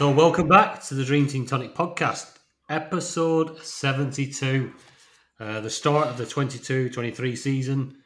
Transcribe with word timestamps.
So, 0.00 0.10
welcome 0.10 0.48
back 0.48 0.82
to 0.84 0.94
the 0.94 1.04
Dream 1.04 1.26
Team 1.26 1.44
Tonic 1.44 1.74
podcast, 1.74 2.38
episode 2.70 3.62
72, 3.62 4.72
uh, 5.38 5.60
the 5.60 5.68
start 5.68 6.08
of 6.08 6.16
the 6.16 6.24
22 6.24 6.88
23 6.88 7.36
season. 7.36 7.98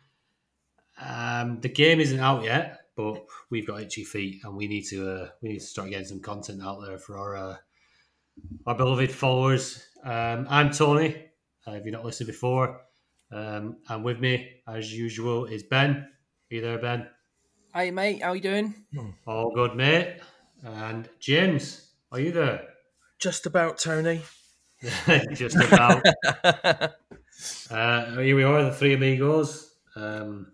Um, 1.00 1.60
the 1.60 1.68
game 1.68 2.00
isn't 2.00 2.18
out 2.18 2.42
yet, 2.42 2.80
but 2.96 3.24
we've 3.48 3.64
got 3.64 3.80
itchy 3.80 4.02
feet 4.02 4.40
and 4.42 4.56
we 4.56 4.66
need 4.66 4.86
to 4.86 5.08
uh, 5.08 5.28
we 5.40 5.50
need 5.50 5.60
to 5.60 5.64
start 5.64 5.88
getting 5.88 6.04
some 6.04 6.18
content 6.18 6.64
out 6.64 6.80
there 6.84 6.98
for 6.98 7.16
our 7.16 7.36
uh, 7.36 7.56
our 8.66 8.74
beloved 8.74 9.12
followers. 9.12 9.80
Um, 10.02 10.48
I'm 10.50 10.72
Tony, 10.72 11.14
uh, 11.64 11.74
if 11.74 11.84
you've 11.84 11.94
not 11.94 12.04
listened 12.04 12.26
before, 12.26 12.80
um, 13.30 13.76
and 13.88 14.02
with 14.02 14.18
me, 14.18 14.62
as 14.66 14.92
usual, 14.92 15.44
is 15.44 15.62
Ben. 15.62 15.90
Are 15.90 16.08
you 16.56 16.60
there, 16.60 16.78
Ben? 16.80 17.06
Hey 17.72 17.92
mate, 17.92 18.20
how 18.20 18.32
you 18.32 18.40
doing? 18.40 18.74
All 19.28 19.52
good, 19.54 19.76
mate. 19.76 20.18
And 20.64 21.08
James, 21.20 21.90
are 22.10 22.18
you 22.18 22.32
there? 22.32 22.68
Just 23.18 23.44
about, 23.44 23.78
Tony. 23.78 24.22
Just 25.34 25.56
about. 25.56 26.02
uh, 27.70 28.16
here 28.16 28.34
we 28.34 28.42
are, 28.44 28.64
the 28.64 28.72
three 28.72 28.94
amigos. 28.94 29.74
Um, 29.94 30.52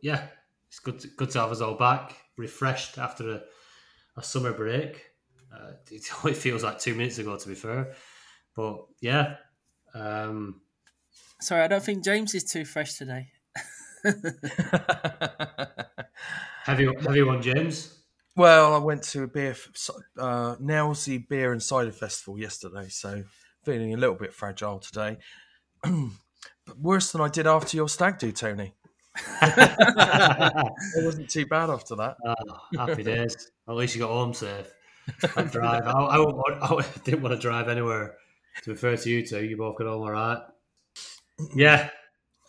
yeah, 0.00 0.28
it's 0.68 0.78
good 0.78 1.00
to, 1.00 1.08
good 1.08 1.30
to 1.30 1.40
have 1.40 1.50
us 1.50 1.60
all 1.60 1.74
back, 1.74 2.14
refreshed 2.36 2.98
after 2.98 3.30
a, 3.30 3.42
a 4.16 4.22
summer 4.22 4.52
break. 4.52 5.04
Uh, 5.52 5.72
it 5.90 6.08
only 6.24 6.34
feels 6.34 6.62
like 6.62 6.78
two 6.78 6.94
minutes 6.94 7.18
ago, 7.18 7.36
to 7.36 7.48
be 7.48 7.56
fair. 7.56 7.92
But 8.54 8.86
yeah, 9.00 9.36
um, 9.92 10.60
Sorry, 11.40 11.62
I 11.62 11.68
don't 11.68 11.82
think 11.82 12.04
James 12.04 12.34
is 12.34 12.44
too 12.44 12.64
fresh 12.64 12.94
today. 12.94 13.28
have 16.64 16.80
you 16.80 16.94
have 17.00 17.16
you 17.16 17.28
on 17.28 17.42
James? 17.42 17.99
Well, 18.40 18.72
I 18.72 18.78
went 18.78 19.02
to 19.02 19.24
a 19.24 19.26
beer, 19.26 19.54
uh, 20.18 20.56
Nailsea 20.56 21.28
Beer 21.28 21.52
and 21.52 21.62
Cider 21.62 21.92
Festival 21.92 22.38
yesterday, 22.38 22.88
so 22.88 23.22
feeling 23.66 23.92
a 23.92 23.98
little 23.98 24.14
bit 24.14 24.32
fragile 24.32 24.78
today. 24.78 25.18
but 25.82 26.78
worse 26.80 27.12
than 27.12 27.20
I 27.20 27.28
did 27.28 27.46
after 27.46 27.76
your 27.76 27.90
stag 27.90 28.16
do, 28.18 28.32
Tony. 28.32 28.72
It 29.42 31.04
wasn't 31.04 31.28
too 31.28 31.44
bad 31.44 31.68
after 31.68 31.94
that. 31.96 32.16
Oh, 32.24 32.34
happy 32.78 33.02
days. 33.02 33.50
At 33.68 33.74
least 33.74 33.94
you 33.94 34.00
got 34.00 34.08
home 34.08 34.32
safe. 34.32 34.72
I 35.36 35.42
drive. 35.42 35.82
I, 35.86 35.90
I, 35.90 36.18
won't 36.20 36.62
I 36.62 36.82
didn't 37.04 37.20
want 37.20 37.34
to 37.34 37.38
drive 37.38 37.68
anywhere. 37.68 38.16
To 38.62 38.70
refer 38.70 38.96
to 38.96 39.10
you 39.10 39.26
two, 39.26 39.44
you 39.44 39.58
both 39.58 39.76
got 39.76 39.86
home 39.86 40.00
all 40.00 40.12
right. 40.12 40.40
Yeah. 41.54 41.90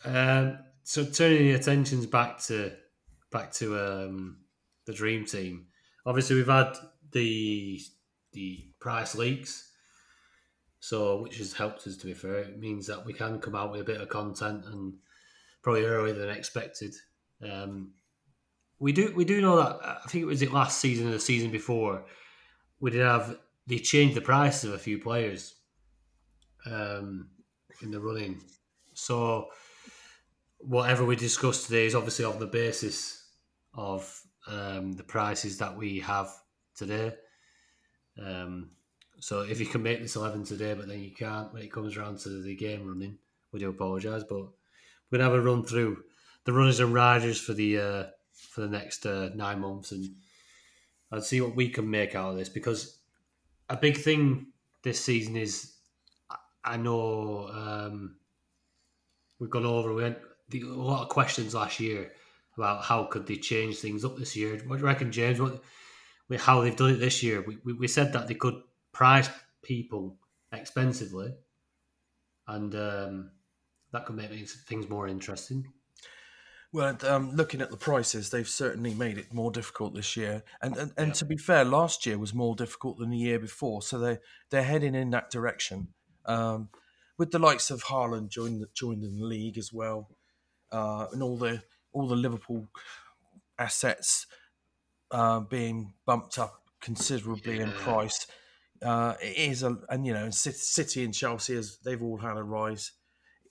Um, 0.06 0.58
so 0.84 1.04
turning 1.04 1.40
the 1.40 1.52
attentions 1.52 2.06
back 2.06 2.40
to 2.44 2.72
back 3.30 3.52
to 3.56 3.78
um, 3.78 4.38
the 4.86 4.94
dream 4.94 5.26
team. 5.26 5.66
Obviously, 6.06 6.36
we've 6.36 6.48
had 6.48 6.74
the 7.12 7.80
the 8.34 8.66
price 8.80 9.16
leaks, 9.16 9.72
so 10.80 11.22
which 11.22 11.38
has 11.38 11.54
helped 11.54 11.86
us. 11.88 11.98
To 11.98 12.06
be 12.06 12.14
fair, 12.14 12.40
it 12.40 12.60
means 12.60 12.88
that 12.88 13.06
we 13.06 13.14
can 13.14 13.40
come 13.40 13.56
out 13.56 13.72
with 13.72 13.82
a 13.82 13.86
bit 13.86 14.02
of 14.02 14.10
content 14.10 14.66
and 14.66 14.94
probably 15.62 15.86
earlier 15.86 16.14
than 16.14 16.30
expected. 16.30 16.94
Um, 17.44 17.94
we 18.80 18.92
do 18.92 19.14
we 19.16 19.26
do 19.26 19.42
know 19.42 19.58
that 19.58 19.80
I 19.84 20.08
think 20.08 20.24
it 20.24 20.26
was 20.26 20.42
it 20.42 20.52
last 20.52 20.80
season 20.80 21.08
or 21.08 21.12
the 21.12 21.20
season 21.20 21.52
before 21.52 22.06
we 22.80 22.92
did 22.92 23.02
have 23.02 23.38
they 23.68 23.78
changed 23.78 24.16
the 24.16 24.22
prices 24.22 24.66
of 24.66 24.74
a 24.74 24.80
few 24.80 24.98
players 24.98 25.56
um, 26.66 27.30
in 27.82 27.92
the 27.92 28.00
running. 28.00 28.42
So 28.94 29.48
whatever 30.58 31.06
we 31.06 31.16
discuss 31.16 31.66
today 31.66 31.86
is 31.86 31.96
obviously 31.96 32.26
on 32.26 32.40
the 32.40 32.48
basis 32.48 33.30
of 33.74 34.22
um, 34.52 34.94
the 34.94 35.04
prices 35.04 35.58
that 35.60 35.76
we 35.76 36.00
have 36.02 36.30
today. 36.76 37.14
Um, 38.22 38.72
so 39.20 39.42
if 39.42 39.60
you 39.60 39.66
can 39.66 39.84
make 39.84 40.02
this 40.02 40.16
eleven 40.16 40.44
today, 40.44 40.74
but 40.74 40.88
then 40.88 41.00
you 41.00 41.12
can't 41.12 41.54
when 41.54 41.64
it 41.64 41.72
comes 41.72 41.96
around 41.96 42.20
to 42.20 42.30
the 42.30 42.56
game 42.56 42.88
running, 42.88 43.18
we 43.52 43.60
do 43.60 43.70
apologise. 43.70 44.24
But 44.24 44.42
we're 45.10 45.20
gonna 45.20 45.24
have 45.26 45.34
a 45.34 45.42
run 45.42 45.64
through 45.64 46.04
the 46.44 46.54
runners 46.54 46.80
and 46.80 46.94
riders 46.94 47.40
for 47.40 47.54
the 47.54 47.80
uh, 47.80 48.04
for 48.34 48.62
the 48.62 48.70
next 48.70 49.06
uh, 49.06 49.30
nine 49.36 49.62
months 49.62 49.92
and 49.92 50.16
and 51.12 51.24
see 51.24 51.42
what 51.42 51.56
we 51.56 51.70
can 51.70 51.90
make 51.90 52.16
out 52.16 52.32
of 52.32 52.38
this 52.38 52.50
because 52.50 53.00
a 53.70 53.78
big 53.78 53.98
thing 53.98 54.48
this 54.84 55.04
season 55.04 55.36
is 55.36 55.76
I- 56.64 56.78
know 56.78 57.50
um, 57.50 58.18
we've 59.40 59.50
gone 59.50 59.66
over 59.66 59.94
we 59.94 60.16
the, 60.50 60.62
a 60.64 60.66
lot 60.68 61.04
of 61.04 61.10
questions 61.10 61.54
last 61.54 61.80
year 61.80 62.12
about 62.58 62.84
how 62.84 63.06
could 63.06 63.28
they 63.28 63.38
change 63.38 63.78
things 63.78 64.04
up 64.04 64.18
this 64.18 64.36
year. 64.36 64.60
What 64.68 64.78
do 64.78 64.82
you 64.82 64.86
reckon, 64.88 65.12
James? 65.12 65.40
What 65.40 65.62
how 66.38 66.62
they've 66.62 66.76
done 66.76 66.92
it 66.92 67.00
this 67.00 67.22
year? 67.22 67.42
We, 67.42 67.58
we, 67.66 67.74
we 67.74 67.88
said 67.88 68.14
that 68.14 68.28
they 68.28 68.36
could 68.36 68.62
price 68.94 69.30
people 69.64 70.18
expensively, 70.54 71.34
and 72.48 72.74
um, 72.76 73.32
that 73.92 74.06
could 74.06 74.16
make 74.16 74.30
things- 74.30 74.64
things 74.68 74.90
more 74.90 75.08
interesting. 75.08 75.74
Well, 76.74 76.98
um, 77.06 77.32
looking 77.36 77.62
at 77.62 77.70
the 77.70 77.76
prices, 77.76 78.30
they've 78.30 78.48
certainly 78.48 78.94
made 78.94 79.18
it 79.18 79.34
more 79.34 79.52
difficult 79.52 79.94
this 79.94 80.16
year. 80.16 80.44
And 80.62 80.78
and, 80.78 80.94
and 80.96 81.08
Yeah. 81.08 81.14
to 81.14 81.26
be 81.26 81.36
fair, 81.38 81.66
last 81.66 82.06
year 82.06 82.18
was 82.18 82.34
more 82.34 82.56
difficult 82.56 82.98
than 82.98 83.10
the 83.10 83.18
year 83.18 83.40
before, 83.40 83.82
so 83.82 84.00
they 84.00 84.20
they're 84.50 84.64
heading 84.64 84.96
in 84.96 85.10
that 85.10 85.30
direction. 85.30 85.90
Um, 86.26 86.70
with 87.18 87.32
the 87.32 87.40
likes 87.40 87.72
of 87.72 87.84
Haaland 87.84 88.30
joining 88.30 88.60
the, 88.62 88.68
joining 88.74 89.18
the 89.20 89.26
league 89.26 89.58
as 89.58 89.74
well, 89.74 90.10
uh, 90.72 91.08
and 91.12 91.22
all 91.22 91.38
the 91.38 91.62
all 91.94 92.08
the 92.08 92.16
Liverpool 92.16 92.68
assets 93.58 94.28
uh, 95.12 95.40
being 95.42 95.94
bumped 96.06 96.40
up 96.40 96.62
considerably 96.80 97.60
in 97.60 97.72
price. 97.72 98.28
Uh, 98.82 99.14
it 99.22 99.38
is 99.38 99.64
a 99.64 99.78
and 99.90 100.06
you 100.06 100.14
know 100.14 100.30
City 100.32 101.04
and 101.04 101.14
Chelsea 101.14 101.56
as 101.56 101.78
they've 101.84 102.02
all 102.02 102.18
had 102.18 102.38
a 102.38 102.44
rise. 102.44 102.94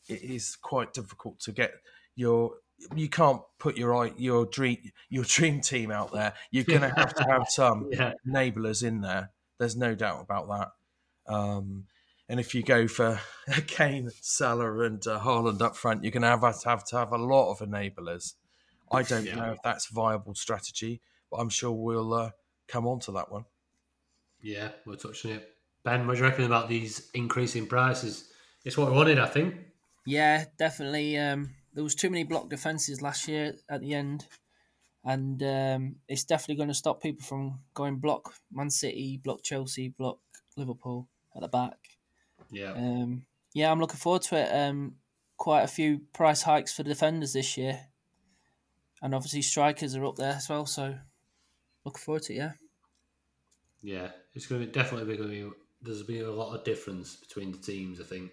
It 0.08 0.22
is 0.22 0.56
quite 0.56 0.92
difficult 0.92 1.38
to 1.40 1.52
get 1.52 1.72
your 2.16 2.54
you 2.94 3.08
can't 3.08 3.42
put 3.58 3.76
your 3.76 3.94
eye- 3.94 4.14
your 4.16 4.46
dream 4.46 4.78
your 5.08 5.24
dream 5.24 5.60
team 5.60 5.90
out 5.90 6.12
there. 6.12 6.34
You're 6.50 6.64
going 6.64 6.80
to 6.80 6.88
have 6.88 7.14
to 7.14 7.24
have 7.24 7.44
some 7.48 7.90
Yeah, 7.92 8.14
enablers 8.26 8.82
in 8.82 9.02
there. 9.02 9.30
There's 9.58 9.76
no 9.76 9.94
doubt 9.94 10.22
about 10.22 10.48
that. 10.48 11.32
Um, 11.32 11.86
and 12.30 12.40
if 12.40 12.54
you 12.54 12.62
go 12.62 12.86
for 12.88 13.20
Kane, 13.66 14.10
Salah, 14.20 14.84
and 14.84 15.04
uh, 15.06 15.18
Haaland 15.20 15.60
up 15.60 15.76
front, 15.76 16.04
you're 16.04 16.12
going 16.12 16.22
to 16.22 16.28
have 16.28 16.60
to 16.62 16.68
have 16.68 16.84
to 16.86 16.96
have 16.98 17.12
a 17.12 17.18
lot 17.18 17.50
of 17.50 17.58
enablers. 17.58 18.34
I 18.90 19.02
don't 19.02 19.24
Yeah. 19.26 19.34
know 19.34 19.52
if 19.52 19.58
that's 19.62 19.86
viable 19.88 20.34
strategy, 20.34 21.00
but 21.30 21.38
I'm 21.38 21.48
sure 21.48 21.72
we'll 21.72 22.14
uh, 22.14 22.30
come 22.68 22.86
on 22.86 23.00
to 23.00 23.12
that 23.12 23.30
one. 23.30 23.44
yeah, 24.42 24.70
we're 24.86 24.96
touching 24.96 25.32
it. 25.32 25.48
Ben, 25.84 26.06
what 26.06 26.14
do 26.14 26.20
you 26.20 26.24
reckon 26.28 26.44
about 26.44 26.68
these 26.68 27.10
increasing 27.14 27.66
prices? 27.66 28.30
It's 28.64 28.76
what 28.78 28.90
we 28.90 28.96
wanted, 28.96 29.18
I 29.18 29.26
think. 29.26 29.54
Yeah, 30.06 30.44
definitely. 30.58 31.18
Um, 31.18 31.54
there 31.74 31.84
was 31.84 31.94
too 31.94 32.10
many 32.10 32.24
block 32.24 32.48
defenses 32.48 33.02
last 33.02 33.28
year 33.28 33.54
at 33.68 33.80
the 33.80 33.94
end, 33.94 34.26
and 35.04 35.42
um, 35.42 35.96
it's 36.08 36.24
definitely 36.24 36.56
going 36.56 36.68
to 36.68 36.74
stop 36.74 37.02
people 37.02 37.24
from 37.24 37.60
going 37.74 37.96
block 37.96 38.34
Man 38.52 38.70
City, 38.70 39.20
block 39.22 39.42
Chelsea, 39.42 39.88
block 39.88 40.18
Liverpool 40.56 41.08
at 41.34 41.42
the 41.42 41.48
back. 41.48 41.78
Yeah. 42.50 42.72
Um, 42.72 43.24
yeah, 43.54 43.70
I'm 43.70 43.80
looking 43.80 43.96
forward 43.96 44.22
to 44.22 44.36
it. 44.36 44.54
Um, 44.54 44.96
quite 45.36 45.62
a 45.62 45.68
few 45.68 46.00
price 46.12 46.42
hikes 46.42 46.72
for 46.72 46.82
the 46.82 46.90
defenders 46.90 47.32
this 47.32 47.56
year, 47.56 47.80
and 49.02 49.14
obviously 49.14 49.42
strikers 49.42 49.96
are 49.96 50.04
up 50.04 50.16
there 50.16 50.34
as 50.34 50.48
well. 50.48 50.66
So 50.66 50.96
looking 51.84 52.00
forward 52.00 52.22
to 52.24 52.34
it. 52.34 52.36
Yeah. 52.36 52.52
Yeah, 53.82 54.08
it's 54.34 54.46
going 54.46 54.60
to 54.60 54.66
be 54.66 54.72
definitely 54.72 55.16
going 55.16 55.28
to 55.28 55.50
be. 55.50 55.56
There's 55.82 56.02
been 56.02 56.26
a 56.26 56.30
lot 56.30 56.54
of 56.54 56.64
difference 56.64 57.16
between 57.16 57.52
the 57.52 57.58
teams, 57.58 58.00
I 58.00 58.04
think, 58.04 58.30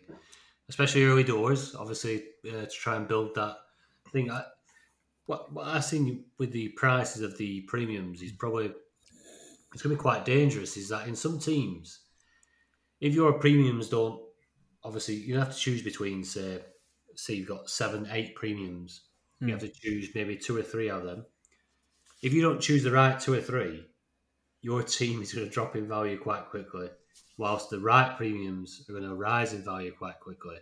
especially 0.67 1.05
early 1.05 1.23
doors. 1.23 1.73
Obviously, 1.75 2.23
uh, 2.45 2.65
to 2.65 2.67
try 2.67 2.97
and 2.97 3.07
build 3.07 3.35
that 3.35 3.55
thing. 4.11 4.29
I, 4.29 4.43
what 5.25 5.53
what 5.53 5.67
I've 5.67 5.85
seen 5.85 6.25
with 6.37 6.51
the 6.51 6.69
prices 6.69 7.21
of 7.21 7.37
the 7.37 7.61
premiums 7.61 8.21
is 8.21 8.33
probably 8.33 8.73
it's 9.73 9.81
going 9.81 9.95
to 9.95 9.97
be 9.97 10.01
quite 10.01 10.25
dangerous. 10.25 10.75
Is 10.75 10.89
that 10.89 11.07
in 11.07 11.15
some 11.15 11.39
teams, 11.39 11.99
if 12.99 13.13
your 13.13 13.33
premiums 13.33 13.89
don't, 13.89 14.21
obviously 14.83 15.15
you 15.15 15.37
have 15.37 15.53
to 15.53 15.57
choose 15.59 15.81
between 15.81 16.23
say, 16.23 16.61
say 17.15 17.33
you've 17.35 17.47
got 17.47 17.69
seven, 17.69 18.07
eight 18.11 18.35
premiums. 18.35 19.09
You 19.45 19.53
have 19.53 19.61
to 19.61 19.69
choose 19.69 20.09
maybe 20.15 20.37
two 20.37 20.57
or 20.57 20.63
three 20.63 20.89
of 20.89 21.03
them. 21.03 21.25
If 22.21 22.33
you 22.33 22.41
don't 22.41 22.61
choose 22.61 22.83
the 22.83 22.91
right 22.91 23.19
two 23.19 23.33
or 23.33 23.41
three, 23.41 23.85
your 24.61 24.83
team 24.83 25.21
is 25.23 25.33
going 25.33 25.47
to 25.47 25.53
drop 25.53 25.75
in 25.75 25.87
value 25.87 26.19
quite 26.19 26.47
quickly, 26.49 26.89
whilst 27.37 27.69
the 27.69 27.79
right 27.79 28.17
premiums 28.17 28.85
are 28.89 28.93
going 28.93 29.07
to 29.07 29.15
rise 29.15 29.53
in 29.53 29.63
value 29.63 29.93
quite 29.97 30.19
quickly. 30.19 30.57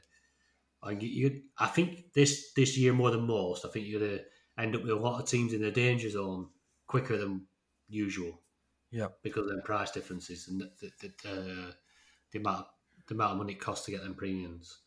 And 0.83 1.01
you, 1.01 1.09
you, 1.09 1.41
I 1.57 1.67
think 1.67 2.13
this 2.13 2.53
this 2.55 2.77
year 2.77 2.93
more 2.93 3.11
than 3.11 3.27
most, 3.27 3.65
I 3.65 3.69
think 3.69 3.87
you're 3.87 3.99
going 3.99 4.19
to 4.19 4.23
end 4.57 4.75
up 4.75 4.81
with 4.83 4.91
a 4.91 4.95
lot 4.95 5.21
of 5.21 5.27
teams 5.27 5.53
in 5.53 5.61
the 5.61 5.71
danger 5.71 6.09
zone 6.09 6.49
quicker 6.87 7.17
than 7.17 7.47
usual 7.87 8.41
Yeah. 8.91 9.09
because 9.23 9.43
of 9.43 9.49
them 9.49 9.61
price 9.63 9.91
differences 9.91 10.47
and 10.47 10.61
the, 10.61 10.71
the, 11.01 11.11
the, 11.23 11.31
uh, 11.69 11.71
the 12.35 12.41
amount 12.41 12.67
the 13.07 13.13
amount 13.13 13.31
of 13.31 13.37
money 13.37 13.53
it 13.53 13.59
costs 13.59 13.85
to 13.85 13.91
get 13.91 14.03
them 14.03 14.13
premiums. 14.13 14.79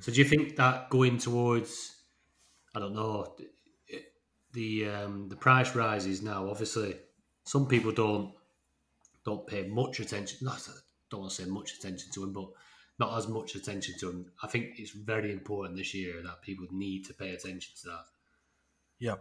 So 0.00 0.12
do 0.12 0.18
you 0.18 0.24
think 0.24 0.56
that 0.56 0.88
going 0.90 1.18
towards, 1.18 1.96
I 2.74 2.78
don't 2.78 2.94
know, 2.94 3.36
the 4.52 4.88
um, 4.88 5.28
the 5.28 5.36
price 5.36 5.74
rises 5.74 6.22
now? 6.22 6.48
Obviously, 6.48 6.96
some 7.44 7.66
people 7.66 7.92
don't 7.92 8.32
don't 9.24 9.46
pay 9.46 9.66
much 9.68 10.00
attention. 10.00 10.38
Not 10.42 10.66
don't 11.10 11.20
want 11.20 11.32
to 11.32 11.42
say 11.42 11.48
much 11.48 11.74
attention 11.74 12.10
to 12.12 12.24
him, 12.24 12.32
but 12.32 12.48
not 12.98 13.18
as 13.18 13.28
much 13.28 13.54
attention 13.54 13.94
to 14.00 14.10
him. 14.10 14.26
I 14.42 14.46
think 14.46 14.78
it's 14.78 14.92
very 14.92 15.32
important 15.32 15.76
this 15.76 15.92
year 15.92 16.22
that 16.22 16.42
people 16.42 16.66
need 16.70 17.04
to 17.06 17.14
pay 17.14 17.30
attention 17.30 17.72
to 17.82 17.88
that. 17.88 18.04
Yeah. 18.98 19.16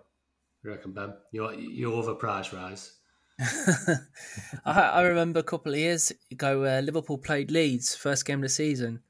You 0.64 0.70
reckon, 0.70 0.92
Ben? 0.94 1.14
You're 1.32 1.54
you 1.56 1.92
overpriced, 1.92 2.54
rise. 2.54 3.01
I, 4.66 4.82
I 4.82 5.02
remember 5.02 5.40
a 5.40 5.44
couple 5.44 5.74
of 5.74 5.80
years 5.80 6.12
ago, 6.32 6.64
uh, 6.64 6.82
Liverpool 6.82 7.18
played 7.18 7.50
Leeds 7.50 7.96
first 7.96 8.26
game 8.26 8.40
of 8.40 8.44
the 8.44 8.50
season. 8.50 9.02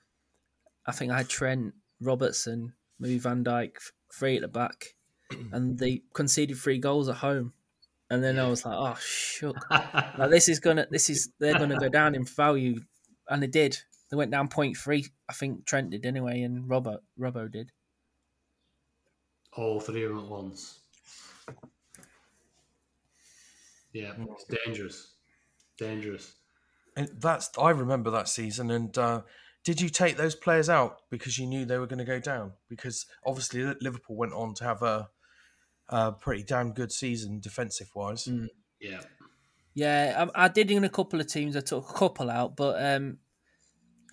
I 0.86 0.94
think 0.94 1.12
I 1.12 1.18
had 1.18 1.30
Trent, 1.30 1.74
Robertson, 2.00 2.74
maybe 3.00 3.18
Van 3.18 3.44
Dijk, 3.44 3.76
three 4.14 4.38
at 4.38 4.42
the 4.42 4.48
back, 4.48 4.96
and 5.52 5.78
they 5.78 6.04
conceded 6.14 6.58
three 6.58 6.80
goals 6.80 7.10
at 7.10 7.18
home. 7.18 7.54
And 8.10 8.24
then 8.24 8.40
I 8.40 8.48
was 8.48 8.66
like, 8.66 8.76
"Oh, 8.78 8.98
shook! 9.00 9.56
like, 9.72 10.30
this 10.30 10.50
is 10.50 10.60
gonna, 10.60 10.86
this 10.90 11.10
is 11.10 11.32
they're 11.40 11.58
gonna 11.58 11.78
go 11.78 11.90
down 11.90 12.14
in 12.16 12.26
value," 12.26 12.82
and 13.30 13.42
they 13.42 13.48
did. 13.48 13.78
They 14.10 14.18
went 14.18 14.32
down 14.32 14.50
0.3. 14.50 15.10
I 15.30 15.34
think 15.34 15.66
Trent 15.66 15.92
did 15.92 16.06
anyway, 16.06 16.42
and 16.42 16.70
Robert 16.70 17.00
Robbo 17.18 17.50
did. 17.50 17.72
All 19.54 19.80
three 19.80 20.04
of 20.04 20.10
them 20.10 20.20
at 20.20 20.26
once. 20.26 20.80
Yeah, 23.94 24.14
it's 24.18 24.46
dangerous. 24.66 25.14
Dangerous. 25.78 26.34
And 26.96 27.10
that's 27.20 27.50
I 27.58 27.72
remember 27.72 28.12
that 28.12 28.28
season. 28.28 28.72
And 28.72 28.98
uh, 28.98 29.22
did 29.64 29.80
you 29.80 29.90
take 29.90 30.18
those 30.18 30.36
players 30.36 30.70
out 30.70 30.98
because 31.10 31.38
you 31.38 31.46
knew 31.46 31.66
they 31.66 31.78
were 31.78 31.88
going 31.88 32.00
to 32.00 32.06
go 32.06 32.20
down? 32.20 32.54
Because 32.70 33.06
obviously 33.26 33.64
Liverpool 33.82 34.16
went 34.16 34.34
on 34.34 34.54
to 34.56 34.64
have 34.64 34.82
a, 34.82 35.10
a 35.90 36.12
pretty 36.12 36.44
damn 36.44 36.74
good 36.74 36.92
season 36.92 37.40
defensive 37.40 37.90
wise. 37.96 38.26
Mm. 38.26 38.48
Yeah. 38.80 39.02
Yeah, 39.74 40.28
I, 40.36 40.46
I, 40.46 40.48
did 40.50 40.70
in 40.70 40.84
a 40.84 40.90
couple 40.90 41.22
of 41.22 41.28
teams. 41.28 41.56
I 41.56 41.62
took 41.62 41.90
a 41.90 41.94
couple 41.94 42.30
out, 42.30 42.58
but 42.58 42.84
um, 42.84 43.20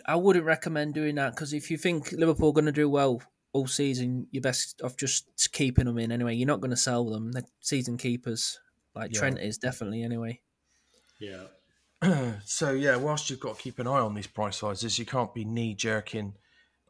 I 0.06 0.14
wouldn't 0.14 0.44
recommend 0.44 0.94
doing 0.94 1.16
that 1.16 1.34
because 1.34 1.52
if 1.52 1.70
you 1.70 1.76
think 1.76 2.12
Liverpool 2.12 2.50
are 2.50 2.52
going 2.52 2.66
to 2.66 2.72
do 2.72 2.88
well 2.88 3.22
all 3.52 3.66
season, 3.66 4.28
you're 4.30 4.42
best 4.42 4.80
off 4.82 4.96
just 4.96 5.50
keeping 5.52 5.86
them 5.86 5.98
in 5.98 6.12
anyway. 6.12 6.34
You're 6.34 6.46
not 6.46 6.60
going 6.60 6.70
to 6.70 6.76
sell 6.76 7.06
them. 7.06 7.32
They're 7.32 7.42
season 7.60 7.96
keepers, 7.96 8.60
like 8.94 9.12
Yeah. 9.12 9.18
Trent 9.20 9.38
is 9.38 9.58
definitely 9.58 10.02
anyway. 10.02 10.40
Yeah. 11.18 11.44
so 12.44 12.70
yeah, 12.70 12.96
whilst 12.96 13.28
you've 13.30 13.40
got 13.40 13.56
to 13.56 13.62
keep 13.62 13.78
an 13.78 13.86
eye 13.86 14.00
on 14.00 14.14
these 14.14 14.26
price 14.26 14.62
rises, 14.62 14.98
you 14.98 15.06
can't 15.06 15.34
be 15.34 15.44
knee 15.44 15.74
jerking 15.74 16.34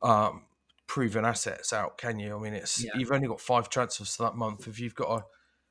um, 0.03 0.45
proven 0.87 1.25
assets 1.25 1.73
out, 1.73 1.99
can 1.99 2.19
you? 2.19 2.37
I 2.37 2.41
mean, 2.41 2.55
it's 2.55 2.85
Yeah. 2.85 2.91
you've 2.97 3.13
only 3.13 3.29
got 3.29 3.41
five 3.41 3.69
transfers 3.71 4.17
for 4.17 4.25
that 4.25 4.37
month. 4.37 4.69
If 4.69 4.79
you've 4.79 4.95
got 4.95 5.21
a, 5.21 5.25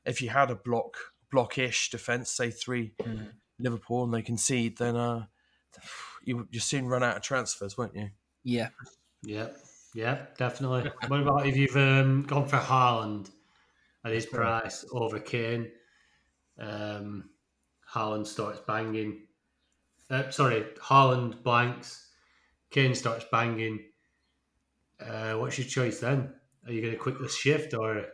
if 0.10 0.22
you 0.22 0.30
had 0.30 0.50
a 0.52 0.56
block 0.56 0.98
blockish 1.34 1.90
defense, 1.92 2.32
say 2.32 2.50
three 2.52 2.94
Mm. 3.04 3.34
Liverpool, 3.60 4.04
and 4.06 4.14
they 4.14 4.22
concede, 4.22 4.78
then 4.78 4.96
uh, 4.96 5.26
you 6.24 6.48
you 6.52 6.60
soon 6.60 6.88
run 6.88 7.04
out 7.04 7.16
of 7.18 7.22
transfers, 7.24 7.78
won't 7.78 7.96
you? 7.96 8.10
Yeah, 8.44 8.70
Yeah. 9.24 9.50
Yeah, 9.94 10.26
definitely. 10.38 10.92
what 11.08 11.22
about 11.22 11.48
if 11.48 11.58
you've 11.58 11.76
um, 11.76 12.22
gone 12.24 12.48
for 12.48 12.58
Haaland 12.58 13.32
at 14.06 14.12
his 14.12 14.28
price 14.28 14.86
over 14.92 15.20
Kane? 15.20 15.72
Um, 16.60 17.30
Haaland 17.94 18.28
starts 18.28 18.60
banging. 18.68 19.28
Uh, 20.10 20.30
sorry, 20.30 20.66
Haaland 20.82 21.44
blanks. 21.44 22.12
Kane 22.70 22.96
starts 22.96 23.26
banging. 23.32 23.80
Uh, 25.00 25.34
what's 25.34 25.58
your 25.58 25.68
choice 25.68 26.00
then? 26.00 26.34
Are 26.66 26.72
you 26.72 26.82
going 26.82 26.94
to 26.94 27.00
quickly 27.00 27.30
shift 27.30 27.74
or 27.74 28.06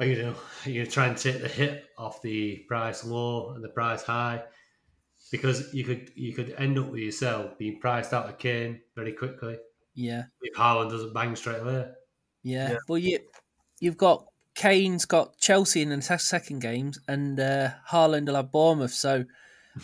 are 0.00 0.06
you 0.06 0.14
going 0.14 0.34
to 0.34 0.40
are 0.40 0.70
you 0.70 0.74
going 0.74 0.86
to 0.86 0.92
try 0.92 1.06
and 1.06 1.16
take 1.16 1.42
the 1.42 1.48
hit 1.48 1.84
off 1.98 2.22
the 2.22 2.64
price 2.68 3.04
low 3.04 3.50
and 3.50 3.62
the 3.62 3.68
price 3.68 4.02
high? 4.02 4.44
Because 5.30 5.74
you 5.74 5.84
could 5.84 6.10
you 6.14 6.32
could 6.32 6.54
end 6.56 6.78
up 6.78 6.86
with 6.86 7.00
yourself 7.00 7.58
being 7.58 7.80
priced 7.80 8.14
out 8.14 8.28
of 8.28 8.38
Kane 8.38 8.80
very 8.94 9.12
quickly 9.12 9.58
yeah, 9.98 10.24
if 10.42 10.54
Haaland 10.56 10.90
doesn't 10.90 11.12
bang 11.12 11.34
straight 11.34 11.60
away. 11.60 11.86
yeah. 12.44 12.70
Yeah. 12.70 12.76
Well, 12.88 12.98
you 12.98 13.18
you've 13.80 13.96
got 13.96 14.24
Kane's 14.58 15.04
got 15.04 15.38
Chelsea 15.38 15.82
in 15.82 15.90
the 15.90 16.02
second 16.02 16.58
games, 16.58 16.98
and 17.06 17.38
uh, 17.38 17.70
Haaland 17.92 18.26
will 18.26 18.34
have 18.34 18.50
Bournemouth. 18.50 18.92
So 18.92 19.24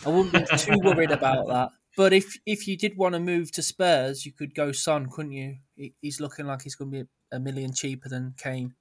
I 0.05 0.09
wouldn't 0.09 0.33
be 0.33 0.57
too 0.57 0.77
worried 0.83 1.11
about 1.11 1.47
that. 1.47 1.69
But 1.95 2.11
if 2.11 2.37
if 2.45 2.67
you 2.67 2.75
did 2.75 2.97
want 2.97 3.13
to 3.13 3.19
move 3.21 3.53
to 3.53 3.61
Spurs, 3.61 4.25
you 4.25 4.33
could 4.33 4.53
go 4.53 4.73
Son, 4.73 5.09
couldn't 5.09 5.31
you? 5.31 5.59
He's 6.01 6.19
looking 6.19 6.45
like 6.45 6.63
he's 6.63 6.75
going 6.75 6.91
to 6.91 7.03
be 7.03 7.09
a 7.31 7.39
million 7.39 7.73
cheaper 7.73 8.09
than 8.09 8.35
Kane. 8.37 8.75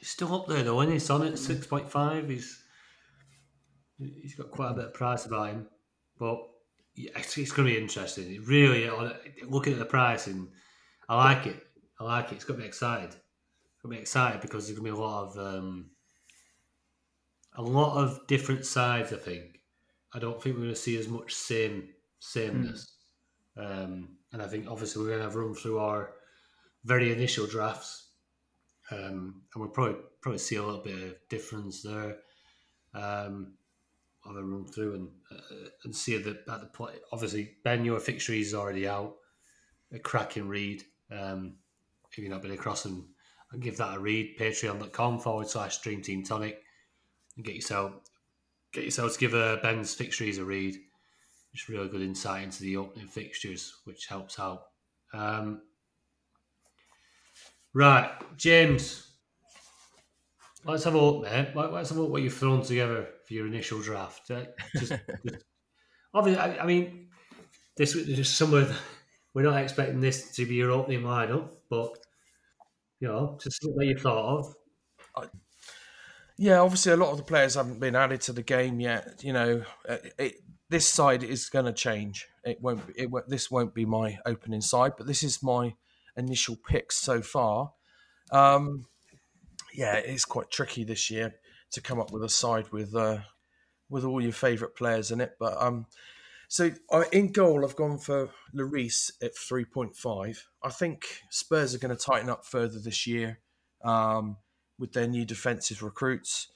He's 0.00 0.08
still 0.08 0.34
up 0.34 0.48
there 0.48 0.64
though, 0.64 0.80
isn't 0.80 0.88
he? 0.88 0.94
He's 0.94 1.10
on 1.10 1.28
at 1.28 1.38
six 1.38 1.64
point 1.64 1.88
five. 1.88 2.28
He's 2.28 2.60
he's 3.98 4.34
got 4.34 4.50
quite 4.50 4.72
a 4.72 4.74
bit 4.74 4.86
of 4.86 4.94
price 4.94 5.26
about 5.26 5.50
him, 5.50 5.68
but 6.18 6.40
it's, 6.96 7.38
it's 7.38 7.52
going 7.52 7.68
to 7.68 7.74
be 7.74 7.80
interesting. 7.80 8.42
Really, 8.42 8.90
looking 9.48 9.74
at 9.74 9.78
the 9.78 9.84
price, 9.84 10.26
and 10.26 10.48
I 11.08 11.14
like 11.16 11.46
it. 11.46 11.64
I 12.00 12.04
like 12.04 12.32
it. 12.32 12.34
It's 12.34 12.44
got 12.44 12.58
me 12.58 12.64
excited. 12.64 13.14
Got 13.82 13.90
me 13.90 13.98
excited 13.98 14.40
because 14.40 14.66
there's 14.66 14.78
to 14.88 14.94
be 14.94 14.96
a 14.96 15.02
lot 15.02 15.28
of 15.28 15.38
um, 15.38 15.90
a 17.56 17.62
lot 17.62 18.02
of 18.02 18.26
different 18.26 18.64
sides. 18.64 19.12
I 19.12 19.16
think. 19.16 19.60
I 20.14 20.18
don't 20.18 20.40
think 20.42 20.56
we're 20.56 20.68
to 20.68 20.76
see 20.76 20.98
as 20.98 21.08
much 21.08 21.34
same 21.34 21.88
sameness. 22.18 22.92
Um, 23.56 24.16
and 24.32 24.40
I 24.40 24.46
think 24.46 24.66
obviously 24.70 25.02
we're 25.02 25.08
to 25.18 25.24
have 25.24 25.34
run 25.34 25.54
through 25.54 25.78
our 25.78 26.12
very 26.84 27.12
initial 27.12 27.46
drafts, 27.46 28.08
um, 28.90 29.42
and 29.52 29.56
we'll 29.56 29.68
probably 29.68 29.96
probably 30.20 30.38
see 30.38 30.56
a 30.56 30.62
little 30.62 30.82
bit 30.82 31.02
of 31.02 31.14
difference 31.28 31.82
there. 31.82 32.16
Um, 32.94 33.54
have 34.24 34.36
a 34.36 34.42
run 34.42 34.64
through 34.64 34.94
and 34.94 35.08
uh, 35.30 35.68
and 35.84 35.94
see 35.94 36.14
at 36.16 36.24
the 36.24 36.38
at 36.50 36.60
the 36.60 36.66
play. 36.66 36.94
Obviously, 37.12 37.56
Ben, 37.64 37.84
your 37.84 38.00
fixture 38.00 38.32
is 38.32 38.54
already 38.54 38.86
out. 38.86 39.16
A 39.92 39.98
cracking 39.98 40.48
read. 40.48 40.82
Um, 41.10 41.56
if 42.10 42.16
you've 42.16 42.30
not 42.30 42.42
been 42.42 42.52
across 42.52 42.84
and 42.84 43.04
give 43.60 43.76
that 43.78 43.96
a 43.96 44.00
read, 44.00 44.38
patreon.com 44.38 45.18
forward 45.20 45.48
slash 45.48 45.80
Dream 45.80 46.02
Team 46.02 46.24
Tonic, 46.24 46.62
and 47.36 47.44
get 47.44 47.54
yourself 47.54 47.92
get 48.72 48.84
yourself 48.84 49.12
to 49.14 49.18
give 49.18 49.34
uh, 49.34 49.56
Ben's 49.62 49.94
fixtures 49.94 50.38
a 50.38 50.44
read. 50.44 50.76
It's 51.52 51.68
really 51.68 51.88
good 51.88 52.00
insight 52.00 52.44
into 52.44 52.62
the 52.62 52.78
opening 52.78 53.08
fixtures, 53.08 53.80
which 53.84 54.06
helps 54.06 54.38
out. 54.40 54.62
Um, 55.12 55.60
right, 57.74 58.10
James. 58.36 59.08
Let's 60.64 60.84
have 60.84 60.94
a 60.94 60.98
look, 60.98 61.24
mate. 61.24 61.48
Let- 61.54 61.72
Let's 61.72 61.90
have 61.90 61.98
a 61.98 62.02
look 62.02 62.10
what 62.10 62.22
you've 62.22 62.34
thrown 62.34 62.62
together 62.62 63.08
for 63.26 63.34
your 63.34 63.46
initial 63.46 63.82
draft. 63.82 64.30
Uh, 64.30 64.44
just, 64.76 64.92
just, 65.26 65.44
obviously, 66.14 66.40
I, 66.40 66.62
I 66.62 66.66
mean, 66.66 67.08
this 67.76 67.92
just 67.92 68.36
somewhere 68.36 68.64
that 68.64 68.78
we're 69.34 69.42
not 69.42 69.60
expecting 69.60 70.00
this 70.00 70.34
to 70.36 70.46
be 70.46 70.54
your 70.54 70.70
opening 70.70 71.02
lineup, 71.02 71.50
but 71.68 71.98
you 73.02 73.08
know, 73.08 73.36
just 73.42 73.58
what 73.64 73.84
you 73.84 73.98
thought 73.98 74.38
of. 74.38 75.30
Yeah, 76.38 76.60
obviously 76.60 76.92
a 76.92 76.96
lot 76.96 77.10
of 77.10 77.16
the 77.16 77.24
players 77.24 77.56
haven't 77.56 77.80
been 77.80 77.96
added 77.96 78.20
to 78.22 78.32
the 78.32 78.44
game 78.44 78.78
yet. 78.78 79.22
You 79.24 79.32
know, 79.32 79.64
uh, 79.88 79.96
it, 80.18 80.36
this 80.70 80.88
side 80.88 81.24
is 81.24 81.48
going 81.48 81.64
to 81.64 81.72
change. 81.72 82.28
It 82.44 82.60
won't. 82.62 82.80
It 82.96 83.10
won't, 83.10 83.28
this 83.28 83.50
won't 83.50 83.74
be 83.74 83.84
my 83.84 84.18
opening 84.24 84.60
side, 84.60 84.92
but 84.96 85.08
this 85.08 85.24
is 85.24 85.42
my 85.42 85.74
initial 86.16 86.56
picks 86.56 86.96
so 86.96 87.22
far. 87.22 87.72
Um, 88.30 88.86
yeah, 89.74 89.94
it's 89.96 90.24
quite 90.24 90.50
tricky 90.50 90.84
this 90.84 91.10
year 91.10 91.34
to 91.72 91.80
come 91.80 92.00
up 92.00 92.12
with 92.12 92.22
a 92.22 92.28
side 92.28 92.70
with 92.70 92.94
uh, 92.94 93.18
with 93.90 94.04
all 94.04 94.22
your 94.22 94.32
favourite 94.32 94.76
players 94.76 95.10
in 95.10 95.20
it. 95.20 95.32
But 95.40 95.60
um, 95.60 95.86
so 96.52 96.70
in 97.12 97.32
goal, 97.32 97.64
I've 97.64 97.76
gone 97.76 97.98
for 97.98 98.30
Lloris 98.54 99.10
at 99.22 99.36
three 99.36 99.64
point 99.64 99.96
five. 99.96 100.46
I 100.62 100.70
think 100.70 101.04
Spurs 101.30 101.74
are 101.74 101.78
going 101.78 101.96
to 101.96 102.04
tighten 102.04 102.30
up 102.30 102.44
further 102.44 102.78
this 102.78 103.06
year. 103.06 103.40
Um, 103.84 104.36
with 104.78 104.92
their 104.92 105.06
new 105.06 105.24
defensive 105.24 105.82
recruits. 105.82 106.48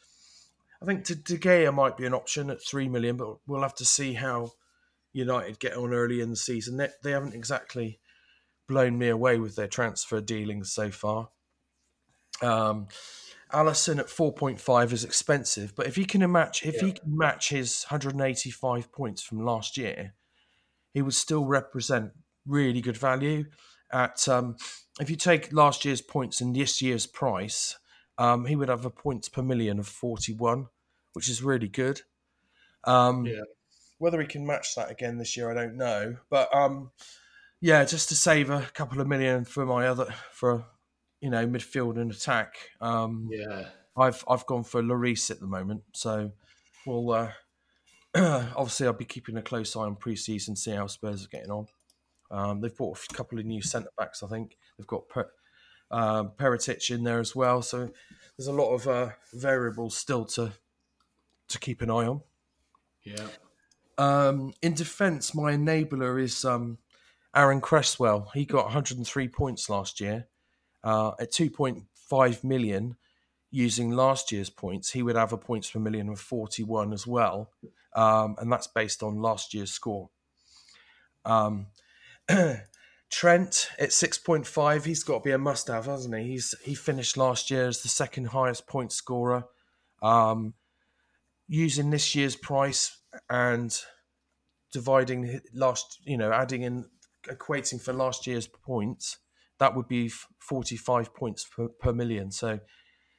I 0.83 0.85
think 0.85 1.05
De 1.05 1.15
Gea 1.15 1.73
might 1.73 1.97
be 1.97 2.07
an 2.07 2.15
option 2.15 2.51
at 2.51 2.61
three 2.61 2.89
million, 2.89 3.17
but 3.17 3.37
we'll 3.47 3.63
have 3.63 3.77
to 3.77 3.85
see 3.85 4.15
how 4.15 4.51
United 5.13 5.61
get 5.61 5.77
on 5.77 5.95
early 5.95 6.21
in 6.21 6.31
the 6.31 6.37
season. 6.37 6.77
They, 6.77 6.89
they 7.05 7.13
haven't 7.13 7.35
exactly 7.35 8.01
blown 8.69 8.99
me 8.99 9.09
away 9.09 9.39
with 9.39 9.55
their 9.55 9.69
transfer 9.69 10.21
dealings 10.21 10.73
so 10.73 10.91
far. 10.91 11.29
Um, 12.43 12.89
Alisson 13.53 13.99
at 13.99 14.11
four 14.11 14.33
point 14.33 14.61
five 14.61 14.93
is 14.93 15.05
expensive, 15.05 15.75
but 15.77 15.87
if 15.87 15.97
he 15.97 16.05
can 16.05 16.31
match 16.31 16.65
if 16.65 16.81
he 16.81 16.93
can 16.93 17.17
match 17.17 17.51
his 17.51 17.85
185 17.85 18.91
points 18.93 19.23
from 19.23 19.45
last 19.45 19.77
year, 19.77 20.15
he 20.93 21.03
would 21.03 21.15
still 21.15 21.45
represent 21.45 22.13
really 22.47 22.81
good 22.81 22.97
value. 22.97 23.45
At 23.93 24.27
um, 24.29 24.57
if 25.01 25.11
you 25.11 25.17
take 25.17 25.53
last 25.53 25.85
year's 25.85 26.01
points 26.01 26.41
and 26.41 26.57
this 26.57 26.83
year's 26.83 27.07
price, 27.07 27.79
um, 28.19 28.47
he 28.47 28.57
would 28.57 28.69
have 28.69 28.85
a 28.85 28.91
points 28.91 29.29
per 29.29 29.43
million 29.43 29.79
of 29.79 29.87
41, 29.87 30.67
which 31.13 31.29
is 31.29 31.43
really 31.43 31.69
good. 31.69 32.01
Um, 32.85 33.27
Yeah. 33.27 33.43
Whether 33.99 34.21
he 34.21 34.27
can 34.27 34.47
match 34.47 34.75
that 34.75 34.91
again 34.91 35.17
this 35.17 35.37
year, 35.37 35.51
I 35.51 35.55
don't 35.55 35.77
know. 35.77 36.17
But 36.29 36.55
um, 36.55 36.91
yeah, 37.61 37.85
just 37.85 38.09
to 38.11 38.15
save 38.15 38.51
a 38.51 38.63
couple 38.75 39.01
of 39.01 39.07
million 39.07 39.45
for 39.45 39.65
my 39.65 39.87
other 39.87 40.13
for 40.33 40.67
you 41.27 41.31
know 41.31 41.45
midfield 41.45 42.01
and 42.01 42.13
attack, 42.13 42.55
um, 42.81 43.29
Yeah, 43.33 43.65
I've 43.97 44.25
I've 44.31 44.47
gone 44.47 44.63
for 44.63 44.81
Lloris 44.81 45.29
at 45.29 45.41
the 45.41 45.47
moment. 45.49 45.83
So 45.93 46.31
we'll 46.87 47.11
uh, 47.11 47.33
obviously, 48.15 48.87
I'll 48.87 48.93
be 48.93 49.05
keeping 49.05 49.37
a 49.37 49.43
close 49.43 49.75
eye 49.75 49.81
on 49.81 49.97
pre-season, 49.97 50.55
see 50.55 50.71
how 50.71 50.87
Spurs 50.87 51.25
are 51.25 51.29
getting 51.29 51.51
on. 51.51 51.67
Um, 52.31 52.61
they've 52.61 52.77
bought 52.77 53.01
a 53.11 53.15
couple 53.15 53.41
of 53.41 53.45
new 53.45 53.61
centre 53.61 53.91
backs. 53.99 54.23
I 54.23 54.29
think 54.29 54.57
they've 54.79 54.87
got 54.87 55.09
per, 55.09 55.29
um, 55.91 56.31
Perisic 56.39 56.95
in 56.95 57.03
there 57.03 57.19
as 57.19 57.35
well. 57.35 57.61
So 57.61 57.91
there's 58.39 58.47
a 58.47 58.53
lot 58.53 58.73
of 58.73 58.87
uh, 58.87 59.09
variables 59.35 59.97
still 59.97 60.27
to 60.27 60.53
to 61.49 61.59
keep 61.59 61.83
an 61.83 61.91
eye 61.91 62.07
on. 62.07 62.21
Yeah. 63.03 63.27
Um, 63.99 64.53
in 64.63 64.75
defence, 64.75 65.35
my 65.35 65.55
enabler 65.55 66.23
is 66.23 66.45
um, 66.45 66.79
Aaron 67.35 67.61
Cresswell. 67.61 68.31
He 68.33 68.45
got 68.45 68.67
103 68.67 69.27
points 69.27 69.69
last 69.69 70.01
year 70.01 70.29
uh, 70.87 71.13
at 71.19 71.33
2.5 71.33 72.45
million. 72.45 72.97
Using 73.53 73.91
last 73.91 74.33
year's 74.33 74.51
points, 74.51 74.91
he 74.91 75.03
would 75.03 75.17
have 75.17 75.33
a 75.33 75.39
points 75.39 75.71
per 75.71 75.79
million 75.79 76.09
of 76.09 76.21
41 76.21 76.93
as 76.93 77.07
well, 77.07 77.53
um, 77.95 78.35
and 78.39 78.53
that's 78.53 78.67
based 78.67 79.03
on 79.03 79.23
last 79.23 79.55
year's 79.55 79.71
score. 79.71 80.11
Um, 81.25 81.69
Trent 83.09 83.71
at 83.79 83.91
6.5, 83.91 84.85
he's 84.85 85.05
got 85.05 85.19
to 85.19 85.25
be 85.25 85.31
a 85.31 85.39
must-have, 85.39 85.87
hasn't 85.87 86.15
he? 86.17 86.33
He's 86.33 86.55
he 86.63 86.75
finished 86.75 87.17
last 87.17 87.51
year 87.51 87.69
as 87.69 87.83
the 87.83 87.89
second 87.89 88.27
highest 88.27 88.67
point 88.67 88.93
scorer. 88.93 89.45
Um, 90.03 90.55
using 91.49 91.91
this 91.91 92.15
year's 92.15 92.37
price 92.37 92.99
and 93.31 93.75
dividing 94.73 95.41
last, 95.55 96.01
you 96.05 96.19
know, 96.19 96.33
adding 96.33 96.63
in, 96.63 96.87
equating 97.29 97.81
for 97.81 97.93
last 97.93 98.27
year's 98.27 98.49
points, 98.49 99.19
that 99.59 99.75
would 99.75 99.89
be 99.89 100.09
45 100.41 101.15
points 101.15 101.45
per, 101.45 101.69
per 101.69 101.93
million. 101.93 102.31
So 102.31 102.61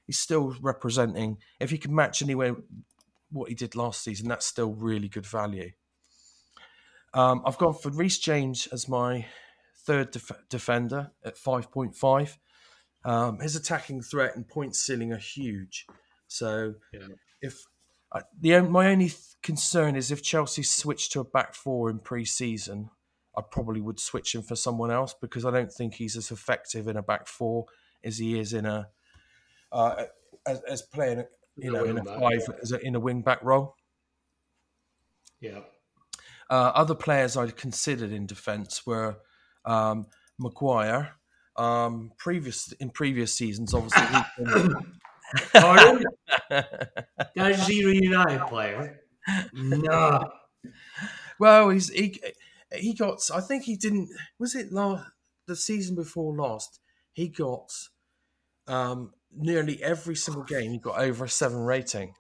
he's 0.06 0.20
still 0.20 0.56
representing, 0.62 1.38
if 1.60 1.72
he 1.72 1.78
can 1.78 1.94
match 1.94 2.22
anywhere 2.22 2.56
what 3.32 3.50
he 3.50 3.56
did 3.56 3.76
last 3.76 4.04
season, 4.04 4.28
that's 4.28 4.46
still 4.46 4.74
really 4.74 5.10
good 5.10 5.26
value. 5.26 5.72
Um, 7.14 7.42
I've 7.46 7.58
gone 7.58 7.74
for 7.74 7.90
Reece 7.90 8.20
James 8.20 8.68
as 8.68 8.88
my 8.88 9.26
third 9.86 10.12
def- 10.12 10.32
defender 10.50 11.12
at 11.24 11.36
5.5. 11.38 12.38
Um, 13.06 13.40
his 13.40 13.56
attacking 13.56 14.02
threat 14.02 14.36
and 14.36 14.48
point 14.48 14.76
ceiling 14.76 15.14
are 15.14 15.18
huge. 15.18 15.86
So 16.28 16.76
Yeah. 16.94 17.08
if 17.42 17.58
uh, 18.12 18.22
the 18.40 18.60
my 18.62 18.90
only 18.90 19.10
th- 19.10 19.20
concern 19.42 19.96
is 19.96 20.12
if 20.12 20.22
Chelsea 20.24 20.64
switch 20.64 21.10
to 21.12 21.20
a 21.22 21.24
back 21.24 21.54
four 21.54 21.90
in 21.90 22.00
pre-season, 22.00 22.90
I 23.38 23.42
probably 23.52 23.82
would 23.82 24.00
switch 24.00 24.34
him 24.34 24.42
for 24.42 24.56
someone 24.56 24.90
else 24.90 25.14
because 25.22 25.46
I 25.46 25.52
don't 25.52 25.72
think 25.72 25.94
he's 25.94 26.18
as 26.18 26.32
effective 26.32 26.88
in 26.88 26.98
a 26.98 27.04
back 27.04 27.28
four 27.28 27.66
as 28.04 28.18
he 28.18 28.40
is 28.40 28.52
in 28.52 28.66
a 28.66 28.88
uh, 29.72 30.06
as, 30.48 30.62
as 30.68 30.82
playing 30.82 31.26
you 31.56 31.72
know 31.72 31.84
in 31.84 31.92
a 31.92 32.04
wing-back, 32.04 32.20
five 32.20 32.42
yeah. 32.50 32.56
as 32.62 32.72
a, 32.72 32.80
in 32.80 32.96
a 32.96 33.00
wing 33.00 33.22
back 33.22 33.44
role. 33.44 33.76
Yeah. 35.40 35.60
Uh, 36.50 36.72
other 36.74 36.96
players 36.96 37.38
I 37.38 37.48
considered 37.50 38.12
in 38.12 38.26
defence 38.26 38.86
were 38.88 39.18
um, 39.66 40.08
Maguire. 40.40 41.12
Um, 41.58 42.12
previous 42.18 42.72
in 42.74 42.90
previous 42.90 43.34
seasons, 43.34 43.74
obviously. 43.74 44.20
Pardon? 45.54 46.04
That's 47.36 47.70
a 47.70 47.74
United 47.74 48.42
player. 48.48 49.02
No. 49.54 50.24
well, 51.40 51.70
he's 51.70 51.90
he 51.90 52.20
he 52.74 52.94
got. 52.94 53.20
I 53.34 53.42
think 53.42 53.64
he 53.64 53.76
didn't. 53.76 54.10
Was 54.40 54.56
it 54.56 54.72
last 54.72 55.10
the 55.48 55.56
season 55.56 55.96
before 55.96 56.36
last? 56.36 56.80
He 57.14 57.30
got 57.30 57.72
um, 58.68 59.14
nearly 59.32 59.82
every 59.84 60.16
single 60.16 60.44
game. 60.44 60.72
He 60.72 60.80
got 60.80 61.00
over 61.00 61.26
a 61.26 61.30
seven 61.30 61.60
rating. 61.60 62.16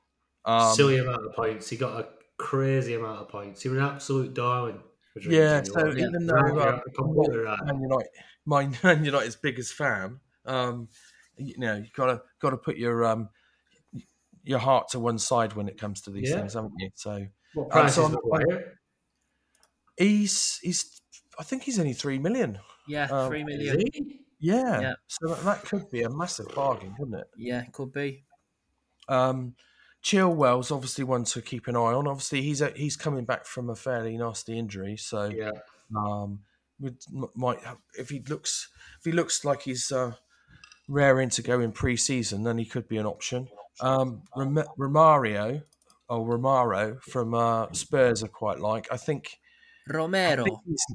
Um, 0.45 0.75
Silly 0.75 0.97
amount 0.97 1.25
of 1.25 1.33
points. 1.33 1.69
He 1.69 1.77
got 1.77 1.99
a 1.99 2.09
crazy 2.37 2.93
amount 2.93 3.19
of 3.21 3.29
points. 3.29 3.61
He 3.61 3.69
was 3.69 3.77
an 3.77 3.83
absolute 3.83 4.33
darling. 4.33 4.81
Yeah, 5.23 5.61
so 5.63 5.91
even 5.91 6.25
though 6.27 6.57
uh, 6.59 6.79
you're 6.85 6.93
completely 6.95 7.37
right. 7.37 7.59
Man 7.65 7.81
United, 7.81 8.09
my 8.45 8.67
Man 8.83 9.03
United's 9.03 9.35
biggest 9.35 9.73
fan, 9.73 10.19
um, 10.45 10.89
you 11.37 11.57
know, 11.57 11.75
you 11.77 11.87
gotta 11.93 12.21
gotta 12.39 12.57
put 12.57 12.77
your 12.77 13.03
um, 13.05 13.29
your 14.43 14.59
heart 14.59 14.89
to 14.89 14.99
one 14.99 15.17
side 15.17 15.53
when 15.53 15.67
it 15.67 15.77
comes 15.77 16.01
to 16.01 16.11
these 16.11 16.29
Yeah. 16.29 16.39
things, 16.39 16.53
haven't 16.53 16.73
you? 16.77 16.89
So 16.95 17.27
What 17.53 17.69
price 17.69 17.95
so 17.95 18.05
is 18.05 18.13
I'm-? 18.13 18.77
He's 19.97 20.59
he's 20.61 21.01
I 21.39 21.43
think 21.43 21.63
he's 21.63 21.79
only 21.79 21.93
three 21.93 22.19
million. 22.19 22.59
Yeah, 22.87 23.07
Um, 23.11 23.29
three 23.29 23.43
Is 23.43 23.71
he? 23.93 24.19
Yeah, 24.39 24.79
Yeah. 24.79 24.93
so 25.07 25.27
that, 25.33 25.43
that 25.43 25.63
could 25.65 25.89
be 25.89 26.03
a 26.03 26.09
massive 26.09 26.47
bargain, 26.55 26.93
couldn't 26.97 27.15
it? 27.15 27.27
Yeah, 27.37 27.63
could 27.73 27.91
be. 27.91 28.23
Um, 29.09 29.55
Chilwell's 30.03 30.71
obviously 30.71 31.03
one 31.03 31.23
to 31.25 31.41
keep 31.41 31.67
an 31.67 31.75
eye 31.75 31.79
on. 31.93 32.07
Obviously, 32.07 32.41
he's 32.43 32.61
a, 32.61 32.69
he's 32.69 32.95
coming 32.95 33.25
back 33.25 33.45
from 33.45 33.69
a 33.69 33.75
fairly 33.75 34.15
nasty 34.17 34.57
injury, 34.57 34.95
so 34.95 35.25
Yeah. 35.25 35.51
um, 35.95 36.39
would 36.79 36.97
might 37.35 37.59
have, 37.63 37.77
if 37.97 38.09
he 38.09 38.19
looks 38.21 38.69
if 38.99 39.05
he 39.05 39.11
looks 39.11 39.43
like 39.43 39.63
he's 39.63 39.91
uh, 39.91 40.13
raring 40.87 41.29
to 41.31 41.41
go 41.41 41.59
in 41.59 41.71
pre-season, 41.71 42.43
then 42.43 42.57
he 42.57 42.65
could 42.65 42.87
be 42.87 42.97
an 42.97 43.05
option. 43.05 43.47
Um, 43.81 44.21
Rom- 44.35 44.63
Romario 44.77 45.63
or 46.09 46.25
Romaro 46.37 47.01
from 47.01 47.33
uh, 47.33 47.71
Spurs, 47.73 48.23
I 48.23 48.27
quite 48.27 48.59
like. 48.59 48.87
I 48.91 48.97
think 48.97 49.39
I 49.89 49.93
Romero. 49.93 50.43
think 50.43 50.59
he's, 50.65 50.85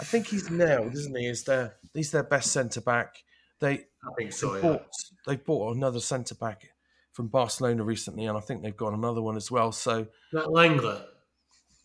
I 0.00 0.04
think 0.04 0.26
he's 0.28 0.50
nailed, 0.50 0.94
isn't 0.94 1.16
he? 1.16 1.26
Is 1.26 1.44
their 1.44 1.76
he's 1.92 2.10
their 2.10 2.22
best 2.24 2.52
centre 2.52 2.80
back. 2.80 3.22
They 3.60 3.72
I 4.04 4.12
think 4.18 4.32
so, 4.32 4.52
they 4.52 4.60
yeah. 4.60 4.62
bought 4.72 4.86
they 5.26 5.36
bought 5.36 5.76
another 5.76 6.00
centre 6.00 6.34
back 6.34 6.68
from 7.12 7.28
Barcelona 7.28 7.84
recently, 7.84 8.26
and 8.26 8.36
I 8.36 8.40
think 8.40 8.62
they've 8.62 8.76
got 8.76 8.92
another 8.92 9.22
one 9.22 9.36
as 9.36 9.50
well. 9.50 9.72
So 9.72 10.06
That 10.32 10.46
Lenglet. 10.46 11.02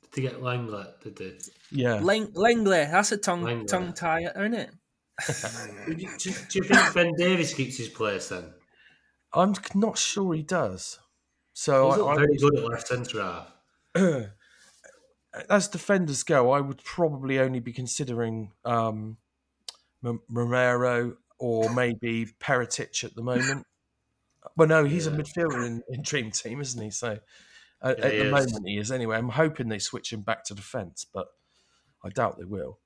Did 0.02 0.12
they 0.14 0.22
get 0.24 0.42
Lenglet? 0.42 1.02
Did 1.04 1.16
they? 1.18 1.34
yeah, 1.72 2.00
Lang- 2.02 2.32
Langley. 2.34 2.86
That's 2.86 3.12
a 3.12 3.18
tongue 3.18 3.44
Langley. 3.44 3.66
tongue 3.68 3.94
tie, 3.94 4.22
isn't 4.24 4.54
it? 4.56 4.72
Do 5.86 5.94
you, 5.98 6.10
do, 6.18 6.32
do 6.50 6.60
you 6.60 6.64
think 6.64 6.94
Ben 6.94 7.14
Davies 7.18 7.54
keeps 7.54 7.78
his 7.78 7.90
place 7.90 8.30
then? 8.30 8.46
I'm 9.34 9.54
not 9.76 9.98
sure 9.98 10.34
he 10.34 10.44
does. 10.44 10.98
So 11.54 11.88
He's 11.90 11.96
I, 11.96 11.98
not 11.98 12.10
I 12.10 12.16
very 12.16 12.38
good 12.38 12.58
at 12.58 12.64
left 12.64 12.88
centre 12.88 13.22
half. 13.22 13.48
as 15.50 15.68
defenders 15.68 16.24
go, 16.24 16.52
I 16.52 16.60
would 16.60 16.84
probably 16.84 17.40
only 17.40 17.60
be 17.60 17.74
considering 17.74 18.52
um, 18.66 19.18
M- 20.04 20.22
Romero 20.30 21.18
or 21.38 21.74
maybe 21.74 22.26
Perisic 22.40 23.04
at 23.04 23.16
the 23.16 23.22
moment. 23.22 23.66
Well, 24.56 24.68
no, 24.68 24.84
he's 24.86 25.08
a 25.08 25.12
midfielder 25.12 25.66
in, 25.66 25.84
in 25.90 26.02
Dream 26.02 26.32
Team, 26.32 26.62
isn't 26.62 26.82
he? 26.82 26.92
So 26.92 27.20
uh, 27.82 27.96
Yeah, 27.98 28.06
at 28.06 28.12
he 28.12 28.18
the 28.18 28.24
is. 28.26 28.32
moment 28.32 28.68
he 28.68 28.78
is. 28.78 28.92
Anyway, 28.92 29.18
I'm 29.18 29.30
hoping 29.30 29.70
they 29.70 29.80
switch 29.80 30.12
him 30.12 30.22
back 30.22 30.44
to 30.46 30.54
defence, 30.56 31.06
but 31.06 31.28
I 32.04 32.10
doubt 32.10 32.38
they 32.38 32.46
will. 32.46 32.80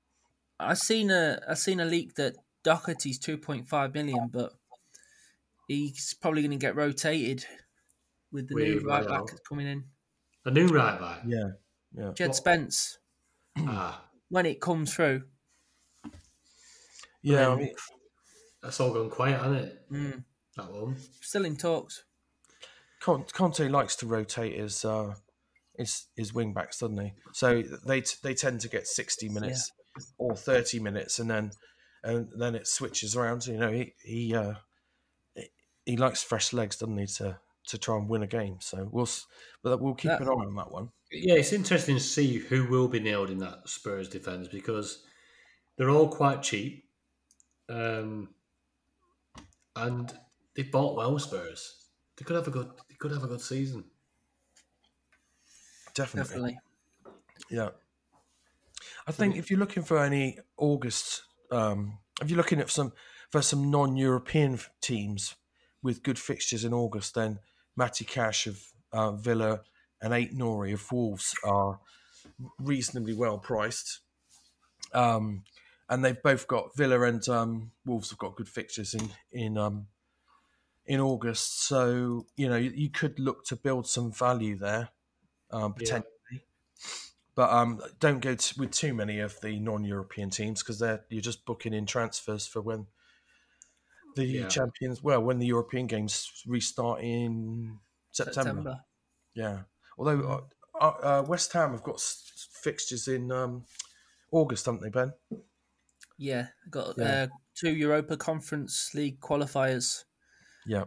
I 0.58 0.74
seen 0.74 1.10
a 1.10 1.40
I 1.48 1.54
seen 1.54 1.80
a 1.80 1.84
leak 1.84 2.14
that 2.14 2.34
Doherty's 2.62 3.18
two 3.18 3.38
point 3.38 3.68
five 3.68 3.92
million, 3.94 4.28
but 4.32 4.52
he's 5.68 6.14
probably 6.14 6.42
going 6.42 6.52
to 6.52 6.56
get 6.56 6.76
rotated 6.76 7.46
with 8.30 8.48
the 8.48 8.54
new 8.54 8.80
right 8.80 9.06
back 9.06 9.26
that's 9.26 9.40
coming 9.40 9.66
in. 9.66 9.84
A 10.44 10.50
new 10.50 10.66
right 10.68 10.98
back. 11.00 11.22
Yeah, 11.26 11.52
yeah, 11.96 12.12
Djed 12.14 12.28
What- 12.28 12.36
Spence 12.36 12.98
Ah, 13.58 14.04
when 14.28 14.46
it 14.46 14.60
comes 14.60 14.92
through. 14.94 15.24
yeah. 17.22 17.48
I 17.48 17.52
Um, 17.52 17.58
mean, 17.58 17.74
that's 18.62 18.80
all 18.80 18.92
gone 18.92 19.10
quiet, 19.10 19.40
hasn't 19.40 19.60
it? 19.60 19.90
Mm, 19.90 20.24
That 20.56 20.72
one. 20.72 20.96
still 21.20 21.44
in 21.44 21.56
talks. 21.56 22.04
Conte 23.00 23.68
likes 23.68 23.96
to 23.96 24.06
rotate 24.06 24.58
his 24.58 24.84
uh, 24.84 25.14
his 25.76 26.06
his 26.16 26.32
wing 26.32 26.54
backs, 26.54 26.78
doesn't 26.78 26.98
he? 26.98 27.12
So 27.32 27.60
they 27.62 28.00
t- 28.00 28.16
they 28.22 28.34
tend 28.34 28.60
to 28.62 28.68
get 28.68 28.86
sixty 28.86 29.28
minutes 29.28 29.70
or 30.16 30.34
thirty 30.34 30.80
minutes, 30.80 31.18
and 31.18 31.28
then 31.28 31.50
and 32.02 32.28
then 32.40 32.54
it 32.54 32.66
switches 32.66 33.14
around. 33.14 33.46
You 33.46 33.58
know, 33.58 33.70
he 33.70 33.94
he 34.02 34.34
uh, 34.34 34.54
he- 35.34 35.50
he 35.84 35.96
likes 35.98 36.22
fresh 36.22 36.54
legs, 36.54 36.76
doesn't 36.78 36.96
he, 36.96 37.06
to 37.18 37.38
to 37.66 37.78
try 37.78 37.96
and 37.98 38.08
win 38.08 38.22
a 38.22 38.26
game. 38.26 38.56
So 38.60 38.88
we'll 38.90 39.08
but 39.62 39.80
we'll 39.82 39.94
keep 39.94 40.10
That- 40.10 40.22
an 40.22 40.28
eye 40.28 40.32
on 40.46 40.54
that 40.56 40.70
one. 40.70 40.90
Yeah, 41.14 41.34
it's 41.34 41.52
interesting 41.52 41.96
to 41.96 42.02
see 42.02 42.38
who 42.38 42.66
will 42.66 42.88
be 42.88 42.98
nailed 42.98 43.30
in 43.30 43.38
that 43.38 43.68
Spurs 43.68 44.08
defence 44.08 44.48
because 44.48 45.04
they're 45.76 45.90
all 45.90 46.08
quite 46.08 46.42
cheap, 46.42 46.84
um, 47.68 48.30
and 49.76 50.12
they 50.56 50.64
bought 50.64 50.96
well. 50.96 51.18
Spurs. 51.18 51.86
They 52.16 52.24
could 52.24 52.36
have 52.36 52.48
a 52.48 52.50
good. 52.50 52.70
They 52.88 52.96
could 52.98 53.12
have 53.12 53.22
a 53.22 53.28
good 53.28 53.40
season. 53.40 53.84
Definitely, 55.94 56.30
Definitely. 56.32 56.58
yeah. 57.48 57.68
I 59.06 59.12
think 59.12 59.36
if 59.36 59.50
you're 59.50 59.60
looking 59.60 59.84
for 59.84 59.98
any 60.02 60.38
August, 60.56 61.22
um, 61.52 61.98
if 62.20 62.28
you're 62.28 62.36
looking 62.36 62.60
at 62.60 62.70
some 62.70 62.92
for 63.30 63.40
some 63.42 63.70
non-European 63.70 64.58
teams 64.80 65.36
with 65.82 66.02
good 66.02 66.18
fixtures 66.18 66.64
in 66.64 66.72
August, 66.72 67.14
then 67.14 67.38
Matty 67.76 68.04
Cash 68.04 68.46
of 68.46 68.60
uh, 68.92 69.12
Villa 69.12 69.60
and 70.04 70.12
Ait-Nouri 70.12 70.74
of 70.74 70.92
Wolves 70.92 71.34
are 71.42 71.80
reasonably 72.58 73.14
well 73.14 73.38
priced. 73.38 74.00
Um, 74.92 75.44
and 75.88 76.04
they've 76.04 76.22
both 76.22 76.46
got 76.46 76.76
Villa 76.76 77.02
and 77.02 77.26
um, 77.28 77.70
Wolves 77.86 78.10
have 78.10 78.18
got 78.18 78.36
good 78.36 78.48
fixtures 78.48 78.94
in 78.94 79.10
in 79.32 79.56
um, 79.58 79.86
in 80.86 81.00
August. 81.00 81.64
So 81.64 82.26
you 82.36 82.48
know 82.48 82.56
you, 82.56 82.70
you 82.74 82.90
could 82.90 83.18
look 83.18 83.44
to 83.46 83.56
build 83.56 83.86
some 83.86 84.12
value 84.12 84.56
there 84.58 84.90
um, 85.50 85.74
Yeah. 85.78 85.84
potentially. 86.02 86.10
But 87.34 87.50
um, 87.50 87.80
don't 87.98 88.20
go 88.20 88.34
t- 88.36 88.54
with 88.56 88.70
too 88.70 88.94
many 88.94 89.18
of 89.18 89.40
the 89.40 89.58
non-European 89.58 90.30
teams 90.30 90.62
because 90.62 90.78
they're 90.78 91.04
you're 91.08 91.20
just 91.20 91.44
booking 91.44 91.74
in 91.74 91.86
transfers 91.86 92.46
for 92.46 92.62
when 92.62 92.86
the 94.16 94.24
Yeah. 94.24 94.48
champions. 94.48 95.02
Well, 95.02 95.22
when 95.22 95.38
the 95.38 95.46
European 95.46 95.86
games 95.86 96.42
restart 96.46 97.00
in 97.02 97.80
September. 98.12 98.42
September. 98.42 98.80
Yeah. 99.34 99.62
Although 99.98 100.46
uh, 100.80 100.86
uh, 100.86 101.24
West 101.26 101.52
Ham 101.52 101.72
have 101.72 101.82
got 101.82 101.96
s- 101.96 102.48
fixtures 102.52 103.08
in 103.08 103.30
um, 103.30 103.64
August, 104.30 104.66
haven't 104.66 104.82
they, 104.82 104.90
Ben? 104.90 105.12
Yeah, 106.16 106.48
got 106.70 106.96
Yeah. 106.98 107.04
Uh, 107.04 107.26
two 107.54 107.74
Europa 107.74 108.16
Conference 108.16 108.94
League 108.94 109.20
qualifiers 109.20 110.04
Yeah. 110.66 110.84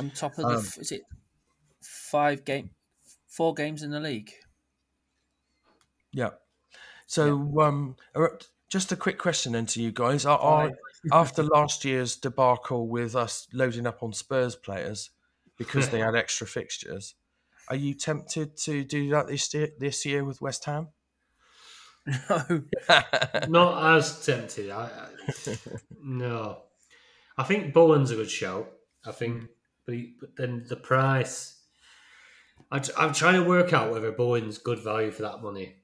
on 0.00 0.10
top 0.10 0.32
of 0.38 0.48
the. 0.48 0.56
Um, 0.58 0.64
f- 0.64 0.78
is 0.78 0.92
it 0.92 1.02
five 1.82 2.44
game, 2.44 2.70
four 3.26 3.54
games 3.54 3.82
in 3.82 3.90
the 3.90 4.00
league? 4.00 4.32
Yeah. 6.12 6.30
So, 7.06 7.60
um, 7.60 7.96
uh, 8.14 8.28
just 8.68 8.92
a 8.92 8.96
quick 8.96 9.18
question 9.18 9.52
then 9.52 9.66
to 9.66 9.82
you 9.82 9.92
guys: 9.92 10.26
Are, 10.26 10.38
are 10.38 10.70
after 11.12 11.42
last 11.42 11.84
year's 11.84 12.16
debacle 12.16 12.86
with 12.88 13.16
us 13.16 13.48
loading 13.52 13.86
up 13.86 14.02
on 14.02 14.12
Spurs 14.12 14.54
players 14.56 15.10
because 15.56 15.88
they 15.88 16.00
had 16.00 16.14
extra 16.14 16.46
fixtures, 16.46 17.14
are 17.68 17.76
you 17.76 17.94
tempted 17.94 18.56
to 18.58 18.84
do 18.84 19.10
that 19.10 19.28
this 19.28 19.52
year, 19.52 19.68
this 19.78 20.06
year 20.06 20.24
with 20.24 20.40
West 20.40 20.64
Ham? 20.64 20.88
No, 22.06 22.62
Not 23.48 23.96
as 23.96 24.24
tempted. 24.24 24.70
I, 24.70 24.84
I, 24.84 25.56
no, 26.02 26.62
I 27.36 27.42
think 27.42 27.74
Bowen's 27.74 28.10
a 28.10 28.16
good 28.16 28.30
shout. 28.30 28.70
I 29.04 29.12
think, 29.12 29.44
but, 29.84 29.94
he, 29.94 30.14
but 30.18 30.36
then 30.36 30.64
the 30.68 30.76
price. 30.76 31.60
I, 32.70 32.80
am 32.98 33.12
trying 33.12 33.34
to 33.34 33.48
work 33.48 33.72
out 33.72 33.90
whether 33.90 34.10
Bowen's 34.12 34.58
good 34.58 34.78
value 34.78 35.10
for 35.10 35.22
that 35.22 35.42
money. 35.42 35.76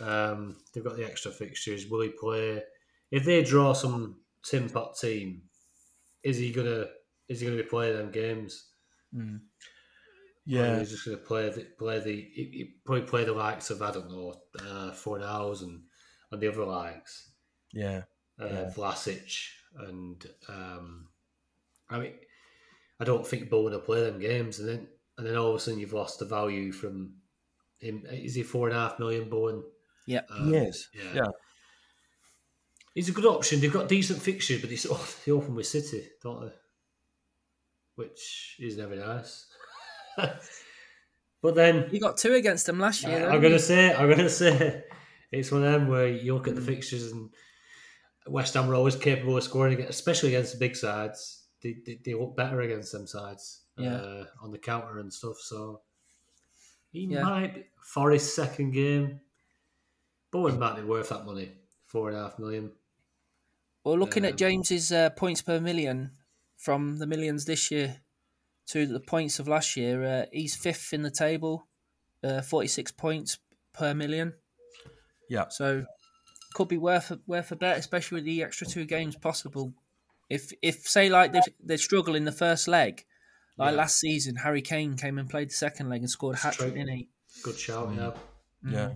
Um, 0.00 0.56
they've 0.72 0.84
got 0.84 0.96
the 0.96 1.04
extra 1.04 1.30
fixtures. 1.30 1.86
Will 1.88 2.02
he 2.02 2.08
play? 2.10 2.62
If 3.10 3.24
they 3.24 3.42
draw 3.42 3.72
some 3.72 4.16
tin 4.44 4.68
pot 4.68 4.96
team, 4.98 5.42
is 6.22 6.38
he 6.38 6.52
gonna? 6.52 6.86
Is 7.28 7.40
he 7.40 7.46
gonna 7.46 7.62
be 7.62 7.68
playing 7.68 7.96
them 7.96 8.10
games? 8.10 8.66
Or 9.16 9.20
yeah, 10.44 10.78
he's 10.78 10.90
just 10.90 11.04
gonna 11.04 11.16
play 11.18 11.48
the 11.48 11.62
play 11.78 12.00
the. 12.00 12.12
He, 12.12 12.44
he 12.52 12.74
probably 12.84 13.06
play 13.06 13.24
the 13.24 13.32
likes 13.32 13.70
of 13.70 13.82
I 13.82 13.90
don't 13.90 14.10
know, 14.10 14.34
uh, 14.58 14.90
Fornals 14.92 15.62
and 15.62 15.82
and 16.30 16.40
the 16.40 16.48
other 16.48 16.64
likes 16.64 17.30
yeah, 17.72 18.02
uh, 18.40 18.46
Yeah. 18.46 18.70
Vlasic, 18.74 19.48
and 19.78 20.24
um, 20.48 21.08
I 21.88 21.98
mean, 21.98 22.12
I 23.00 23.04
don't 23.04 23.26
think 23.26 23.50
Bowen 23.50 23.72
will 23.72 23.80
play 23.80 24.02
them 24.02 24.18
games, 24.20 24.58
and 24.58 24.68
then 24.68 24.88
and 25.18 25.26
then 25.26 25.36
all 25.36 25.50
of 25.50 25.56
a 25.56 25.58
sudden 25.60 25.80
you've 25.80 25.92
lost 25.92 26.18
the 26.18 26.24
value 26.24 26.72
from 26.72 27.14
him. 27.78 28.04
Is 28.10 28.34
he 28.34 28.42
four 28.42 28.68
and 28.68 28.76
a 28.76 28.80
half 28.80 28.98
million 28.98 29.28
Bowen? 29.28 29.62
yeah, 30.06 30.22
Um, 30.30 30.52
yes, 30.52 30.88
yeah. 30.94 31.14
yeah, 31.14 31.30
He's 32.94 33.08
a 33.08 33.12
good 33.12 33.26
option. 33.26 33.60
They've 33.60 33.72
got 33.72 33.88
decent 33.88 34.20
fixtures, 34.20 34.60
but 34.60 34.70
it's 34.70 34.84
they 35.24 35.32
open 35.32 35.54
with 35.54 35.66
City, 35.66 36.08
don't 36.22 36.46
they? 36.46 36.52
Which 37.94 38.56
is 38.58 38.76
never 38.76 38.96
nice. 38.96 39.46
but 41.42 41.54
then 41.54 41.88
you 41.90 42.00
got 42.00 42.16
two 42.16 42.34
against 42.34 42.66
them 42.66 42.78
last 42.78 43.02
year. 43.02 43.28
I- 43.28 43.34
I'm 43.34 43.40
gonna 43.40 43.58
say, 43.58 43.94
I'm 43.94 44.08
gonna 44.08 44.28
say, 44.42 44.84
it's 45.30 45.50
one 45.50 45.64
of 45.64 45.72
them 45.72 45.88
where 45.88 46.08
you 46.08 46.34
look 46.34 46.48
at 46.48 46.54
the 46.54 46.60
fixtures 46.60 47.10
and 47.12 47.30
West 48.26 48.54
Ham 48.54 48.70
are 48.70 48.74
always 48.74 48.96
capable 48.96 49.36
of 49.36 49.42
scoring, 49.44 49.80
especially 49.82 50.34
against 50.34 50.52
the 50.52 50.58
big 50.58 50.76
sides. 50.76 51.46
They, 51.62 51.76
they, 51.86 51.98
they 52.04 52.14
look 52.14 52.36
better 52.36 52.60
against 52.60 52.92
them 52.92 53.06
sides 53.06 53.62
Yeah. 53.76 53.94
uh, 53.96 54.24
on 54.42 54.50
the 54.50 54.58
counter 54.58 54.98
and 54.98 55.12
stuff. 55.12 55.38
So 55.38 55.82
he 56.90 57.06
Yeah. 57.06 57.22
might 57.22 57.66
Forest's 57.80 58.34
second 58.34 58.72
game. 58.72 59.20
Bowen 60.30 60.58
might 60.58 60.76
be 60.76 60.82
worth 60.82 61.10
that 61.10 61.24
money, 61.26 61.52
four 61.86 62.08
and 62.08 62.16
a 62.18 62.22
half 62.22 62.38
million. 62.38 62.72
Well, 63.84 63.98
looking 63.98 64.24
Um, 64.24 64.30
at 64.30 64.38
James's 64.38 64.92
uh, 64.92 65.10
points 65.10 65.42
per 65.42 65.60
million 65.60 66.12
from 66.56 66.98
the 66.98 67.06
millions 67.06 67.44
this 67.44 67.70
year 67.70 68.00
to 68.68 68.86
the 68.86 69.00
points 69.00 69.38
of 69.38 69.48
last 69.48 69.76
year, 69.76 70.04
uh, 70.04 70.26
he's 70.32 70.54
fifth 70.56 70.92
in 70.92 71.02
the 71.02 71.10
table, 71.10 71.66
uh, 72.22 72.42
46 72.42 72.92
points 72.92 73.38
per 73.72 73.94
million. 73.94 74.34
yeah, 75.28 75.48
So 75.48 75.84
could 76.54 76.68
be 76.68 76.78
worth 76.78 77.10
a, 77.10 77.20
worth 77.26 77.50
a 77.52 77.56
bet, 77.56 77.78
especially 77.78 78.16
with 78.16 78.24
the 78.24 78.42
extra 78.42 78.66
two 78.66 78.84
games 78.84 79.16
possible. 79.16 79.72
If 80.28 80.52
if 80.62 80.86
say 80.86 81.08
like 81.10 81.32
they 81.32 81.40
they 81.62 81.76
struggle 81.76 82.14
in 82.14 82.24
the 82.24 82.32
first 82.32 82.68
leg, 82.68 83.04
like 83.58 83.72
Yeah. 83.72 83.76
last 83.78 83.98
season, 83.98 84.36
Harry 84.36 84.62
Kane 84.62 84.96
came 84.96 85.18
and 85.18 85.28
played 85.28 85.50
the 85.50 85.54
second 85.54 85.88
leg 85.90 86.00
and 86.02 86.10
scored 86.10 86.36
a 86.36 86.38
hat 86.38 86.54
trick, 86.54 86.68
true. 86.70 86.78
didn't 86.78 86.96
he? 86.96 87.08
Good 87.42 87.58
shout, 87.58 87.92
yeah. 87.94 88.12
yeah. 88.70 88.92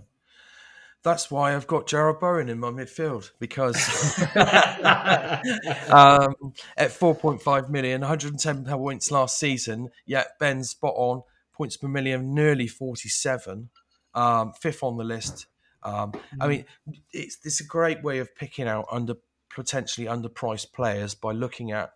That's 1.07 1.31
why 1.31 1.55
I've 1.55 1.67
got 1.67 1.87
Jarrod 1.87 2.19
Bowen 2.19 2.49
in 2.49 2.59
my 2.59 2.67
midfield 2.67 3.31
because 3.39 3.77
um, 4.35 6.33
at 6.75 6.91
4.5 6.91 7.69
million, 7.69 8.01
110 8.01 8.65
points 8.65 9.09
last 9.09 9.39
season. 9.39 9.91
Yet 10.05 10.27
Ben's 10.37 10.71
spot 10.71 10.95
on 10.97 11.23
points 11.53 11.77
per 11.77 11.87
million, 11.87 12.35
nearly 12.35 12.67
47, 12.67 13.69
um, 14.15 14.51
fifth 14.51 14.83
on 14.83 14.97
the 14.97 15.05
list. 15.05 15.45
Um, 15.81 16.11
I 16.41 16.49
mean, 16.49 16.65
it's 17.13 17.37
it's 17.45 17.61
a 17.61 17.65
great 17.65 18.03
way 18.03 18.19
of 18.19 18.35
picking 18.35 18.67
out 18.67 18.87
under 18.91 19.13
potentially 19.49 20.07
underpriced 20.07 20.73
players 20.73 21.15
by 21.15 21.31
looking 21.31 21.71
at 21.71 21.91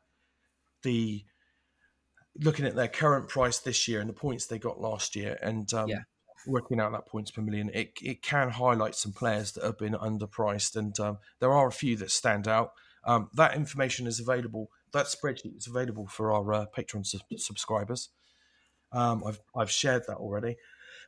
the 0.84 1.26
looking 2.40 2.66
at 2.66 2.78
their 2.78 2.88
current 2.88 3.28
price 3.28 3.60
this 3.60 3.90
year 3.90 4.00
and 4.00 4.08
the 4.08 4.14
points 4.14 4.46
they 4.46 4.58
got 4.58 4.80
last 4.80 5.18
year, 5.18 5.38
and 5.42 5.74
um, 5.74 5.90
Yeah. 5.90 6.04
Working 6.48 6.80
out 6.80 6.92
that 6.92 7.08
points 7.08 7.32
per 7.32 7.42
million. 7.42 7.70
It 7.74 7.94
it 8.02 8.22
can 8.22 8.50
highlight 8.50 8.96
some 8.96 9.12
players 9.14 9.52
that 9.54 9.64
have 9.64 9.78
been 9.78 9.94
underpriced, 9.94 10.76
and 10.76 10.98
um, 11.00 11.18
there 11.40 11.54
are 11.54 11.68
a 11.68 11.72
few 11.72 11.96
that 11.98 12.12
stand 12.12 12.48
out. 12.48 12.72
Um, 13.04 13.30
that 13.36 13.56
information 13.56 14.08
is 14.08 14.20
available. 14.20 14.70
That 14.94 15.08
spreadsheet 15.08 15.58
is 15.58 15.68
available 15.68 16.08
for 16.08 16.32
our 16.32 16.54
uh, 16.54 16.66
Patreon 16.76 17.06
sub- 17.06 17.22
subscribers. 17.38 18.10
Um, 18.92 19.24
I've 19.26 19.40
I've 19.56 19.72
shared 19.72 20.04
that 20.08 20.18
already. 20.18 20.58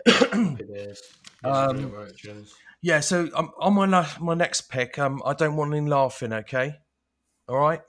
Happy 0.08 0.64
days. 0.64 1.02
Um, 1.46 1.76
Great 1.76 1.92
work, 1.92 2.16
Jones. 2.16 2.56
Yeah, 2.82 3.02
so 3.02 3.28
um, 3.36 3.52
on 3.60 3.74
my 3.74 3.86
la- 3.86 4.08
my 4.22 4.34
next 4.34 4.70
pick, 4.70 4.98
um, 4.98 5.22
I 5.26 5.34
don't 5.34 5.58
want 5.58 5.74
him 5.74 5.88
laughing. 5.88 6.32
Okay, 6.32 6.76
all 7.50 7.58
right. 7.58 7.82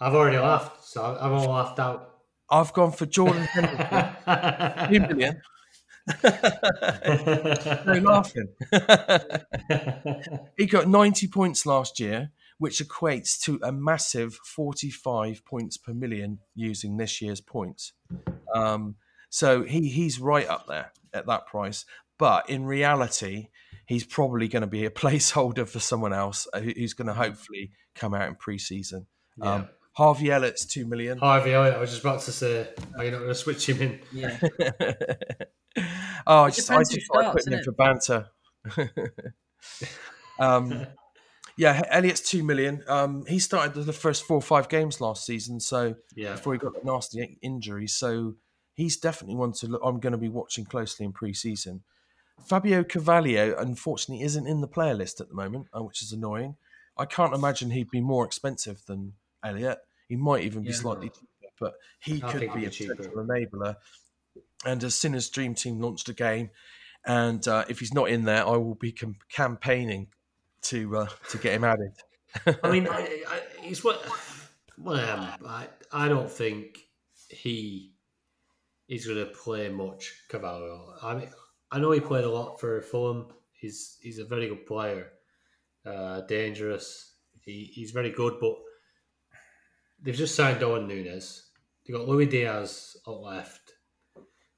I've 0.00 0.14
already 0.14 0.38
laughed, 0.38 0.84
so 0.84 1.16
I'm 1.20 1.32
all 1.34 1.50
laughed 1.50 1.78
out. 1.78 2.14
I've 2.50 2.72
gone 2.72 2.90
for 2.90 3.06
Jordan 3.06 3.44
Henderson, 3.44 4.88
two 4.90 5.00
million. 5.00 5.40
no 7.86 8.00
laughing. 8.02 8.48
he 10.56 10.66
got 10.66 10.88
ninety 10.88 11.26
points 11.26 11.64
last 11.64 11.98
year, 12.00 12.30
which 12.58 12.82
equates 12.82 13.40
to 13.42 13.58
a 13.62 13.72
massive 13.72 14.34
forty-five 14.34 15.44
points 15.44 15.76
per 15.76 15.94
million 15.94 16.38
using 16.54 16.96
this 16.96 17.22
year's 17.22 17.40
points. 17.40 17.92
Um, 18.54 18.96
so 19.30 19.62
he 19.62 19.88
he's 19.88 20.20
right 20.20 20.48
up 20.48 20.66
there 20.66 20.92
at 21.12 21.26
that 21.26 21.46
price. 21.46 21.84
But 22.18 22.48
in 22.48 22.64
reality, 22.64 23.48
he's 23.86 24.04
probably 24.04 24.48
going 24.48 24.62
to 24.62 24.66
be 24.66 24.84
a 24.84 24.90
placeholder 24.90 25.68
for 25.68 25.80
someone 25.80 26.12
else 26.12 26.46
uh, 26.52 26.60
who's 26.60 26.94
going 26.94 27.08
to 27.08 27.14
hopefully 27.14 27.72
come 27.94 28.14
out 28.14 28.28
in 28.28 28.34
pre-season. 28.36 29.06
Um, 29.40 29.68
Harvey 29.92 30.30
Elliott's 30.30 30.64
two 30.64 30.86
million. 30.86 31.18
Harvey 31.18 31.52
Elliott, 31.54 31.76
I 31.76 31.80
was 31.80 31.90
just 31.90 32.02
about 32.02 32.20
to 32.22 32.32
say, 32.32 32.68
are 32.96 33.04
you 33.04 33.10
not 33.10 33.18
going 33.18 33.30
to 33.30 33.34
switch 33.34 33.68
him 33.68 33.80
in? 33.80 34.00
Yeah. 34.12 34.38
oh, 36.26 36.44
I 36.44 36.50
just, 36.50 36.70
I 36.70 36.82
depends 36.82 36.90
who 36.90 36.94
just 36.96 37.06
started 37.06 37.30
starts, 37.30 37.44
putting 37.44 37.58
him 37.58 37.60
innit? 37.60 37.64
for 37.64 37.72
banter. 37.72 39.34
um, 40.38 40.86
yeah, 41.56 41.82
Elliott's 41.90 42.20
two 42.20 42.42
million. 42.42 42.82
Um, 42.88 43.24
he 43.26 43.38
started 43.38 43.74
the 43.84 43.92
first 43.92 44.24
four 44.24 44.36
or 44.38 44.42
five 44.42 44.68
games 44.68 45.00
last 45.00 45.24
season, 45.24 45.60
so 45.60 45.94
Yeah. 46.14 46.32
before 46.32 46.52
he 46.54 46.58
got 46.58 46.74
that 46.74 46.84
nasty 46.84 47.38
injury, 47.42 47.86
so 47.86 48.34
he's 48.74 48.96
definitely 48.96 49.36
one 49.36 49.52
to 49.52 49.68
look. 49.68 49.80
I'm 49.84 50.00
going 50.00 50.12
to 50.12 50.18
be 50.18 50.28
watching 50.28 50.64
closely 50.64 51.06
in 51.06 51.12
pre-season. 51.12 51.82
Fabio 52.46 52.82
Carvalho, 52.82 53.54
unfortunately, 53.56 54.24
isn't 54.24 54.46
in 54.46 54.60
the 54.60 54.66
player 54.66 54.94
list 54.94 55.20
at 55.20 55.28
the 55.28 55.34
moment, 55.34 55.68
uh, 55.76 55.82
which 55.82 56.02
is 56.02 56.12
annoying. 56.12 56.56
I 56.96 57.06
can't 57.06 57.34
imagine 57.34 57.70
he'd 57.70 57.90
be 57.90 58.00
more 58.00 58.24
expensive 58.24 58.84
than 58.86 59.14
Elliott. 59.42 59.78
He 60.08 60.16
might 60.16 60.42
even 60.44 60.62
be 60.64 60.70
Yeah. 60.70 60.74
slightly 60.76 61.08
cheaper, 61.10 61.52
but 61.60 61.74
he 62.00 62.20
I 62.22 62.32
could 62.32 62.40
be 62.40 62.64
a 62.64 62.68
be 62.68 62.70
cheaper. 62.70 62.94
enabler. 62.96 63.76
And 64.66 64.82
as 64.84 64.94
soon 64.94 65.14
as 65.14 65.28
Dream 65.28 65.54
Team 65.54 65.80
launched 65.80 66.08
a 66.08 66.12
game, 66.12 66.50
and 67.06 67.46
uh, 67.46 67.64
if 67.68 67.80
he's 67.80 67.92
not 67.92 68.08
in 68.08 68.24
there, 68.24 68.46
I 68.46 68.56
will 68.56 68.76
be 68.76 68.92
com- 68.92 69.16
campaigning 69.30 70.08
to 70.62 70.96
uh, 70.96 71.06
to 71.30 71.38
get 71.38 71.54
him 71.54 71.64
added. 71.64 71.92
I 72.62 72.70
mean, 72.70 72.88
I, 72.90 73.22
I, 73.28 73.42
it's 73.62 73.84
what. 73.84 74.04
Well, 74.78 74.96
um, 74.96 75.28
I, 75.46 75.66
I 75.92 76.08
don't 76.08 76.30
think 76.30 76.78
he 77.28 77.92
is 78.88 79.06
going 79.06 79.18
to 79.18 79.26
play 79.26 79.68
much 79.68 80.12
Carvalho. 80.28 80.94
I 81.02 81.14
mean, 81.14 81.28
I 81.70 81.78
know 81.78 81.90
he 81.92 82.00
played 82.00 82.24
a 82.24 82.30
lot 82.30 82.60
for 82.60 82.80
Fulham. 82.80 83.28
He's 83.52 83.98
he's 84.00 84.18
a 84.18 84.24
very 84.24 84.48
good 84.48 84.66
player, 84.66 85.08
uh, 85.86 86.22
dangerous. 86.22 87.12
He, 87.40 87.70
he's 87.74 87.90
very 87.90 88.10
good, 88.10 88.34
but 88.40 88.54
they've 90.02 90.14
just 90.14 90.34
signed 90.34 90.62
Owen 90.62 90.86
Nunez. 90.86 91.50
They've 91.86 91.96
got 91.96 92.08
Luis 92.08 92.30
Diaz 92.30 92.96
on 93.06 93.22
left. 93.22 93.63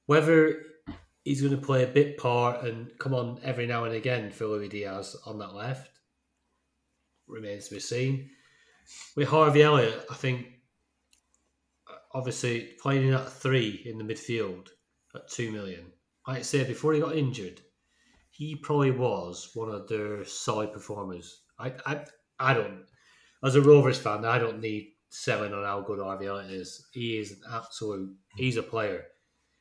Whether 0.07 0.63
he's 1.25 1.41
going 1.41 1.59
to 1.59 1.67
play 1.67 1.83
a 1.83 1.89
bit 1.89 2.19
part 2.19 2.65
and 2.65 2.91
come 2.99 3.13
on 3.13 3.41
every 3.43 3.67
now 3.67 3.85
and 3.85 3.95
again 3.95 4.31
for 4.31 4.47
Luis 4.47 4.71
Diaz 4.71 5.17
on 5.27 5.39
that 5.39 5.55
left 5.55 5.91
remains 7.27 7.69
to 7.69 7.75
be 7.75 7.81
seen. 7.81 8.31
With 9.17 9.29
Harvey 9.29 9.63
Elliott, 9.63 10.07
I 10.11 10.15
think 10.15 10.47
obviously 12.15 12.75
playing 12.81 13.09
in 13.09 13.15
at 13.15 13.31
three 13.31 13.83
in 13.85 13.99
the 13.99 14.05
midfield 14.05 14.69
at 15.15 15.29
two 15.29 15.51
million. 15.51 15.93
Like 16.27 16.39
I 16.39 16.43
say, 16.43 16.65
before 16.65 16.93
he 16.93 17.01
got 17.01 17.17
injured, 17.17 17.61
he 18.31 18.55
probably 18.55 18.93
was 18.93 19.51
one 19.55 19.71
of 19.71 19.89
their 19.89 20.25
solid 20.25 20.73
performers. 20.73 21.43
I 21.59 21.73
I, 21.85 22.05
I 22.39 22.55
don't 22.55 22.85
as 23.45 23.57
a 23.57 23.61
Rovers 23.61 23.99
fan, 23.99 24.25
I 24.25 24.39
don't 24.39 24.61
need 24.61 24.93
selling 25.09 25.53
on 25.53 25.65
how 25.65 25.81
good 25.81 25.99
Harvey 25.99 26.27
Elliott 26.27 26.51
is. 26.51 26.87
He 26.93 27.19
is 27.19 27.33
an 27.33 27.41
absolute 27.53 28.17
he's 28.37 28.57
a 28.57 28.63
player. 28.63 29.05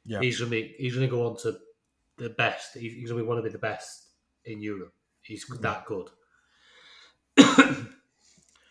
Yeah. 0.05 0.19
He's 0.19 0.39
gonna 0.39 0.51
be 0.51 0.75
he's 0.77 0.93
gonna 0.93 1.07
go 1.07 1.27
on 1.27 1.37
to 1.37 1.57
the 2.17 2.29
best. 2.29 2.77
He's, 2.77 3.09
gonna 3.09 3.21
be 3.21 3.27
one 3.27 3.37
of 3.37 3.51
the 3.51 3.57
best 3.57 4.07
in 4.45 4.61
Europe. 4.61 4.93
He's 5.21 5.45
mm-hmm. 5.45 5.61
that 5.63 5.85
good. 5.85 6.09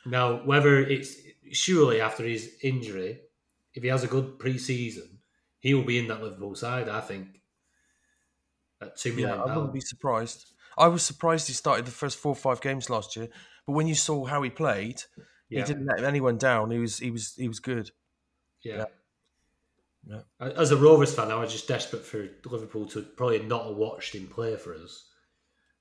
now, 0.06 0.36
whether 0.44 0.78
it's 0.78 1.16
surely 1.52 2.00
after 2.00 2.24
his 2.24 2.54
injury, 2.62 3.20
if 3.74 3.82
he 3.82 3.88
has 3.88 4.04
a 4.04 4.08
good 4.08 4.38
pre-season, 4.38 5.18
he 5.58 5.74
will 5.74 5.82
be 5.82 5.98
in 5.98 6.08
that 6.08 6.22
Liverpool 6.22 6.54
side. 6.54 6.88
I 6.88 7.00
think 7.00 7.40
at 8.80 8.96
two 8.96 9.12
million 9.12 9.30
Yeah, 9.30 9.42
I 9.42 9.56
wouldn't 9.56 9.74
be 9.74 9.80
surprised. 9.80 10.46
I 10.78 10.88
was 10.88 11.02
surprised 11.02 11.46
he 11.48 11.52
started 11.52 11.86
the 11.86 11.92
first 11.92 12.18
four 12.18 12.32
or 12.32 12.36
five 12.36 12.60
games 12.60 12.90
last 12.90 13.16
year, 13.16 13.28
but 13.66 13.72
when 13.72 13.86
you 13.86 13.94
saw 13.94 14.24
how 14.24 14.42
he 14.42 14.50
played, 14.50 15.02
Yeah, 15.48 15.60
he 15.60 15.66
didn't 15.66 15.86
let 15.86 16.04
anyone 16.04 16.38
down. 16.38 16.70
He 16.70 16.78
was 16.78 16.98
he 16.98 17.10
was 17.10 17.34
he 17.34 17.48
was 17.48 17.60
good. 17.60 17.90
yeah. 18.62 18.76
Yeah. 18.76 18.84
As 20.40 20.70
a 20.70 20.76
Rovers 20.76 21.14
fan, 21.14 21.30
I 21.30 21.36
was 21.36 21.52
just 21.52 21.68
desperate 21.68 22.04
for 22.04 22.28
Liverpool 22.44 22.86
to 22.88 23.02
probably 23.02 23.40
not 23.40 23.66
have 23.66 23.76
watched 23.76 24.14
him 24.14 24.26
play 24.26 24.56
for 24.56 24.74
us, 24.74 25.08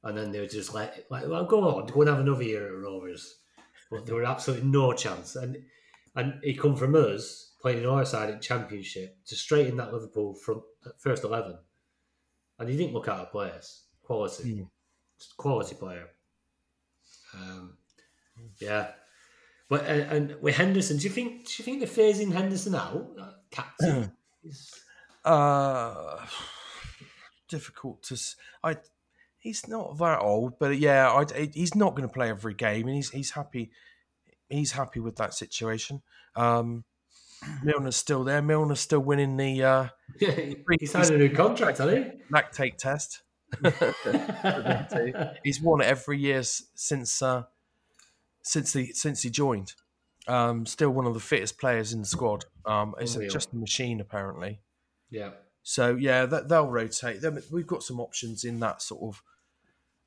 and 0.03 0.17
then 0.17 0.31
they 0.31 0.39
were 0.39 0.47
just 0.47 0.73
like, 0.73 1.05
like, 1.09 1.27
well, 1.27 1.45
go 1.45 1.67
on, 1.67 1.87
go 1.87 2.01
and 2.01 2.09
have 2.09 2.19
another 2.19 2.43
year 2.43 2.67
at 2.67 2.81
Rovers. 2.81 3.39
But 3.91 4.05
there 4.05 4.15
were 4.15 4.25
absolutely 4.25 4.69
no 4.69 4.93
chance, 4.93 5.35
and 5.35 5.57
and 6.15 6.39
he 6.43 6.55
come 6.55 6.75
from 6.75 6.95
us 6.95 7.53
playing 7.61 7.79
in 7.79 7.85
our 7.85 8.05
side 8.05 8.29
in 8.29 8.39
Championship 8.39 9.17
to 9.25 9.35
straighten 9.35 9.77
that 9.77 9.93
Liverpool 9.93 10.35
front 10.35 10.63
first 10.97 11.23
eleven, 11.23 11.57
and 12.59 12.69
he 12.69 12.77
didn't 12.77 12.93
look 12.93 13.07
out 13.07 13.19
of 13.19 13.31
place. 13.31 13.83
Quality, 14.03 14.43
Mm. 14.55 14.69
Quality 15.37 15.75
player. 15.75 16.09
Um, 17.33 17.77
yeah, 18.59 18.91
but 19.69 19.85
and, 19.85 20.01
and 20.11 20.41
with 20.41 20.55
Henderson, 20.55 20.97
do 20.97 21.03
you 21.03 21.09
think 21.09 21.45
do 21.47 21.53
you 21.57 21.63
think 21.65 21.79
they're 21.79 21.87
phasing 21.87 22.31
Henderson 22.33 22.75
out, 22.75 23.09
captain? 23.53 24.11
Uh, 25.25 26.17
difficult 27.47 28.03
to. 28.03 28.15
s- 28.15 28.35
I. 28.61 28.75
He's 29.39 29.67
not 29.69 29.97
that 29.99 30.19
old, 30.19 30.59
but 30.59 30.77
yeah, 30.77 31.09
I, 31.09 31.49
he's 31.53 31.75
not 31.75 31.95
going 31.95 32.05
to 32.07 32.13
play 32.13 32.29
every 32.29 32.53
game, 32.53 32.87
and 32.87 32.95
he's 32.97 33.09
he's 33.09 33.31
happy. 33.31 33.71
He's 34.49 34.73
happy 34.73 34.99
with 34.99 35.15
that 35.17 35.33
situation. 35.33 36.01
Um, 36.35 36.83
Milner's 37.63 37.95
still 37.95 38.25
there. 38.25 38.41
Milner's 38.41 38.81
still 38.81 38.99
winning 38.99 39.37
the 39.37 39.63
uh, 39.63 39.87
he 40.19 40.85
signed 40.85 41.11
a 41.11 41.17
new 41.17 41.29
contract, 41.29 41.77
hasn't 41.77 42.05
he? 42.05 42.11
lactate 42.33 42.75
test. 42.77 43.21
He's 45.43 45.61
won 45.61 45.79
it 45.81 45.85
every 45.87 46.19
year 46.19 46.41
since 46.43 47.21
uh, 47.21 47.43
since 48.41 48.73
he 48.73 48.91
since 48.93 49.21
he 49.21 49.29
joined. 49.29 49.73
Um, 50.27 50.65
still 50.65 50.89
one 50.89 51.05
of 51.05 51.13
the 51.13 51.19
fittest 51.19 51.59
players 51.59 51.91
in 51.93 51.99
the 51.99 52.05
squad. 52.05 52.45
Um, 52.65 52.95
it's 52.99 53.15
Unreal. 53.15 53.29
just 53.29 53.51
a 53.53 53.57
machine 53.57 53.99
apparently. 53.99 54.61
yeah, 55.09 55.31
So 55.63 55.95
yeah, 55.95 56.25
that, 56.25 56.47
they'll 56.47 56.69
rotate. 56.69 57.21
Them 57.21 57.41
we've 57.51 57.67
got 57.67 57.83
some 57.83 57.99
options 57.99 58.43
in 58.45 58.59
that 58.61 58.81
sort 58.81 59.15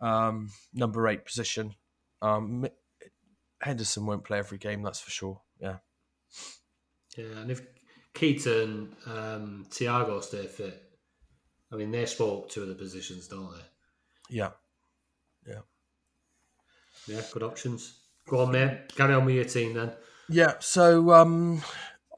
of 0.01 0.07
um, 0.07 0.51
number 0.73 1.07
eight 1.09 1.25
position. 1.25 1.75
Um, 2.23 2.67
Henderson 3.61 4.07
won't 4.07 4.25
play 4.25 4.39
every 4.39 4.59
game, 4.59 4.83
that's 4.83 5.01
for 5.01 5.11
sure. 5.11 5.41
Yeah, 5.61 5.77
yeah. 7.17 7.39
And 7.41 7.51
if 7.51 7.63
Keita, 8.15 8.65
um, 9.07 9.67
Thiago 9.71 10.23
stay 10.23 10.47
fit, 10.47 10.83
I 11.73 11.77
mean, 11.77 11.91
they 11.91 12.07
spoke 12.07 12.49
two 12.49 12.63
of 12.63 12.69
the 12.69 12.75
positions, 12.75 13.29
don't 13.29 13.51
they? 13.53 13.65
Yeah. 14.31 14.51
Yeah. 15.47 15.61
Yeah, 17.07 17.23
good 17.33 17.43
options. 17.43 17.99
Go 18.29 18.41
on, 18.41 18.53
mate. 18.53 18.95
Carry 18.97 19.15
on 19.15 19.25
with 19.25 19.35
your 19.35 19.45
team 19.45 19.75
then. 19.75 19.93
Yeah, 20.29 20.55
so 20.59 21.13
um, 21.13 21.63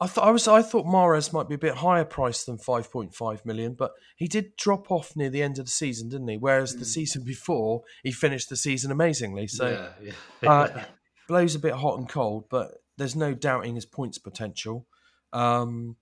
I 0.01 0.07
thought 0.07 0.27
I 0.27 0.31
was 0.31 0.47
I 0.47 0.61
thought 0.61 0.85
Mahrez 0.85 1.33
might 1.33 1.49
be 1.49 1.55
a 1.55 1.59
bit 1.59 1.75
higher 1.75 2.05
priced 2.05 2.45
than 2.45 2.57
five 2.57 2.91
point 2.91 3.13
five 3.13 3.45
million, 3.45 3.73
but 3.73 3.91
he 4.15 4.27
did 4.27 4.55
drop 4.55 4.89
off 4.91 5.15
near 5.15 5.29
the 5.29 5.43
end 5.43 5.59
of 5.59 5.65
the 5.65 5.71
season, 5.71 6.09
didn't 6.09 6.27
he? 6.27 6.37
Whereas 6.37 6.75
the 6.75 6.85
season 6.85 7.23
before, 7.23 7.83
he 8.03 8.11
finished 8.11 8.49
the 8.49 8.55
season 8.55 8.91
amazingly. 8.91 9.47
So 9.47 9.91
yeah, 10.01 10.13
yeah. 10.41 10.51
uh, 10.51 10.83
blows 11.27 11.53
a 11.53 11.59
bit 11.59 11.73
hot 11.73 11.99
and 11.99 12.07
cold, 12.07 12.45
but 12.49 12.75
there's 12.97 13.15
no 13.15 13.33
doubting 13.33 13.75
his 13.75 13.85
points 13.85 14.17
potential. 14.17 14.87
Um, 15.33 15.97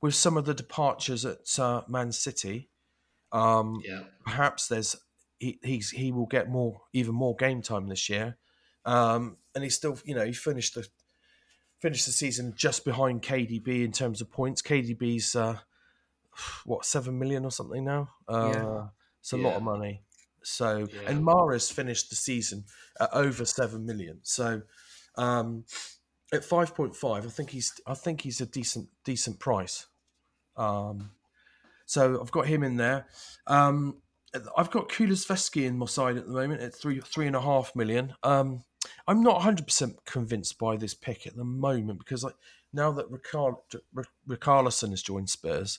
with 0.00 0.14
some 0.14 0.36
of 0.36 0.44
the 0.44 0.54
departures 0.54 1.24
at 1.24 1.58
uh, 1.58 1.82
Man 1.88 2.10
City, 2.10 2.70
um, 3.30 3.80
yeah, 3.84 4.00
perhaps 4.24 4.66
there's 4.66 4.96
he, 5.38 5.60
he's 5.62 5.90
he 5.90 6.10
will 6.10 6.26
get 6.26 6.50
more 6.50 6.82
even 6.92 7.14
more 7.14 7.36
game 7.36 7.62
time 7.62 7.86
this 7.86 8.08
year, 8.08 8.36
um, 8.84 9.36
and 9.54 9.64
he 9.64 9.70
still 9.70 9.98
you 10.04 10.14
know 10.14 10.24
he 10.24 10.32
finished 10.32 10.74
the 10.74 10.86
finished 11.80 12.06
the 12.06 12.12
season 12.12 12.54
just 12.56 12.84
behind 12.84 13.22
KDB 13.22 13.84
in 13.84 13.92
terms 13.92 14.20
of 14.20 14.30
points. 14.30 14.62
KDB's 14.62 15.34
uh, 15.34 15.58
what 16.64 16.84
seven 16.84 17.18
million 17.18 17.44
or 17.44 17.50
something 17.50 17.84
now. 17.84 18.10
Uh, 18.28 18.50
Yeah. 18.52 18.86
It's 19.20 19.32
a 19.32 19.36
lot 19.36 19.56
of 19.56 19.62
money. 19.62 20.02
So 20.42 20.88
Yeah. 20.92 21.10
and 21.10 21.24
Mahrez 21.24 21.72
finished 21.72 22.10
the 22.10 22.16
season 22.16 22.64
at 23.00 23.12
over 23.12 23.44
seven 23.44 23.86
million. 23.86 24.20
So 24.22 24.62
um, 25.16 25.64
at 26.32 26.44
five 26.44 26.74
point 26.74 26.96
five, 26.96 27.26
I 27.26 27.30
think 27.30 27.50
he's 27.50 27.72
I 27.86 27.94
think 27.94 28.22
he's 28.22 28.40
a 28.40 28.46
decent 28.46 28.88
decent 29.04 29.38
price. 29.38 29.86
Um, 30.56 31.12
so 31.86 32.20
I've 32.20 32.30
got 32.32 32.46
him 32.46 32.62
in 32.62 32.76
there. 32.76 33.06
Um, 33.46 34.02
I've 34.56 34.70
got 34.70 34.88
Kulusevski 34.88 35.64
in 35.66 35.76
my 35.78 35.86
side 35.86 36.16
at 36.16 36.26
the 36.26 36.32
moment 36.32 36.60
at 36.62 36.74
three 36.74 37.00
three 37.00 37.26
and 37.26 37.36
a 37.36 37.40
half 37.40 37.74
million. 37.76 38.14
Um, 38.22 38.64
I'm 39.06 39.22
not 39.22 39.34
100 39.34 39.66
percent 39.66 40.04
convinced 40.04 40.58
by 40.58 40.76
this 40.76 40.94
pick 40.94 41.26
at 41.26 41.36
the 41.36 41.44
moment 41.44 41.98
because 41.98 42.24
like 42.24 42.34
now 42.72 42.90
that 42.92 43.10
Ricar- 43.10 43.56
R- 43.96 44.04
Richarlison 44.28 44.90
has 44.90 45.02
joined 45.02 45.28
Spurs, 45.30 45.78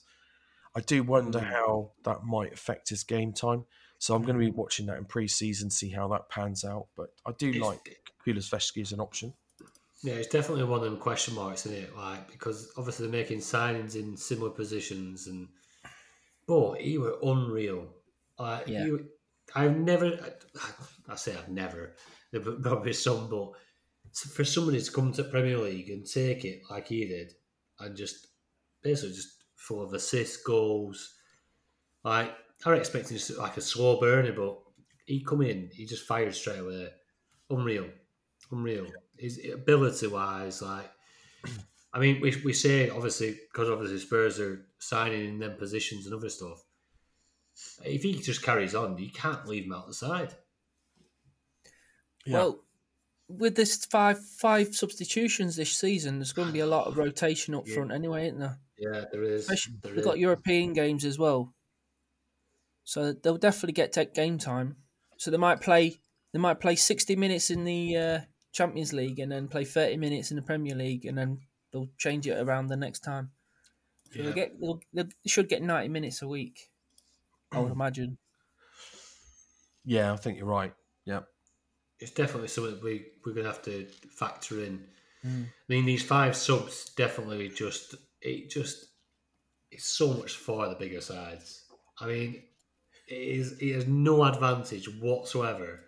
I 0.76 0.82
do 0.82 1.04
wonder 1.04 1.40
Mm. 1.40 1.44
how 1.52 1.92
that 2.04 2.24
might 2.24 2.54
affect 2.54 2.90
his 2.90 3.04
game 3.04 3.34
time. 3.34 3.66
So 3.98 4.14
I'm 4.16 4.22
going 4.24 4.38
to 4.38 4.46
be 4.46 4.52
watching 4.52 4.86
that 4.88 4.98
in 4.98 5.06
pre-season, 5.06 5.70
see 5.70 5.90
how 5.90 6.08
that 6.10 6.30
pans 6.30 6.64
out. 6.66 6.88
But 6.96 7.14
I 7.26 7.32
do 7.32 7.50
It's- 7.50 7.62
like 7.64 7.98
Kulusevski 8.26 8.82
as 8.82 8.92
an 8.92 9.00
option. 9.00 9.34
Yeah, 10.04 10.16
it's 10.16 10.28
definitely 10.28 10.66
one 10.66 10.80
of 10.80 10.84
them 10.86 10.98
question 11.00 11.34
marks, 11.34 11.66
isn't 11.66 11.78
it? 11.78 11.96
Like 11.96 12.30
because 12.30 12.72
obviously 12.78 13.08
they're 13.08 13.20
making 13.22 13.40
signings 13.40 13.96
in 13.96 14.16
similar 14.18 14.50
positions, 14.52 15.28
and 15.28 15.48
but 16.46 16.76
he 16.82 16.98
were 16.98 17.18
unreal. 17.24 17.88
Uh, 18.40 18.44
like 18.44 18.68
Yeah. 18.68 18.86
you, 18.86 19.10
I've 19.56 19.78
never. 19.78 20.20
I 21.10 21.16
say 21.16 21.36
I've 21.36 21.50
never. 21.50 21.96
There 22.32 22.42
probably 22.42 22.94
some, 22.94 23.30
but 23.30 23.52
for 24.12 24.44
somebody 24.44 24.82
to 24.82 24.92
come 24.92 25.14
to 25.14 25.24
Premier 25.24 25.60
League 25.60 25.92
and 25.92 26.04
take 26.04 26.46
it 26.46 26.64
like 26.68 26.88
he 26.88 27.06
did, 27.06 27.32
and 27.80 27.96
just 27.96 28.26
basically 28.82 29.14
just 29.14 29.44
full 29.56 29.84
of 29.84 29.94
assists, 29.94 30.38
goals. 30.38 31.14
Like 32.04 32.34
I 32.66 32.70
was 32.72 32.80
expecting 32.80 33.18
just 33.18 33.38
like 33.38 33.58
a 33.58 33.62
slow 33.62 34.00
burner, 34.00 34.34
but 34.34 34.60
he 35.06 35.24
come 35.24 35.44
in, 35.44 35.70
he 35.74 35.86
just 35.86 36.08
fired 36.08 36.34
straight 36.34 36.60
away. 36.60 36.90
Unreal, 37.52 37.90
unreal. 38.52 38.88
His 39.20 39.40
ability 39.54 40.08
wise, 40.08 40.62
like 40.64 40.90
I 41.94 42.00
mean, 42.00 42.20
we, 42.20 42.36
we 42.44 42.54
say 42.54 42.90
obviously 42.90 43.38
because 43.52 43.70
obviously 43.70 44.00
Spurs 44.00 44.40
are 44.40 44.66
signing 44.80 45.26
in 45.30 45.40
them 45.40 45.56
positions 45.58 46.08
and 46.08 46.16
other 46.16 46.30
stuff. 46.30 46.64
If 47.84 48.04
he 48.04 48.14
just 48.20 48.44
carries 48.44 48.76
on, 48.76 48.98
you 48.98 49.12
can't 49.12 49.46
leave 49.48 49.66
him 49.66 49.74
out 49.74 49.88
the 49.88 49.94
side. 49.94 50.34
Yeah. 52.26 52.38
Well, 52.38 52.64
with 53.28 53.56
this 53.56 53.86
five 53.86 54.20
five 54.20 54.76
substitutions 54.76 55.56
this 55.56 55.76
season, 55.78 56.20
there's 56.20 56.34
going 56.34 56.48
to 56.48 56.54
be 56.54 56.60
a 56.60 56.66
lot 56.68 56.88
of 56.88 56.98
rotation 56.98 57.56
up 57.56 57.64
Yeah. 57.68 57.76
front 57.76 57.92
anyway, 57.92 58.28
isn't 58.28 58.40
there? 58.40 58.60
Yeah, 58.78 59.06
there 59.12 59.24
is. 59.24 59.42
Especially 59.42 59.76
There 59.82 59.92
they've 59.92 60.00
is. 60.00 60.06
got 60.06 60.20
European 60.20 60.74
games 60.74 61.06
as 61.06 61.18
well, 61.20 61.54
so 62.84 63.14
they'll 63.14 63.38
definitely 63.38 63.74
get 63.74 63.94
tech 63.94 64.14
game 64.14 64.38
time. 64.38 64.78
So 65.18 65.32
they 65.32 65.38
might 65.38 65.62
play 65.62 66.00
they 66.34 66.40
might 66.40 66.60
play 66.60 66.76
sixty 66.76 67.16
minutes 67.16 67.50
in 67.50 67.64
the 67.66 67.98
uh, 67.98 68.20
Champions 68.52 68.94
League 68.94 69.20
and 69.20 69.32
then 69.32 69.48
play 69.48 69.64
thirty 69.66 69.98
minutes 69.98 70.32
in 70.32 70.36
the 70.36 70.42
Premier 70.42 70.76
League, 70.76 71.06
and 71.06 71.18
then 71.18 71.40
they'll 71.72 71.90
change 71.98 72.28
it 72.28 72.40
around 72.40 72.68
the 72.68 72.76
next 72.78 73.02
time. 73.02 73.32
So 74.12 74.20
Yeah. 74.20 74.26
they 74.28 74.34
get 74.34 74.60
they'll, 74.60 74.80
they 74.94 75.06
should 75.28 75.50
get 75.50 75.62
ninety 75.62 75.90
minutes 75.90 76.22
a 76.22 76.28
week. 76.28 76.70
I 77.54 77.60
would 77.60 77.72
imagine. 77.72 78.18
Yeah, 79.86 80.14
I 80.14 80.16
think 80.16 80.38
you're 80.38 80.48
right. 80.48 80.74
Yeah. 81.06 81.22
it's 82.00 82.12
definitely 82.12 82.48
something 82.48 82.80
we 82.84 83.06
we're 83.26 83.34
gonna 83.34 83.48
have 83.48 83.62
to 83.64 83.86
factor 84.10 84.64
in. 84.64 84.86
Mm. 85.26 85.46
I 85.46 85.48
mean, 85.70 85.86
these 85.86 86.04
five 86.04 86.36
subs 86.36 86.92
definitely 86.96 87.50
just 87.50 87.96
it 88.22 88.50
just 88.50 88.88
it's 89.72 89.86
so 89.88 90.14
much 90.14 90.36
for 90.36 90.68
the 90.68 90.76
bigger 90.76 91.02
sides. 91.02 91.66
I 92.00 92.08
mean, 92.08 92.44
it 93.08 93.14
is 93.14 93.54
it 93.60 93.74
has 93.76 93.88
no 93.88 94.24
advantage 94.24 94.88
whatsoever 95.02 95.82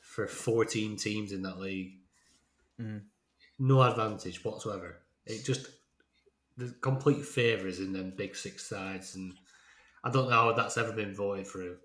for 0.00 0.26
14 0.26 0.96
teams 0.96 1.32
in 1.32 1.42
that 1.42 1.58
league. 1.58 1.92
Mm. 2.80 3.02
No 3.58 3.82
advantage 3.82 4.44
whatsoever. 4.44 4.98
It 5.26 5.44
just 5.44 5.68
the 6.56 6.74
complete 6.80 7.24
favour 7.24 7.66
is 7.66 7.80
in 7.80 7.92
them 7.92 8.12
big 8.16 8.36
six 8.36 8.68
sides, 8.68 9.14
and 9.14 9.34
I 10.04 10.10
don't 10.10 10.28
know 10.28 10.36
how 10.36 10.52
that's 10.52 10.78
ever 10.78 10.92
been 10.92 11.14
voted 11.14 11.46
through. 11.46 11.76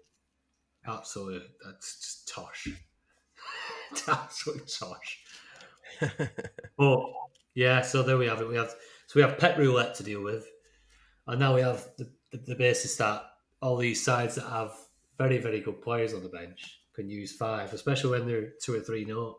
Absolutely, 0.88 1.47
that's 1.63 1.97
just 1.97 2.27
tosh. 2.27 2.67
Absolutely 4.08 4.65
tosh. 4.67 5.23
but 6.77 6.99
yeah, 7.53 7.82
so 7.82 8.03
there 8.03 8.17
we 8.17 8.27
have 8.27 8.41
it. 8.41 8.47
We 8.47 8.56
have 8.56 8.69
so 9.08 9.13
we 9.15 9.21
have 9.21 9.38
Pep 9.38 9.58
roulette 9.58 9.95
to 9.95 10.03
deal 10.03 10.23
with, 10.23 10.47
and 11.27 11.39
now 11.39 11.56
we 11.56 11.62
have 11.62 11.88
the, 11.97 12.10
the, 12.32 12.38
the 12.38 12.56
basis 12.56 12.95
that 12.97 13.23
all 13.62 13.77
these 13.77 14.03
sides 14.03 14.36
that 14.36 14.49
have 14.49 14.71
very 15.17 15.38
very 15.38 15.60
good 15.60 15.82
players 15.82 16.13
on 16.13 16.23
the 16.23 16.30
bench 16.30 16.80
can 16.93 17.10
use 17.10 17.36
five, 17.36 17.73
especially 17.73 18.17
when 18.17 18.27
they're 18.27 18.51
two 18.62 18.75
or 18.75 18.80
three 18.80 19.06
not. 19.06 19.36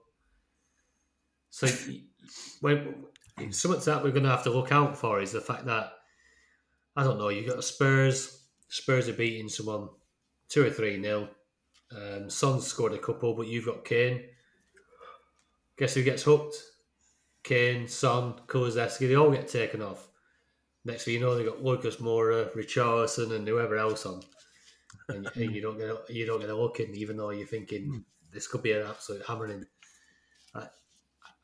So 1.51 1.67
when 2.61 2.95
something 3.51 3.81
that 3.85 4.03
we're 4.03 4.11
going 4.11 4.25
to 4.25 4.31
have 4.31 4.45
to 4.45 4.51
look 4.51 4.73
out 4.73 4.97
for 4.97 5.21
is 5.21 5.33
the 5.33 5.41
fact 5.41 5.67
that 5.67 5.93
I 6.97 7.05
don't 7.05 7.19
know. 7.19 7.29
You 7.29 7.47
got 7.47 7.63
Spurs. 7.65 8.38
Spurs 8.69 9.09
are 9.09 9.15
beating 9.15 9.49
someone 9.49 9.89
two 10.49 10.65
or 10.67 10.71
three 10.71 10.97
nil. 10.97 11.29
Um, 11.95 12.29
Son 12.29 12.61
scored 12.61 12.93
a 12.93 12.99
couple, 12.99 13.35
but 13.35 13.47
you've 13.47 13.67
got 13.67 13.85
Kane. 13.85 14.23
Guess 15.79 15.95
who 15.95 16.03
gets 16.03 16.23
hooked? 16.23 16.57
Kane, 17.43 17.89
Son, 17.89 18.35
Kulusevski. 18.47 19.09
They 19.09 19.15
all 19.15 19.31
get 19.31 19.49
taken 19.49 19.81
off. 19.81 20.09
Next 20.85 21.05
thing 21.05 21.15
you 21.15 21.21
know, 21.21 21.35
they've 21.35 21.47
got 21.47 21.63
Lucas 21.63 21.97
Moura, 21.97 22.55
Richarlison, 22.55 23.35
and 23.35 23.47
whoever 23.47 23.77
else 23.77 24.07
on, 24.07 24.23
and, 25.09 25.29
and 25.35 25.55
you 25.55 25.61
don't 25.61 25.79
get 25.79 25.89
a, 25.89 26.01
you 26.09 26.27
don't 26.27 26.41
get 26.41 26.51
a 26.51 26.57
look 26.57 26.81
in, 26.81 26.95
even 26.95 27.17
though 27.17 27.31
you're 27.31 27.47
thinking 27.47 28.05
this 28.33 28.47
could 28.47 28.63
be 28.63 28.73
an 28.73 28.87
absolute 28.87 29.25
hammering. 29.27 29.65
I, 30.55 30.69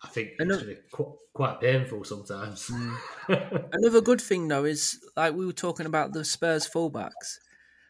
I 0.04 0.08
think 0.08 0.30
I 0.40 0.44
know- 0.44 0.58
it's 0.58 0.90
qu- 0.92 1.18
quite 1.32 1.60
painful 1.60 2.04
sometimes. 2.04 2.70
Another 3.28 4.00
good 4.00 4.20
thing 4.20 4.48
though 4.48 4.64
is 4.64 5.00
like 5.16 5.34
we 5.34 5.46
were 5.46 5.52
talking 5.52 5.86
about 5.86 6.12
the 6.12 6.24
Spurs 6.24 6.68
fullbacks. 6.68 7.38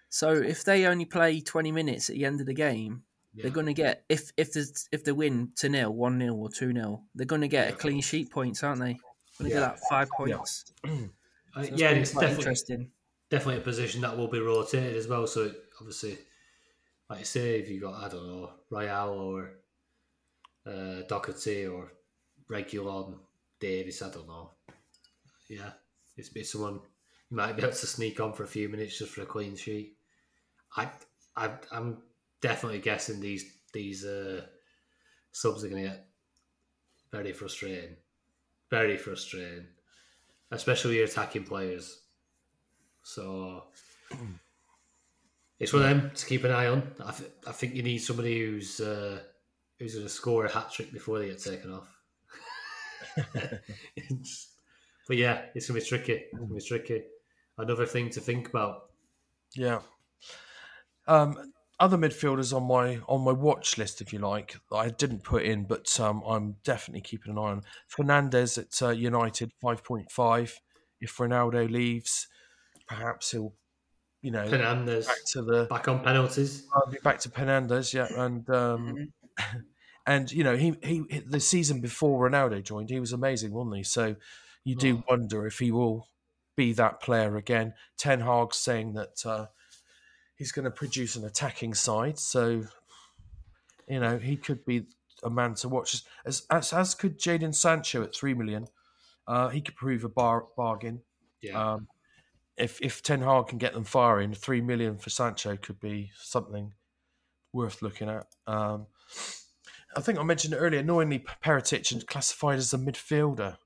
So 0.08 0.32
if 0.32 0.64
they 0.64 0.86
only 0.86 1.04
play 1.04 1.40
twenty 1.40 1.72
minutes 1.72 2.08
at 2.08 2.16
the 2.16 2.24
end 2.24 2.40
of 2.40 2.46
the 2.46 2.54
game, 2.54 3.02
they're 3.34 3.50
going 3.50 3.66
to 3.66 3.74
get 3.74 4.04
if 4.08 4.30
if 4.36 4.52
the 4.52 4.64
if 4.92 5.02
they 5.04 5.12
win 5.12 5.50
to 5.56 5.68
nil, 5.68 5.92
one 5.92 6.20
0 6.20 6.34
or 6.34 6.48
two 6.48 6.72
0 6.72 7.02
they're 7.14 7.26
going 7.26 7.40
to 7.42 7.48
get 7.48 7.72
a 7.72 7.76
clean 7.76 8.00
sheet 8.00 8.30
points, 8.30 8.62
aren't 8.62 8.80
they? 8.80 8.96
Going 9.38 9.50
to 9.50 9.56
Yeah. 9.56 9.60
get 9.60 9.60
that 9.60 9.80
five 9.90 10.08
points. 10.16 10.72
Uh, 11.56 11.62
So 11.62 11.68
it's 11.70 11.80
yeah, 11.80 11.90
it's 11.90 12.10
definitely 12.12 12.36
interesting. 12.36 12.90
definitely 13.30 13.60
a 13.60 13.64
position 13.64 14.00
that 14.00 14.16
will 14.16 14.26
be 14.26 14.40
rotated 14.40 14.96
as 14.96 15.06
well. 15.06 15.24
So 15.28 15.52
obviously, 15.80 16.18
like 17.08 17.20
you 17.20 17.24
say, 17.24 17.60
if 17.60 17.68
you 17.68 17.80
got 17.80 17.94
I 18.02 18.08
don't 18.08 18.26
know 18.26 18.50
Royal 18.70 19.10
or 19.10 19.50
uh, 20.66 21.02
Doherty 21.08 21.66
or 21.66 21.92
Reguilon, 22.50 23.18
Davies, 23.60 24.02
I 24.02 24.10
don't 24.10 24.28
know. 24.28 24.50
Yeah, 25.48 25.70
it's 26.16 26.28
be 26.28 26.42
someone 26.44 26.80
you 27.30 27.36
might 27.36 27.56
be 27.56 27.62
able 27.62 27.72
to 27.72 27.86
sneak 27.86 28.20
on 28.20 28.32
for 28.32 28.44
a 28.44 28.48
few 28.48 28.68
minutes 28.68 28.98
just 28.98 29.12
for 29.12 29.22
a 29.22 29.26
clean 29.26 29.56
sheet. 29.56 29.96
I, 30.76 30.88
I 31.36 31.50
I'm 31.72 31.98
definitely 32.40 32.80
guessing 32.80 33.20
these 33.20 33.44
these 33.72 34.04
uh, 34.04 34.42
subs 35.32 35.64
are 35.64 35.68
going 35.68 35.82
to 35.82 35.88
get 35.88 36.06
very 37.10 37.32
frustrating, 37.32 37.96
very 38.70 38.96
frustrating, 38.96 39.66
especially 40.50 40.96
your 40.96 41.04
attacking 41.04 41.44
players. 41.44 42.00
So 43.02 43.64
it's 45.58 45.72
of 45.72 45.80
them 45.80 46.10
to 46.14 46.26
keep 46.26 46.44
an 46.44 46.50
eye 46.50 46.66
on. 46.66 46.92
I, 47.04 47.12
th- 47.12 47.30
I 47.46 47.52
think 47.52 47.74
you 47.74 47.82
need 47.82 47.98
somebody 47.98 48.40
who's 48.40 48.80
uh, 48.80 49.20
who's 49.78 49.94
going 49.94 50.06
to 50.06 50.12
score 50.12 50.44
a 50.44 50.52
hat 50.52 50.72
trick 50.72 50.92
before 50.92 51.18
they 51.18 51.28
get 51.28 51.42
taken 51.42 51.72
off. 51.72 51.93
It's- 53.96 54.50
but 55.06 55.18
yeah, 55.18 55.42
it's 55.54 55.68
going 55.68 55.78
to 55.80 55.84
be 55.84 55.88
tricky. 55.88 56.12
It's 56.12 56.32
going 56.38 56.48
to 56.48 56.54
be 56.54 56.60
tricky. 56.62 57.02
Another 57.58 57.84
thing 57.84 58.08
to 58.10 58.20
think 58.20 58.48
about. 58.48 58.90
Yeah. 59.54 59.80
Um, 61.06 61.52
other 61.78 61.98
midfielders 61.98 62.56
on 62.56 62.64
my 62.64 63.00
on 63.08 63.20
my 63.22 63.32
watch 63.32 63.76
list, 63.76 64.00
if 64.00 64.12
you 64.12 64.18
like, 64.20 64.56
that 64.70 64.76
I 64.76 64.88
didn't 64.88 65.22
put 65.22 65.42
in, 65.42 65.64
but 65.64 66.00
um, 66.00 66.22
I'm 66.26 66.56
definitely 66.64 67.02
keeping 67.02 67.32
an 67.32 67.38
eye 67.38 67.42
on. 67.50 67.62
Fernandes 67.94 68.58
at 68.58 68.86
uh, 68.86 68.90
United, 68.92 69.52
five 69.60 69.84
point 69.84 70.10
five. 70.10 70.58
If 71.00 71.16
Ronaldo 71.18 71.70
leaves, 71.70 72.26
perhaps 72.88 73.32
he'll, 73.32 73.52
you 74.22 74.30
know, 74.30 74.46
Fernandes 74.46 75.06
back 75.06 75.24
to 75.32 75.42
the 75.42 75.66
back 75.68 75.88
on 75.88 76.02
penalties. 76.02 76.66
I'll 76.74 76.90
back 77.02 77.18
to 77.20 77.28
Penandas, 77.28 77.92
yeah, 77.92 78.08
and 78.24 78.48
um, 78.48 79.12
and 80.06 80.30
you 80.30 80.44
know 80.44 80.56
he, 80.56 80.76
he 80.82 81.20
the 81.26 81.40
season 81.40 81.80
before 81.80 82.28
Ronaldo 82.28 82.62
joined, 82.62 82.90
he 82.90 83.00
was 83.00 83.12
amazing, 83.12 83.52
wasn't 83.52 83.76
he? 83.76 83.82
So 83.82 84.16
you 84.64 84.74
do 84.74 84.98
Oh. 84.98 85.04
wonder 85.08 85.46
if 85.46 85.58
he 85.58 85.70
will 85.70 86.08
be 86.56 86.72
that 86.74 87.00
player 87.00 87.36
again. 87.36 87.74
Ten 87.96 88.20
Hag's 88.20 88.56
saying 88.56 88.94
that 88.94 89.24
uh, 89.26 89.46
he's 90.36 90.52
going 90.52 90.64
to 90.64 90.70
produce 90.70 91.16
an 91.16 91.24
attacking 91.24 91.74
side, 91.74 92.18
so 92.18 92.64
you 93.88 94.00
know 94.00 94.18
he 94.18 94.36
could 94.36 94.64
be 94.64 94.86
a 95.22 95.30
man 95.30 95.54
to 95.54 95.68
watch. 95.68 96.02
As 96.24 96.46
as, 96.50 96.72
as 96.72 96.94
could 96.94 97.18
Jadon 97.18 97.54
Sancho 97.54 98.02
at 98.02 98.14
three 98.14 98.34
million. 98.34 98.66
Uh, 99.26 99.48
he 99.48 99.62
could 99.62 99.74
prove 99.74 100.04
a 100.04 100.08
bar, 100.10 100.46
bargain. 100.54 101.00
Yeah, 101.40 101.74
Um, 101.74 101.88
if 102.58 102.80
if 102.82 103.02
Ten 103.02 103.22
Hag 103.22 103.48
can 103.48 103.58
get 103.58 103.72
them 103.72 103.84
firing, 103.84 104.34
three 104.34 104.60
million 104.60 104.98
for 104.98 105.10
Sancho 105.10 105.56
could 105.56 105.80
be 105.80 106.10
something 106.16 106.74
worth 107.52 107.82
looking 107.82 108.10
at. 108.10 108.26
Um, 108.46 108.86
I 109.96 110.00
think 110.00 110.18
I 110.18 110.22
mentioned 110.22 110.54
it 110.54 110.58
earlier. 110.58 110.80
Annoyingly, 110.80 111.24
Perisic 111.42 111.94
is 111.96 112.04
classified 112.04 112.58
as 112.58 112.72
a 112.72 112.78
midfielder. 112.78 113.56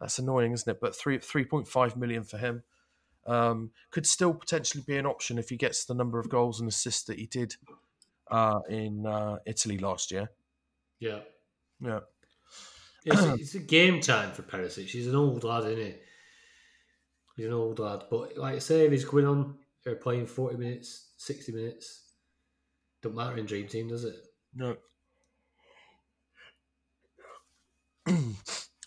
That's 0.00 0.18
annoying, 0.18 0.52
isn't 0.52 0.70
it? 0.70 0.80
But 0.80 0.96
three 0.96 1.18
three 1.18 1.44
point 1.44 1.68
five 1.68 1.96
million 1.96 2.24
for 2.24 2.38
him 2.38 2.62
um, 3.26 3.70
could 3.90 4.06
still 4.06 4.34
potentially 4.34 4.84
be 4.86 4.96
an 4.96 5.06
option 5.06 5.38
if 5.38 5.48
he 5.48 5.56
gets 5.56 5.84
the 5.84 5.94
number 5.94 6.18
of 6.18 6.28
goals 6.28 6.60
and 6.60 6.68
assists 6.68 7.04
that 7.04 7.18
he 7.18 7.26
did 7.26 7.54
uh, 8.30 8.60
in 8.68 9.06
uh, 9.06 9.38
Italy 9.46 9.78
last 9.78 10.10
year. 10.10 10.30
yeah. 10.98 11.20
Yeah, 11.80 12.00
It's, 13.04 13.22
it's 13.40 13.54
a 13.54 13.58
game 13.58 14.00
time 14.00 14.32
for 14.32 14.42
Perisic. 14.42 14.86
He's 14.86 15.06
an 15.06 15.16
old 15.16 15.44
lad, 15.44 15.64
isn't 15.64 15.84
he? 15.84 15.94
He's 17.36 17.46
an 17.46 17.52
old 17.52 17.78
lad. 17.78 18.04
But 18.10 18.38
like 18.38 18.54
I 18.54 18.58
say, 18.58 18.86
if 18.86 18.92
he's 18.92 19.04
going 19.04 19.26
on 19.26 19.58
or 19.84 19.96
playing 19.96 20.26
40 20.26 20.56
minutes, 20.56 21.10
60 21.18 21.52
minutes, 21.52 22.04
don't 23.02 23.14
matter 23.14 23.36
in 23.36 23.44
Dream 23.44 23.66
Team, 23.66 23.88
does 23.88 24.04
it? 24.04 24.16
no. 24.54 24.76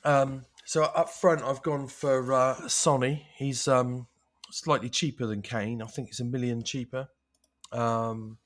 Um, 0.04 0.46
so 0.66 0.84
up 0.84 1.10
front, 1.10 1.44
I've 1.44 1.64
gone 1.64 1.88
for 1.88 2.34
uh, 2.34 2.68
Sonny. 2.68 3.26
He's 3.36 3.68
um, 3.68 4.08
slightly 4.52 4.90
cheaper 4.90 5.26
than 5.26 5.42
Kane. 5.42 5.82
I 5.82 5.86
think 5.86 6.10
it's 6.10 6.20
a 6.20 6.26
million 6.26 6.64
cheaper. 6.64 7.10
Um, 7.72 8.38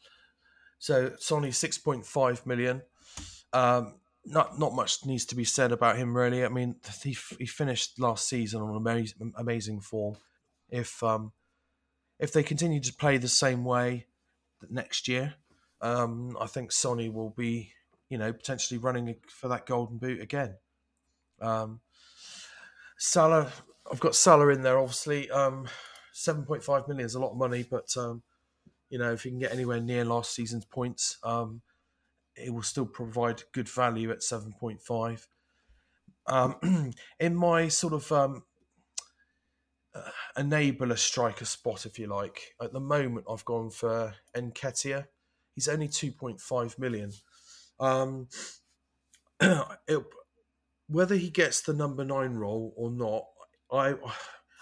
so 0.80 1.14
Sonny 1.20 1.52
six 1.52 1.78
point 1.78 2.06
five 2.06 2.46
million. 2.46 2.82
Um, 3.54 3.96
not 4.26 4.60
not 4.60 4.74
much 4.74 5.06
needs 5.06 5.26
to 5.26 5.36
be 5.36 5.44
said 5.44 5.72
about 5.72 5.98
him 5.98 6.16
really. 6.16 6.46
I 6.46 6.50
mean, 6.50 6.76
he, 7.04 7.18
he 7.40 7.46
finished 7.46 8.00
last 8.00 8.28
season 8.28 8.62
on 8.62 8.76
amazing 8.76 9.34
amazing 9.36 9.82
form. 9.82 10.16
If 10.70 11.02
um, 11.04 11.32
if 12.20 12.32
they 12.32 12.44
continue 12.44 12.80
to 12.80 12.94
play 12.94 13.18
the 13.18 13.28
same 13.28 13.66
way 13.66 14.06
next 14.70 15.08
year, 15.08 15.36
um, 15.82 16.38
I 16.40 16.46
think 16.46 16.72
Sonny 16.72 17.10
will 17.10 17.32
be 17.32 17.74
you 18.12 18.18
know 18.18 18.34
potentially 18.34 18.78
running 18.78 19.16
for 19.28 19.48
that 19.48 19.66
golden 19.66 19.98
boot 19.98 20.22
again. 20.22 20.56
Um, 21.42 21.80
Salah, 22.98 23.52
I've 23.90 24.02
got 24.02 24.16
Salah 24.16 24.50
in 24.50 24.62
there. 24.62 24.78
Obviously, 24.78 25.32
um, 25.32 25.68
seven 26.12 26.44
point 26.44 26.62
five 26.62 26.88
million 26.88 27.06
is 27.06 27.16
a 27.16 27.20
lot 27.20 27.32
of 27.32 27.38
money, 27.38 27.64
but 27.64 27.96
um, 27.98 28.22
you 28.90 29.00
know 29.00 29.14
if 29.14 29.24
you 29.24 29.32
can 29.32 29.40
get 29.40 29.54
anywhere 29.54 29.80
near 29.80 30.04
last 30.04 30.36
season's 30.36 30.66
points, 30.66 31.18
um, 31.24 31.62
it 32.36 32.54
will 32.54 32.62
still 32.62 32.86
provide 32.86 33.44
good 33.54 33.70
value 33.70 34.12
at 34.12 34.22
seven 34.22 34.54
point 34.60 34.82
five. 34.82 35.26
Um, 36.28 36.92
in 37.20 37.34
my 37.34 37.70
sort 37.70 37.94
of 37.94 38.12
um, 38.12 38.44
uh, 39.96 40.02
enabler 40.38 40.98
striker 40.98 41.46
spot, 41.46 41.86
if 41.86 41.98
you 41.98 42.08
like, 42.08 42.56
at 42.62 42.74
the 42.74 42.82
moment 42.82 43.26
I've 43.30 43.46
gone 43.46 43.70
for 43.70 44.14
Nketiah. 44.36 45.08
He's 45.56 45.70
only 45.70 45.88
two 45.88 46.12
point 46.12 46.42
five 46.42 46.78
million. 46.78 47.14
Um, 47.82 48.28
it, 49.42 50.04
whether 50.88 51.16
he 51.16 51.30
gets 51.30 51.62
the 51.62 51.74
number 51.74 52.06
nine 52.06 52.36
role 52.36 52.74
or 52.78 52.92
not, 52.92 53.24
I 53.72 53.96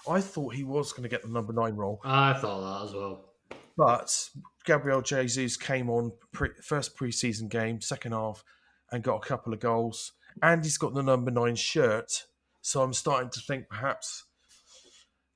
I 0.09 0.21
thought 0.21 0.55
he 0.55 0.63
was 0.63 0.93
going 0.93 1.03
to 1.03 1.09
get 1.09 1.21
the 1.23 1.29
number 1.29 1.53
nine 1.53 1.75
role, 1.75 1.99
I 2.03 2.33
thought 2.33 2.61
that 2.61 2.87
as 2.87 2.93
well. 2.95 3.33
but 3.75 4.29
Gabriel 4.65 5.01
Jesus 5.01 5.57
came 5.57 5.89
on 5.89 6.13
pre, 6.31 6.49
first 6.63 6.97
preseason 6.97 7.49
game, 7.49 7.81
second 7.81 8.13
half, 8.13 8.43
and 8.91 9.03
got 9.03 9.17
a 9.17 9.27
couple 9.27 9.53
of 9.53 9.59
goals, 9.59 10.13
and 10.41 10.63
he's 10.63 10.77
got 10.77 10.93
the 10.93 11.03
number 11.03 11.31
nine 11.31 11.55
shirt. 11.55 12.25
So 12.61 12.81
I'm 12.81 12.93
starting 12.93 13.29
to 13.31 13.39
think 13.41 13.69
perhaps 13.69 14.25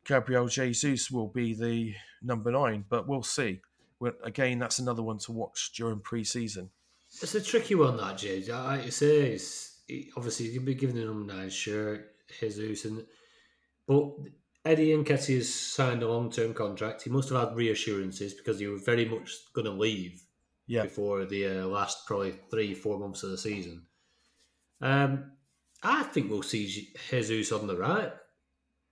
Gabriel 0.06 0.48
Jesus 0.48 1.10
will 1.10 1.30
be 1.30 1.54
the 1.54 1.94
number 2.22 2.52
nine, 2.52 2.86
but 2.90 3.08
we'll 3.08 3.24
see. 3.24 3.62
Well, 4.00 4.14
again, 4.24 4.60
that's 4.60 4.80
another 4.80 5.02
one 5.02 5.18
to 5.20 5.32
watch 5.32 5.72
during 5.76 6.00
pre-season. 6.00 6.70
It's 7.22 7.36
a 7.36 7.42
tricky 7.42 7.76
one, 7.76 7.98
that 7.98 8.18
James. 8.18 8.50
Like 8.50 8.86
you 8.86 8.92
say, 8.92 9.34
it's, 9.34 9.82
obviously 10.18 10.48
you'd 10.48 10.66
be 10.66 10.76
given 10.76 10.96
the 10.96 11.06
number 11.06 11.34
nine 11.34 11.50
shirt, 11.50 12.12
Jesus, 12.40 12.86
and 12.86 13.06
but 13.88 14.14
Eddie 14.66 14.96
Nketiah 14.96 15.38
has 15.38 15.54
signed 15.54 16.04
a 16.04 16.08
long-term 16.08 16.54
contract. 16.54 17.04
He 17.04 17.10
must 17.10 17.30
have 17.30 17.50
had 17.50 17.56
reassurances 17.58 18.34
because 18.34 18.60
he 18.60 18.68
was 18.68 18.82
very 18.82 19.06
much 19.06 19.32
going 19.54 19.66
to 19.66 19.72
leave 19.72 20.24
Yeah, 20.68 20.84
before 20.84 21.26
the 21.26 21.48
uh, 21.48 21.66
last 21.68 22.08
probably 22.08 22.36
three, 22.50 22.74
four 22.74 22.98
months 22.98 23.24
of 23.24 23.32
the 23.32 23.38
season. 23.38 23.86
Um, 24.82 25.32
I 25.84 26.04
think 26.04 26.32
we'll 26.32 26.44
see 26.44 26.94
Jesus 27.10 27.52
on 27.52 27.68
the 27.68 27.78
right. 27.78 28.14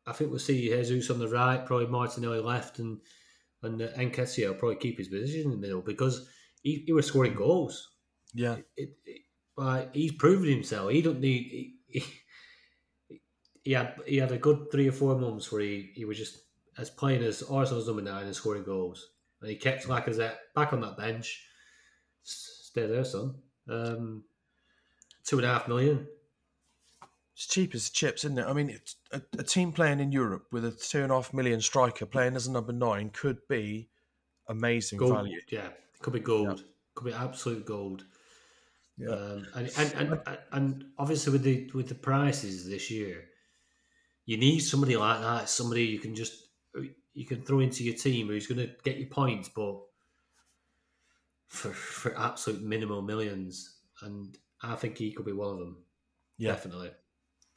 I 0.05 0.11
think 0.13 0.29
we'll 0.29 0.39
see 0.39 0.67
Jesus 0.67 1.09
on 1.09 1.19
the 1.19 1.27
right, 1.27 1.65
probably 1.65 1.87
Martinelli 1.87 2.39
left, 2.39 2.79
and 2.79 2.99
and 3.63 3.81
uh, 3.81 3.89
Nketiah 3.89 4.49
will 4.49 4.55
probably 4.55 4.77
keep 4.77 4.97
his 4.97 5.07
position 5.07 5.43
in 5.43 5.51
the 5.51 5.57
middle 5.57 5.81
because 5.81 6.27
he, 6.63 6.83
he 6.85 6.91
was 6.91 7.05
scoring 7.05 7.35
goals. 7.35 7.90
Yeah, 8.33 8.57
It, 8.77 8.97
it, 9.05 9.21
like 9.57 9.93
he's 9.93 10.13
proven 10.13 10.49
himself. 10.49 10.91
He 10.91 11.01
don't 11.01 11.19
need. 11.19 11.75
He, 11.87 12.03
he, 13.09 13.19
he 13.63 13.71
had 13.73 13.95
he 14.07 14.17
had 14.17 14.31
a 14.31 14.37
good 14.37 14.71
three 14.71 14.87
or 14.87 14.91
four 14.91 15.17
months 15.17 15.51
where 15.51 15.61
he, 15.61 15.91
he 15.93 16.05
was 16.05 16.17
just 16.17 16.39
as 16.77 16.89
playing 16.89 17.23
as 17.23 17.43
Arsenal's 17.43 17.87
number 17.87 18.01
nine 18.01 18.25
and 18.25 18.35
scoring 18.35 18.63
goals, 18.63 19.09
and 19.41 19.49
he 19.49 19.55
kept 19.55 19.87
Lacazette 19.87 20.35
back 20.55 20.73
on 20.73 20.81
that 20.81 20.97
bench. 20.97 21.45
Stay 22.23 22.87
there, 22.87 23.03
son. 23.03 23.35
Um, 23.69 24.23
two 25.25 25.37
and 25.37 25.45
a 25.45 25.49
half 25.49 25.67
million. 25.67 26.07
it's 27.33 27.47
cheap 27.47 27.75
as 27.75 27.89
chips, 27.89 28.23
isn't 28.23 28.39
it? 28.39 28.45
I 28.45 28.53
mean, 28.53 28.69
it's 28.69 28.95
a, 29.11 29.21
a 29.37 29.43
team 29.43 29.71
playing 29.71 29.99
in 29.99 30.11
Europe 30.11 30.45
with 30.51 30.65
a 30.65 30.71
two 30.71 31.03
and 31.03 31.11
a 31.11 31.15
half 31.15 31.33
million 31.33 31.61
striker 31.61 32.05
playing 32.05 32.35
as 32.35 32.47
a 32.47 32.51
number 32.51 32.73
nine 32.73 33.09
could 33.09 33.39
be 33.47 33.89
amazing 34.47 34.97
Gold, 34.99 35.13
value. 35.13 35.39
yeah, 35.49 35.67
it 35.67 36.01
could 36.01 36.13
be 36.13 36.19
gold. 36.19 36.63
Could 36.95 37.05
be 37.05 37.13
absolute 37.13 37.65
gold. 37.65 38.05
Yeah. 38.97 39.09
Um, 39.09 39.47
and, 39.55 39.71
and, 39.77 39.93
and 39.95 40.37
and 40.51 40.85
obviously 40.97 41.33
with 41.33 41.43
the 41.43 41.69
with 41.73 41.87
the 41.87 41.95
prices 41.95 42.67
this 42.67 42.91
year, 42.91 43.23
you 44.25 44.37
need 44.37 44.59
somebody 44.59 44.95
like 44.95 45.21
that. 45.21 45.49
Somebody 45.49 45.85
you 45.85 45.99
can 45.99 46.15
just 46.15 46.33
you 47.13 47.25
can 47.25 47.41
throw 47.41 47.59
into 47.59 47.83
your 47.83 47.95
team 47.95 48.27
who's 48.27 48.47
going 48.47 48.59
to 48.59 48.69
get 48.83 48.97
you 48.97 49.07
points, 49.07 49.49
but 49.49 49.79
for 51.47 51.71
for 51.71 52.17
absolute 52.17 52.61
minimal 52.61 53.01
millions. 53.01 53.79
And 54.01 54.37
I 54.61 54.75
think 54.75 54.97
he 54.97 55.11
could 55.11 55.25
be 55.25 55.33
one 55.33 55.49
of 55.49 55.59
them. 55.59 55.83
Yeah. 56.37 56.51
Definitely, 56.51 56.91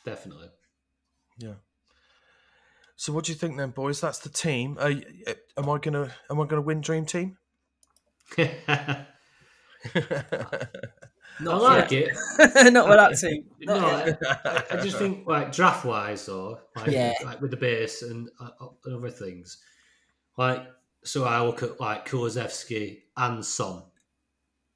definitely. 0.05 0.49
Yeah. 1.39 1.55
So, 2.97 3.13
what 3.13 3.25
do 3.25 3.33
you 3.33 3.39
think 3.39 3.57
then, 3.57 3.71
boys? 3.71 4.01
That's 4.01 4.21
the 4.21 4.29
team. 4.29 4.77
Are, 4.79 4.91
uh, 4.91 5.35
am 5.57 5.69
I 5.69 5.79
gonna 5.79 6.13
am 6.31 6.41
I 6.41 6.47
gonna 6.47 6.63
win 6.63 6.81
Dream 6.81 7.07
Team? 7.07 7.39
I 11.41 11.57
like 11.57 11.93
it. 11.93 12.17
Not 12.73 12.89
with 12.89 12.97
that 12.97 13.19
team. 13.19 13.45
Not 13.61 13.81
No. 13.81 13.87
I, 14.45 14.63
I 14.71 14.83
just 14.83 14.99
think 14.99 15.27
like 15.27 15.53
draft 15.53 15.85
wise 15.85 16.27
though, 16.27 16.61
like, 16.77 16.91
Yeah. 16.91 17.15
like 17.25 17.41
with 17.41 17.51
the 17.51 17.57
base 17.57 18.03
and, 18.03 18.29
uh, 18.41 18.51
and 18.85 18.97
other 18.97 19.11
things, 19.11 19.59
like 20.37 20.67
so 21.05 21.25
I 21.25 21.43
look 21.43 21.63
at 21.63 21.81
like 21.81 22.09
Kulusevski 22.09 23.03
and 23.17 23.45
Son, 23.45 23.83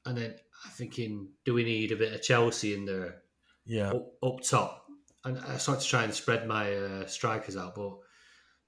and 0.05 0.17
then 0.17 0.35
I'm 0.65 0.71
thinking, 0.73 1.29
do 1.45 1.55
we 1.55 1.65
need 1.65 1.93
a 1.93 1.97
bit 1.97 2.13
of 2.13 2.23
Chelsea 2.23 2.75
in 2.75 2.85
there 2.85 3.23
yeah, 3.65 3.91
up, 3.91 4.13
up 4.23 4.41
top? 4.43 4.85
And 5.25 5.39
I 5.39 5.57
start 5.57 5.81
to 5.81 5.87
try 5.87 6.05
and 6.05 6.15
spread 6.15 6.47
my 6.47 6.75
uh, 6.75 7.07
strikers 7.07 7.57
out, 7.57 7.75
but 7.75 7.99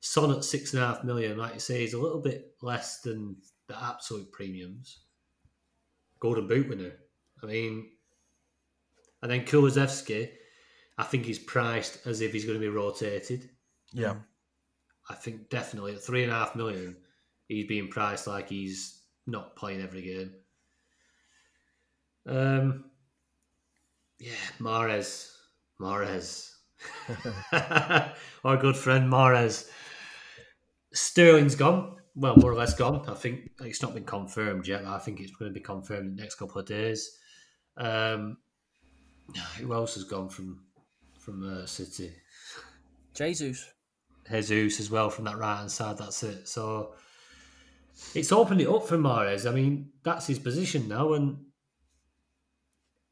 Son 0.00 0.33
at 0.33 0.44
six 0.44 0.72
and 0.72 0.83
a 0.83 0.87
half 0.87 1.05
million, 1.05 1.37
like 1.37 1.55
you 1.55 1.61
say, 1.61 1.85
is 1.85 1.94
a 1.94 2.00
little 2.00 2.20
bit 2.20 2.55
less 2.62 3.00
than 3.00 3.37
the 3.68 3.83
absolute 3.83 4.33
premiums. 4.33 5.00
Golden 6.18 6.48
Boot 6.48 6.68
winner. 6.68 6.92
I 7.42 7.46
mean, 7.46 7.88
and 9.22 9.31
then 9.31 9.44
Kulusevski, 9.44 10.31
I 10.98 11.03
think 11.05 11.24
he's 11.24 11.38
priced 11.38 12.07
as 12.07 12.20
if 12.20 12.33
he's 12.33 12.44
going 12.44 12.59
to 12.59 12.61
be 12.61 12.68
rotated. 12.68 13.48
yeah, 13.92 14.14
I 15.09 15.14
think 15.14 15.48
definitely 15.48 15.94
at 15.94 16.03
three 16.03 16.22
and 16.22 16.33
a 16.33 16.35
half 16.35 16.55
million, 16.55 16.96
he's 17.48 17.66
being 17.66 17.88
priced 17.88 18.26
like 18.26 18.48
he's 18.48 19.03
not 19.26 19.57
playing 19.57 19.83
every 19.83 20.03
game. 20.03 20.33
Um, 22.26 22.85
yeah, 24.18 24.33
Mahrez, 24.61 25.33
Mahrez, 25.81 26.50
our 28.44 28.57
good 28.57 28.76
friend 28.76 29.11
Mahrez. 29.11 29.68
Sterling's 30.92 31.55
gone. 31.55 31.96
Well, 32.14 32.37
more 32.37 32.53
or 32.53 32.57
less 32.57 32.74
gone. 32.74 33.09
I 33.09 33.14
think 33.14 33.50
it's 33.61 33.83
not 33.83 33.94
been 33.94 34.05
confirmed 34.05 34.66
yet. 34.66 34.85
I 34.85 34.98
think 34.98 35.20
it's 35.20 35.33
going 35.33 35.50
to 35.50 35.55
be 35.55 35.64
confirmed 35.64 36.09
in 36.11 36.16
the 36.16 36.22
next 36.22 36.35
couple 36.37 36.61
of 36.61 36.66
days. 36.66 37.18
Um, 37.76 38.38
who 39.59 39.72
else 39.72 39.94
has 39.94 40.04
gone 40.04 40.28
from 40.28 40.64
from 41.18 41.62
uh, 41.62 41.66
City? 41.66 42.12
Jesus. 43.14 43.66
Jesus 44.28 44.80
as 44.80 44.90
well 44.90 45.11
from 45.11 45.24
that 45.24 45.38
right 45.38 45.56
hand 45.59 45.70
side. 45.70 45.98
That's 45.98 46.22
it. 46.22 46.46
So 46.48 46.94
it's 48.14 48.33
opened 48.33 48.61
it 48.61 48.68
up 48.68 48.87
for 48.87 48.96
Mahrez. 48.96 49.48
I 49.50 49.54
mean, 49.54 49.90
that's 50.02 50.26
his 50.26 50.38
position 50.38 50.88
now, 50.88 51.12
and 51.14 51.38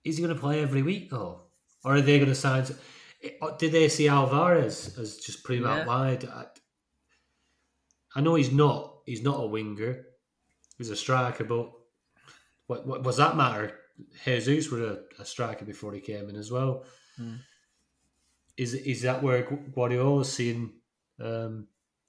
is 0.05 0.17
he 0.17 0.23
going 0.23 0.35
to 0.35 0.41
play 0.41 0.63
every 0.63 0.83
week 0.83 1.11
though, 1.11 1.43
or 1.85 1.97
are 1.97 2.01
they 2.01 2.19
going 2.19 2.29
to 2.29 2.35
sign? 2.35 2.65
To, 2.65 2.75
did 3.59 3.73
they 3.73 3.89
see 3.89 4.09
Alvarez 4.09 4.97
as 4.99 5.17
just 5.17 5.43
pretty 5.45 5.63
Yeah. 5.63 5.81
out 5.81 5.87
wide? 5.87 6.25
I, 6.25 6.47
I 8.15 8.21
know 8.21 8.37
he's 8.37 8.53
not. 8.53 9.01
He's 9.07 9.23
not 9.23 9.43
a 9.43 9.47
winger. 9.47 10.05
He's 10.79 10.91
a 10.91 10.97
striker, 10.97 11.45
but 11.45 11.73
what, 12.67 12.87
what 12.87 13.03
does 13.03 13.17
that 13.17 13.37
matter? 13.37 13.75
Jesus 14.25 14.71
was 14.71 14.81
a, 14.83 15.01
a 15.19 15.25
striker 15.25 15.65
before 15.65 15.93
he 15.93 16.01
came 16.01 16.29
in 16.29 16.37
as 16.37 16.51
well. 16.51 16.85
Mm. 17.21 17.39
Is 18.57 18.75
is 18.75 19.03
that 19.03 19.23
where 19.23 19.43
Gu- 19.43 19.71
Guardiola's 19.75 20.33
seeing 20.33 20.73
um, 21.21 21.67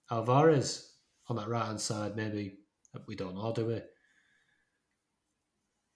Alvarez 0.10 0.96
on 1.28 1.36
that 1.36 1.48
right 1.48 1.66
hand 1.66 1.80
side? 1.82 2.16
Maybe 2.16 2.58
we 3.08 3.16
don't 3.16 3.36
know, 3.36 3.54
do 3.54 3.66
we? 3.68 3.82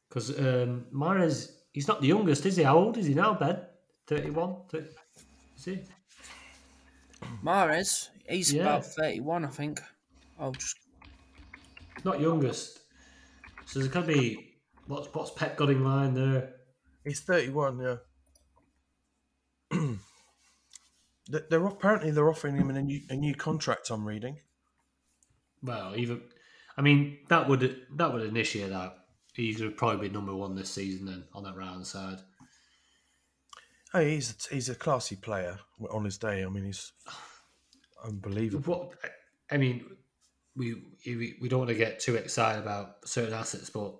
Because 0.10 0.29
um, 0.39 0.86
Mahrez, 0.93 1.49
he's 1.71 1.88
not 1.88 2.01
the 2.01 2.08
youngest, 2.08 2.45
is 2.45 2.56
he? 2.58 2.63
How 2.63 2.77
old 2.77 2.97
is 2.97 3.08
he 3.08 3.15
now, 3.15 3.34
Ben? 3.34 3.62
31? 4.06 4.56
30, 4.69 4.86
is 5.58 5.65
he? 5.65 5.79
Mahrez, 7.43 8.10
he's 8.29 8.53
Yeah. 8.53 8.62
about 8.62 8.86
31, 8.86 9.45
I 9.45 9.47
think. 9.47 9.82
I'll 10.39 10.51
just. 10.51 10.77
Not 12.03 12.19
youngest. 12.19 12.79
So 13.65 13.79
there's 13.79 13.91
going 13.91 14.06
to 14.06 14.13
be 14.13 14.52
what's 14.88 15.08
what's 15.13 15.32
Pep 15.32 15.58
got 15.58 15.69
in 15.69 15.84
line 15.84 16.13
there? 16.13 16.54
he's 17.04 17.22
thirty-one. 17.22 17.80
Yeah. 17.80 17.96
They- 21.30 21.39
they're 21.50 21.65
apparently 21.65 22.12
they're 22.12 22.30
offering 22.30 22.58
him 22.58 22.69
a 22.69 22.82
new 22.82 23.00
a 23.10 23.15
new 23.15 23.34
contract. 23.34 23.89
I'm 23.89 24.06
reading. 24.06 24.39
Well, 25.62 25.96
even 25.96 26.22
I 26.78 26.82
mean 26.82 27.19
that 27.30 27.48
would 27.48 27.86
that 27.96 28.13
would 28.13 28.24
initiate 28.24 28.72
that. 28.72 28.98
He's 29.34 29.58
going 29.60 29.71
to 29.71 29.75
probably 29.75 30.10
be 30.10 30.13
number 30.13 30.36
one 30.36 30.54
this 30.54 30.69
season 30.69 31.06
then 31.06 31.23
on 31.34 31.44
that 31.44 31.56
round 31.56 31.88
side. 31.88 32.19
Oh, 33.94 34.02
he's 34.02 34.31
a, 34.52 34.54
he's 34.54 34.69
a 34.69 34.75
classy 34.75 35.15
player 35.15 35.60
on 35.92 36.04
his 36.04 36.17
day. 36.17 36.44
I 36.44 36.50
mean, 36.50 36.65
he's 36.65 36.92
unbelievable. 38.04 38.73
What 38.73 38.94
I 39.50 39.58
mean, 39.58 39.86
we 40.58 40.75
we, 41.06 41.38
we 41.42 41.48
don't 41.48 41.60
want 41.60 41.69
to 41.69 41.75
get 41.75 42.00
too 42.02 42.15
excited 42.15 42.62
about 42.62 43.08
certain 43.08 43.34
assets, 43.34 43.69
but 43.69 43.96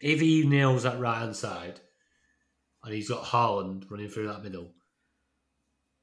if 0.00 0.20
he 0.20 0.46
nails 0.46 0.82
that 0.84 0.98
right 1.00 1.18
hand 1.18 1.36
side, 1.36 1.80
and 2.82 2.94
he's 2.94 3.08
got 3.08 3.24
Haaland 3.24 3.90
running 3.90 4.08
through 4.08 4.28
that 4.28 4.42
middle, 4.42 4.72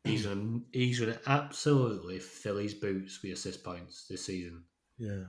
he's 0.04 0.26
gonna 0.26 0.60
he's 0.72 1.00
gonna 1.00 1.20
absolutely 1.28 2.20
fill 2.20 2.58
his 2.58 2.74
boots 2.74 3.20
with 3.22 3.34
assist 3.34 3.64
points 3.64 4.06
this 4.10 4.26
season. 4.26 4.64
Yeah. 4.98 5.26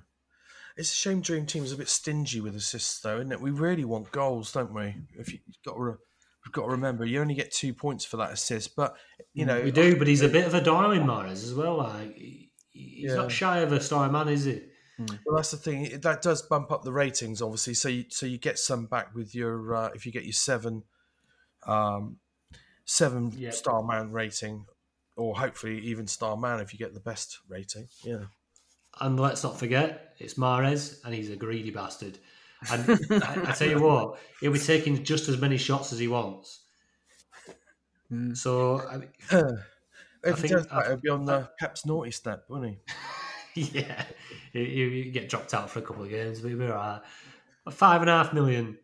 It's 0.76 0.92
a 0.92 0.94
shame 0.94 1.20
Dream 1.20 1.44
Team's 1.44 1.72
a 1.72 1.76
bit 1.76 1.88
stingy 1.88 2.40
with 2.40 2.54
assists, 2.54 3.00
though, 3.00 3.16
isn't 3.16 3.32
it? 3.32 3.40
We 3.40 3.50
really 3.50 3.84
want 3.84 4.12
goals, 4.12 4.52
don't 4.52 4.72
we? 4.72 4.94
If 5.18 5.32
you, 5.32 5.40
you've 5.44 5.62
got 5.64 5.74
to, 5.74 5.80
we've 5.80 6.52
got 6.52 6.66
to 6.66 6.70
remember, 6.70 7.04
you 7.04 7.20
only 7.20 7.34
get 7.34 7.50
two 7.50 7.74
points 7.74 8.04
for 8.04 8.16
that 8.18 8.30
assist, 8.30 8.76
but 8.76 8.96
you 9.34 9.44
mm, 9.44 9.48
know, 9.48 9.60
we 9.60 9.72
do, 9.72 9.96
but 9.96 10.06
he's 10.06 10.22
a 10.22 10.28
uh, 10.28 10.32
bit 10.32 10.46
of 10.46 10.54
a 10.54 10.60
darling, 10.60 11.02
Mahrez, 11.02 11.42
as 11.44 11.52
well. 11.54 11.78
Like 11.78 12.16
he's 12.70 13.10
Yeah. 13.10 13.14
not 13.14 13.32
shy 13.32 13.58
of 13.58 13.72
a 13.72 13.80
star 13.80 14.08
man, 14.08 14.28
is 14.28 14.44
he? 14.44 14.62
Well, 14.98 15.36
that's 15.36 15.52
the 15.52 15.56
thing. 15.56 16.00
That 16.00 16.22
does 16.22 16.42
bump 16.42 16.72
up 16.72 16.82
the 16.82 16.92
ratings, 16.92 17.40
obviously. 17.40 17.74
So, 17.74 17.88
you, 17.88 18.04
so 18.08 18.26
you 18.26 18.36
get 18.38 18.58
some 18.58 18.86
back 18.86 19.14
with 19.14 19.34
your 19.34 19.74
uh, 19.74 19.90
if 19.94 20.04
you 20.04 20.10
get 20.12 20.24
your 20.24 20.32
seven, 20.32 20.82
um, 21.66 22.16
seven 22.84 23.32
Yeah. 23.36 23.50
star 23.50 23.82
man 23.84 24.10
rating, 24.10 24.66
or 25.16 25.36
hopefully 25.36 25.78
even 25.80 26.06
star 26.08 26.36
man 26.36 26.60
if 26.60 26.72
you 26.72 26.78
get 26.80 26.94
the 26.94 27.00
best 27.00 27.38
rating. 27.48 27.88
Yeah, 28.02 28.24
And 29.00 29.18
let's 29.20 29.44
not 29.44 29.58
forget, 29.58 30.14
it's 30.18 30.34
Mahrez, 30.34 30.98
and 31.04 31.14
he's 31.14 31.30
a 31.30 31.36
greedy 31.36 31.70
bastard. 31.70 32.18
And 32.72 32.90
I, 33.22 33.50
I 33.50 33.52
tell 33.52 33.68
you 33.68 33.80
what, 33.80 34.18
he'll 34.40 34.52
be 34.52 34.58
taking 34.58 35.04
just 35.04 35.28
as 35.28 35.40
many 35.40 35.58
shots 35.58 35.92
as 35.92 36.00
he 36.00 36.08
wants. 36.08 36.62
Mm. 38.12 38.36
So 38.36 38.80
I 38.80 38.96
mean, 38.96 39.10
If 40.24 40.34
I 40.34 40.36
he 40.36 40.42
think- 40.48 40.52
does 40.54 40.66
that, 40.66 40.86
he'll 40.88 40.96
be 40.96 41.08
on 41.10 41.24
the 41.24 41.48
Pep's 41.60 41.86
naughty 41.86 42.10
step, 42.10 42.44
won't 42.48 42.66
he? 42.66 42.78
yeah, 43.54 44.06
you, 44.52 44.62
you 44.62 45.10
get 45.12 45.28
dropped 45.28 45.54
out 45.54 45.70
for 45.70 45.78
a 45.78 45.82
couple 45.82 46.04
of 46.04 46.10
games, 46.10 46.40
but 46.40 46.52
all 46.52 46.58
right. 46.68 47.02
Five 47.70 48.00
and 48.00 48.10
a 48.10 48.14
half 48.14 48.32
million 48.32 48.78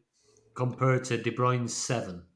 compared 0.55 1.05
to 1.07 1.19
De 1.23 1.31
Bruyne's 1.31 1.75
seven. 1.75 2.27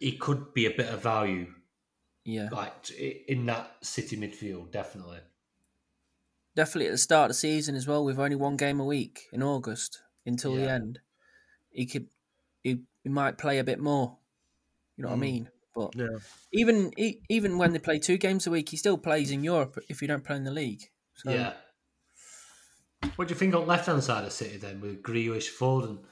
It 0.00 0.18
could 0.20 0.54
be 0.54 0.64
a 0.64 0.70
bit 0.74 0.88
of 0.92 1.02
value, 1.02 1.54
Yeah, 2.24 2.50
like 2.50 2.90
in 2.90 3.46
that 3.46 3.84
City 3.84 4.16
midfield, 4.16 4.72
definitely. 4.72 5.20
definitely 6.54 6.86
at 6.88 6.92
the 6.92 6.98
start 6.98 7.26
of 7.30 7.30
the 7.30 7.34
season 7.34 7.74
as 7.74 7.86
well. 7.86 8.04
With 8.04 8.18
only 8.18 8.36
one 8.36 8.56
game 8.56 8.80
a 8.80 8.84
week 8.84 9.26
in 9.32 9.42
August 9.42 10.02
until 10.24 10.54
the 10.54 10.68
end, 10.68 11.00
he 11.70 11.86
could 11.86 12.10
he, 12.62 12.84
he 13.04 13.10
might 13.10 13.38
play 13.38 13.58
a 13.58 13.64
bit 13.64 13.80
more. 13.80 14.18
You 14.96 15.04
know 15.04 15.10
what 15.10 15.16
I 15.16 15.18
Mm. 15.18 15.20
mean? 15.20 15.50
But 15.76 15.94
Yeah. 15.94 16.18
even 16.52 16.98
e- 16.98 17.20
even 17.28 17.58
when 17.58 17.72
they 17.72 17.78
play 17.78 17.98
two 17.98 18.16
games 18.16 18.46
a 18.46 18.50
week, 18.50 18.70
he 18.70 18.78
still 18.78 18.96
plays 18.98 19.30
in 19.30 19.44
Europe 19.44 19.78
if 19.88 20.00
you 20.00 20.08
don't 20.08 20.24
play 20.24 20.36
in 20.36 20.44
the 20.44 20.50
league. 20.50 20.90
So, 21.14 21.30
Yeah. 21.30 21.54
What 23.16 23.28
do 23.28 23.34
you 23.34 23.38
think 23.38 23.54
on 23.54 23.66
left 23.66 23.86
hand 23.86 24.02
side 24.02 24.24
of 24.24 24.32
City 24.32 24.56
then 24.56 24.80
with 24.80 25.02
Grealish, 25.02 25.50
Foden? 25.50 26.02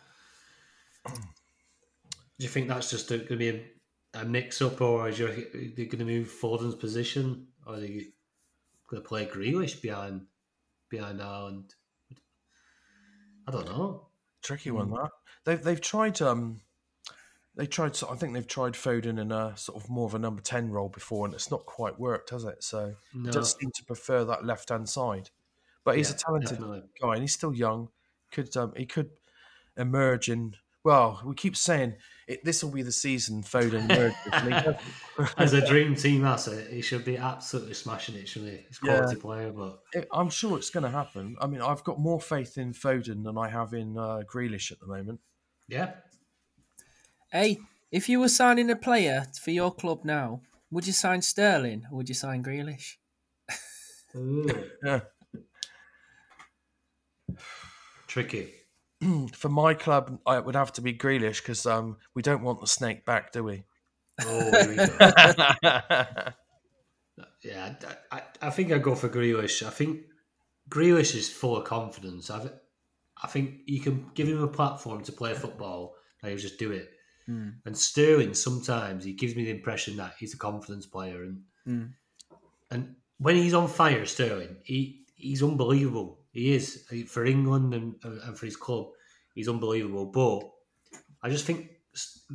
Do 1.06 2.44
you 2.44 2.48
think 2.48 2.68
that's 2.68 2.90
just 2.90 3.08
going 3.08 3.26
to 3.26 3.36
be 3.36 3.48
a, 3.48 3.70
a 4.14 4.24
mix 4.24 4.60
up, 4.60 4.80
or 4.80 5.08
is 5.08 5.18
you 5.18 5.26
are 5.26 5.32
they 5.32 5.86
going 5.86 5.98
to 5.98 6.04
move 6.04 6.28
Foden's 6.28 6.74
position, 6.74 7.48
or 7.66 7.74
are 7.74 7.80
they 7.80 7.88
going 8.88 9.02
to 9.02 9.08
play 9.08 9.26
Grealish 9.26 9.80
behind 9.80 10.26
behind 10.90 11.20
Haaland? 11.20 11.70
I 13.46 13.50
don't 13.50 13.66
know. 13.66 14.08
Tricky 14.42 14.70
one 14.70 14.90
that 14.90 15.10
they've 15.44 15.62
they've 15.62 15.80
tried 15.80 16.20
um 16.20 16.60
they 17.56 17.66
tried 17.66 17.96
I 18.10 18.14
think 18.16 18.32
they've 18.34 18.46
tried 18.46 18.72
Foden 18.74 19.18
in 19.20 19.30
a 19.32 19.56
sort 19.56 19.82
of 19.82 19.88
more 19.90 20.06
of 20.06 20.14
a 20.14 20.18
number 20.18 20.42
ten 20.42 20.70
role 20.70 20.88
before 20.88 21.24
and 21.26 21.34
it's 21.34 21.50
not 21.50 21.66
quite 21.66 21.98
worked, 21.98 22.30
has 22.30 22.44
it? 22.44 22.62
So 22.64 22.94
No, 23.14 23.26
he 23.30 23.30
does 23.32 23.56
seem 23.60 23.70
to 23.74 23.84
prefer 23.84 24.24
that 24.24 24.44
left 24.44 24.68
hand 24.70 24.88
side. 24.88 25.30
But 25.84 25.96
he's 25.96 26.08
Yeah, 26.10 26.16
a 26.16 26.18
talented 26.18 26.50
definitely. 26.50 26.82
guy 27.00 27.12
and 27.14 27.20
he's 27.22 27.34
still 27.34 27.54
young. 27.54 27.88
Could 28.32 28.56
um 28.56 28.72
he 28.76 28.86
could 28.86 29.10
emerge 29.76 30.28
in 30.28 30.54
well, 30.82 31.22
we 31.24 31.34
keep 31.34 31.56
saying 31.56 31.94
it, 32.28 32.44
this 32.44 32.62
will 32.62 32.70
be 32.70 32.82
the 32.82 32.92
season 32.92 33.42
Foden 33.42 33.84
emerges. 33.90 34.16
and 34.32 34.54
he 34.54 34.60
does- 34.60 35.32
As 35.38 35.52
a 35.54 35.66
dream 35.66 35.94
team 35.94 36.26
asset, 36.26 36.70
he 36.70 36.82
should 36.82 37.06
be 37.06 37.16
absolutely 37.16 37.72
smashing 37.72 38.16
it, 38.16 38.28
shouldn't 38.28 38.52
he? 38.52 38.58
He's 38.68 38.78
a 38.82 38.86
Yeah. 38.86 38.98
quality 38.98 39.20
player, 39.20 39.50
but 39.52 39.80
it- 39.94 40.08
I'm 40.12 40.28
sure 40.28 40.58
it's 40.58 40.68
going 40.68 40.84
to 40.84 40.90
happen. 40.90 41.36
I 41.40 41.46
mean, 41.46 41.62
I've 41.62 41.84
got 41.84 41.98
more 41.98 42.20
faith 42.20 42.58
in 42.58 42.72
Foden 42.74 43.24
than 43.24 43.38
I 43.38 43.48
have 43.48 43.72
in 43.72 43.96
uh, 43.96 44.22
Grealish 44.30 44.72
at 44.72 44.80
the 44.80 44.86
moment. 44.86 45.20
yeah. 45.68 45.94
Hey, 47.34 47.58
if 47.90 48.08
you 48.08 48.20
were 48.20 48.28
signing 48.28 48.70
a 48.70 48.76
player 48.76 49.26
for 49.42 49.50
your 49.50 49.74
club 49.74 50.04
now, 50.04 50.42
would 50.70 50.86
you 50.86 50.92
sign 50.92 51.20
Sterling 51.20 51.82
or 51.90 51.96
would 51.96 52.08
you 52.08 52.14
sign 52.14 52.44
Grealish? 52.44 52.94
Yeah. 54.14 55.00
tricky. 58.06 58.52
For 59.34 59.48
my 59.48 59.74
club, 59.74 60.20
I 60.24 60.36
it 60.36 60.44
would 60.44 60.54
have 60.54 60.72
to 60.74 60.80
be 60.80 60.94
Grealish 60.94 61.38
because 61.38 61.66
um, 61.66 61.96
we 62.14 62.22
don't 62.22 62.44
want 62.44 62.60
the 62.60 62.68
snake 62.68 63.04
back, 63.04 63.32
do 63.32 63.42
we? 63.42 63.64
Oh, 64.22 64.50
here 64.52 64.68
we 64.68 64.76
go. 64.76 66.32
Yeah, 67.42 67.74
I, 68.10 68.16
I, 68.16 68.22
I 68.42 68.50
think 68.50 68.72
I 68.72 68.78
go 68.78 68.94
for 68.94 69.08
Grealish. 69.08 69.64
I 69.64 69.70
think 69.70 70.00
Grealish 70.70 71.14
is 71.14 71.28
full 71.28 71.56
of 71.56 71.64
confidence. 71.64 72.30
I, 72.30 72.48
I 73.22 73.26
think 73.26 73.60
you 73.66 73.80
can 73.80 74.10
give 74.14 74.28
him 74.28 74.42
a 74.42 74.48
platform 74.48 75.02
to 75.04 75.12
play 75.12 75.34
football, 75.34 75.94
and 76.22 76.30
he'll 76.30 76.38
just 76.38 76.58
do 76.58 76.72
it. 76.72 76.93
Mm. 77.28 77.54
And 77.64 77.76
Sterling, 77.76 78.34
sometimes 78.34 79.04
he 79.04 79.12
gives 79.12 79.34
me 79.34 79.44
the 79.44 79.50
impression 79.50 79.96
that 79.96 80.14
he's 80.18 80.34
a 80.34 80.38
confidence 80.38 80.86
player, 80.86 81.22
and 81.22 81.42
Mm. 81.66 81.94
and 82.70 82.96
when 83.18 83.36
he's 83.36 83.54
on 83.54 83.68
fire, 83.68 84.04
Sterling, 84.04 84.56
he 84.64 85.06
he's 85.14 85.42
unbelievable. 85.42 86.20
He 86.32 86.52
is 86.54 86.86
for 87.06 87.24
England 87.24 87.74
and 87.74 87.94
and 88.04 88.38
for 88.38 88.44
his 88.46 88.56
club, 88.56 88.88
he's 89.34 89.48
unbelievable. 89.48 90.06
But 90.06 90.50
I 91.22 91.30
just 91.30 91.46
think 91.46 91.70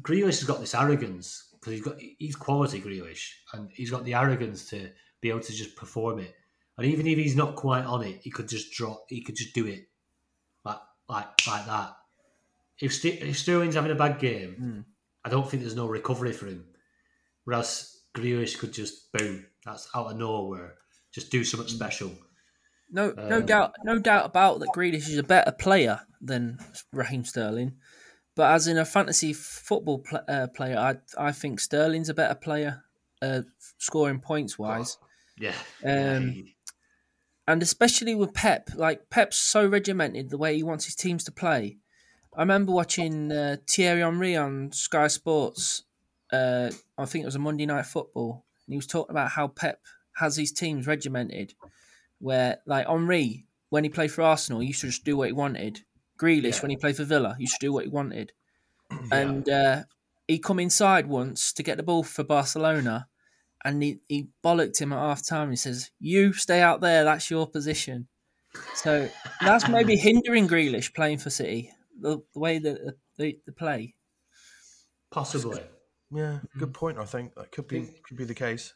Grealish 0.01 0.39
has 0.39 0.45
got 0.45 0.59
this 0.59 0.73
arrogance 0.73 1.53
because 1.53 1.73
he's 1.73 1.83
got 1.83 1.99
he's 1.99 2.35
quality 2.35 2.81
Grealish, 2.81 3.33
and 3.53 3.69
he's 3.71 3.91
got 3.91 4.05
the 4.05 4.15
arrogance 4.15 4.69
to 4.69 4.89
be 5.21 5.29
able 5.29 5.41
to 5.41 5.53
just 5.53 5.75
perform 5.75 6.19
it. 6.19 6.33
And 6.77 6.87
even 6.87 7.05
if 7.05 7.17
he's 7.17 7.35
not 7.35 7.55
quite 7.55 7.85
on 7.85 8.03
it, 8.03 8.21
he 8.21 8.31
could 8.31 8.47
just 8.47 8.71
drop. 8.71 9.05
He 9.09 9.21
could 9.21 9.35
just 9.35 9.53
do 9.53 9.67
it 9.67 9.87
like 10.63 10.79
like 11.07 11.27
like 11.45 11.65
that. 11.65 11.95
If, 12.81 12.93
St- 12.93 13.21
if 13.21 13.37
Sterling's 13.37 13.75
having 13.75 13.91
a 13.91 13.95
bad 13.95 14.19
game, 14.19 14.55
Mm. 14.59 14.85
I 15.25 15.29
don't 15.29 15.49
think 15.49 15.61
there's 15.63 15.75
no 15.75 15.87
recovery 15.87 16.31
for 16.31 16.45
him. 16.47 16.65
Whereas 17.43 17.97
Grealish 18.15 18.57
could 18.57 18.71
just 18.73 19.11
boom, 19.11 19.45
that's 19.65 19.89
out 19.93 20.11
of 20.11 20.17
nowhere, 20.17 20.75
just 21.13 21.29
do 21.31 21.43
something 21.43 21.67
special. 21.69 22.11
No, 22.91 23.11
no 23.11 23.37
Um, 23.37 23.45
doubt, 23.45 23.75
no 23.83 23.99
doubt 23.99 24.25
about 24.25 24.59
that. 24.59 24.69
Grealish 24.75 25.09
is 25.09 25.17
a 25.17 25.23
better 25.23 25.51
player 25.51 26.01
than 26.21 26.57
Raheem 26.93 27.23
Sterling, 27.25 27.77
but 28.35 28.51
as 28.51 28.67
in 28.67 28.77
a 28.77 28.85
fantasy 28.85 29.33
football 29.33 29.99
pl- 29.99 30.23
uh, 30.27 30.47
player, 30.55 30.77
I 30.77 30.97
I 31.17 31.31
think 31.33 31.59
Sterling's 31.59 32.09
a 32.09 32.13
better 32.13 32.35
player, 32.35 32.83
uh, 33.21 33.41
scoring 33.77 34.21
points 34.21 34.57
wise, 34.57 34.97
Yeah. 35.37 35.53
Um, 35.83 36.29
yeah, 36.31 36.43
and 37.47 37.61
especially 37.61 38.15
with 38.15 38.33
Pep. 38.33 38.69
Like 38.75 39.09
Pep's 39.09 39.37
so 39.37 39.67
regimented 39.67 40.29
the 40.29 40.37
way 40.37 40.55
he 40.55 40.63
wants 40.63 40.85
his 40.85 40.95
teams 40.95 41.23
to 41.25 41.31
play. 41.31 41.77
I 42.39 42.43
remember 42.43 42.71
watching 42.71 43.33
uh, 43.33 43.57
Thierry 43.69 43.99
Henry 43.99 44.37
on 44.37 44.71
Sky 44.71 45.07
Sports. 45.07 45.83
Uh, 46.31 46.71
I 46.97 47.03
think 47.03 47.23
it 47.23 47.25
was 47.25 47.35
a 47.35 47.39
Monday 47.39 47.65
Night 47.65 47.85
Football, 47.85 48.45
and 48.65 48.71
he 48.73 48.77
was 48.77 48.87
talking 48.87 49.11
about 49.11 49.31
how 49.31 49.49
Pep 49.49 49.81
has 50.15 50.37
his 50.37 50.53
teams 50.53 50.87
regimented, 50.87 51.53
where 52.19 52.59
like 52.65 52.87
Henry, 52.87 53.45
when 53.71 53.83
he 53.83 53.89
played 53.89 54.13
for 54.13 54.21
Arsenal, 54.21 54.61
he 54.61 54.67
used 54.67 54.79
to 54.79 54.87
just 54.87 55.03
do 55.03 55.17
what 55.17 55.27
he 55.27 55.33
wanted. 55.33 55.81
Grealish, 56.17 56.55
Yeah. 56.55 56.61
when 56.61 56.71
he 56.71 56.77
played 56.77 56.95
for 56.95 57.03
Villa, 57.03 57.35
he 57.37 57.43
used 57.43 57.59
to 57.59 57.65
do 57.67 57.73
what 57.73 57.83
he 57.83 57.89
wanted, 57.89 58.31
and 59.11 59.49
uh, 59.49 59.83
he 60.25 60.39
come 60.39 60.59
inside 60.59 61.07
once 61.07 61.51
to 61.51 61.61
get 61.61 61.75
the 61.75 61.83
ball 61.83 62.03
for 62.03 62.23
Barcelona, 62.23 63.09
and 63.65 63.83
he, 63.83 63.99
he 64.07 64.29
bollocked 64.41 64.79
him 64.79 64.93
at 64.93 64.99
half 64.99 65.27
time. 65.27 65.43
And 65.49 65.51
he 65.51 65.57
says, 65.57 65.91
"You 65.99 66.31
stay 66.31 66.61
out 66.61 66.79
there. 66.79 67.03
That's 67.03 67.29
your 67.29 67.47
position." 67.47 68.07
So 68.75 69.09
that's 69.41 69.67
maybe 69.67 69.95
hindering 69.97 70.47
Grealish 70.47 70.93
playing 70.93 71.17
for 71.17 71.29
City. 71.29 71.73
The, 72.01 72.21
the 72.33 72.39
way 72.39 72.59
that 72.59 72.75
uh, 72.75 72.91
they, 73.17 73.37
they 73.45 73.53
play. 73.53 73.95
possibly. 75.11 75.61
Yeah, 76.11 76.39
good 76.57 76.69
mm-hmm. 76.69 76.71
point. 76.71 76.97
I 76.97 77.05
think 77.05 77.35
that 77.35 77.51
could 77.51 77.67
be 77.67 77.87
could 78.03 78.17
be 78.17 78.25
the 78.25 78.33
case. 78.33 78.73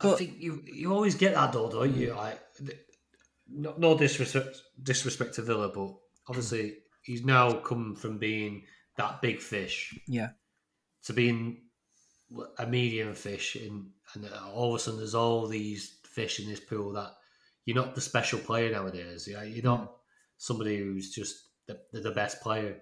I 0.00 0.12
think 0.12 0.34
you 0.38 0.62
you 0.66 0.92
always 0.92 1.14
get 1.14 1.34
that 1.34 1.52
though, 1.52 1.70
don't 1.70 1.96
you? 1.96 2.10
Mm. 2.10 2.16
Like, 2.16 2.40
no, 3.48 3.74
no 3.78 3.98
disrespect 3.98 4.60
disrespect 4.82 5.34
to 5.34 5.42
Villa, 5.42 5.70
but 5.74 5.94
obviously 6.28 6.78
he's 7.02 7.24
now 7.24 7.52
come 7.52 7.96
from 7.96 8.18
being 8.18 8.64
that 8.96 9.22
big 9.22 9.40
fish 9.40 9.98
Yeah, 10.06 10.30
to 11.04 11.12
being 11.12 11.62
a 12.58 12.66
medium 12.66 13.14
fish, 13.14 13.56
in, 13.56 13.90
and 14.14 14.26
uh, 14.26 14.50
all 14.52 14.74
of 14.74 14.80
a 14.80 14.82
sudden 14.82 15.00
there's 15.00 15.14
all 15.14 15.46
these 15.46 15.98
fish 16.04 16.40
in 16.40 16.48
this 16.48 16.60
pool 16.60 16.92
that 16.92 17.12
you're 17.64 17.76
not 17.76 17.94
the 17.94 18.00
special 18.00 18.38
player 18.38 18.70
nowadays. 18.70 19.26
Yeah, 19.30 19.42
you're 19.44 19.64
not 19.64 19.82
mm. 19.82 19.94
somebody 20.36 20.78
who's 20.78 21.10
just 21.10 21.47
the, 21.68 22.00
the, 22.00 22.10
best 22.10 22.40
player. 22.40 22.76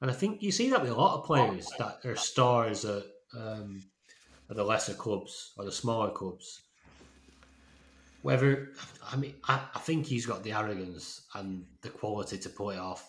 And 0.00 0.10
I 0.10 0.14
think 0.14 0.42
you 0.42 0.52
see 0.52 0.70
that 0.70 0.82
with 0.82 0.90
a 0.90 0.94
lot 0.94 1.18
of 1.18 1.24
players 1.24 1.70
that 1.78 1.98
are 2.04 2.16
stars 2.16 2.84
at, 2.84 3.04
um, 3.36 3.82
at 4.50 4.56
the 4.56 4.64
lesser 4.64 4.94
clubs 4.94 5.52
or 5.56 5.64
the 5.64 5.72
smaller 5.72 6.10
clubs. 6.10 6.62
Whether 8.22 8.70
I 9.10 9.16
mean, 9.16 9.34
I, 9.44 9.60
I 9.74 9.78
think 9.78 10.06
he's 10.06 10.26
got 10.26 10.42
the 10.42 10.52
arrogance 10.52 11.22
and 11.34 11.64
the 11.82 11.88
quality 11.88 12.38
to 12.38 12.48
pull 12.48 12.70
it 12.70 12.78
off. 12.78 13.08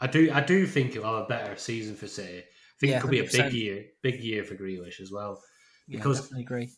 I 0.00 0.06
do, 0.06 0.30
I 0.32 0.42
do 0.42 0.66
think 0.66 0.92
he'll 0.92 1.04
have 1.04 1.24
a 1.24 1.26
better 1.26 1.56
season 1.56 1.96
for 1.96 2.06
City. 2.06 2.40
I 2.40 2.44
think 2.78 2.90
Yeah, 2.90 2.98
it 2.98 3.00
could 3.00 3.10
be 3.10 3.20
a 3.20 3.24
big 3.24 3.52
year, 3.52 3.84
big 4.02 4.20
year 4.20 4.44
for 4.44 4.54
Grealish 4.54 5.00
as 5.00 5.10
well. 5.10 5.42
yeah, 5.88 5.96
Because- 5.98 6.30
I 6.34 6.40
agree. 6.40 6.70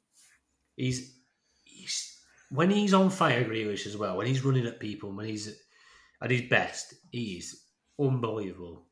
He's, 0.77 1.19
he's 1.65 2.19
when 2.51 2.71
he's 2.71 2.95
on 2.95 3.11
fire, 3.11 3.45
Grealish 3.45 3.87
as 3.87 3.97
well. 3.97 4.17
When 4.17 4.27
he's 4.27 4.45
running 4.45 4.67
at 4.67 4.81
people, 4.81 5.13
when 5.13 5.27
he's 5.27 5.61
at 6.23 6.31
his 6.31 6.43
best, 6.43 6.95
he's 7.11 7.65
unbelievable. 7.99 8.87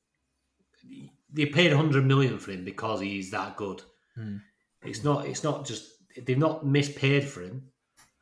They 1.33 1.47
paid 1.47 1.72
hundred 1.72 2.07
million 2.07 2.39
for 2.39 2.53
him 2.53 2.64
because 2.64 3.01
he's 3.01 3.31
that 3.33 3.57
good. 3.57 3.83
Hmm. 4.14 4.37
It's 4.83 5.03
not. 5.03 5.27
It's 5.27 5.43
not 5.43 5.66
just 5.66 5.91
they've 6.24 6.39
not 6.39 6.64
mispaid 6.64 7.24
for 7.24 7.43
him. 7.43 7.62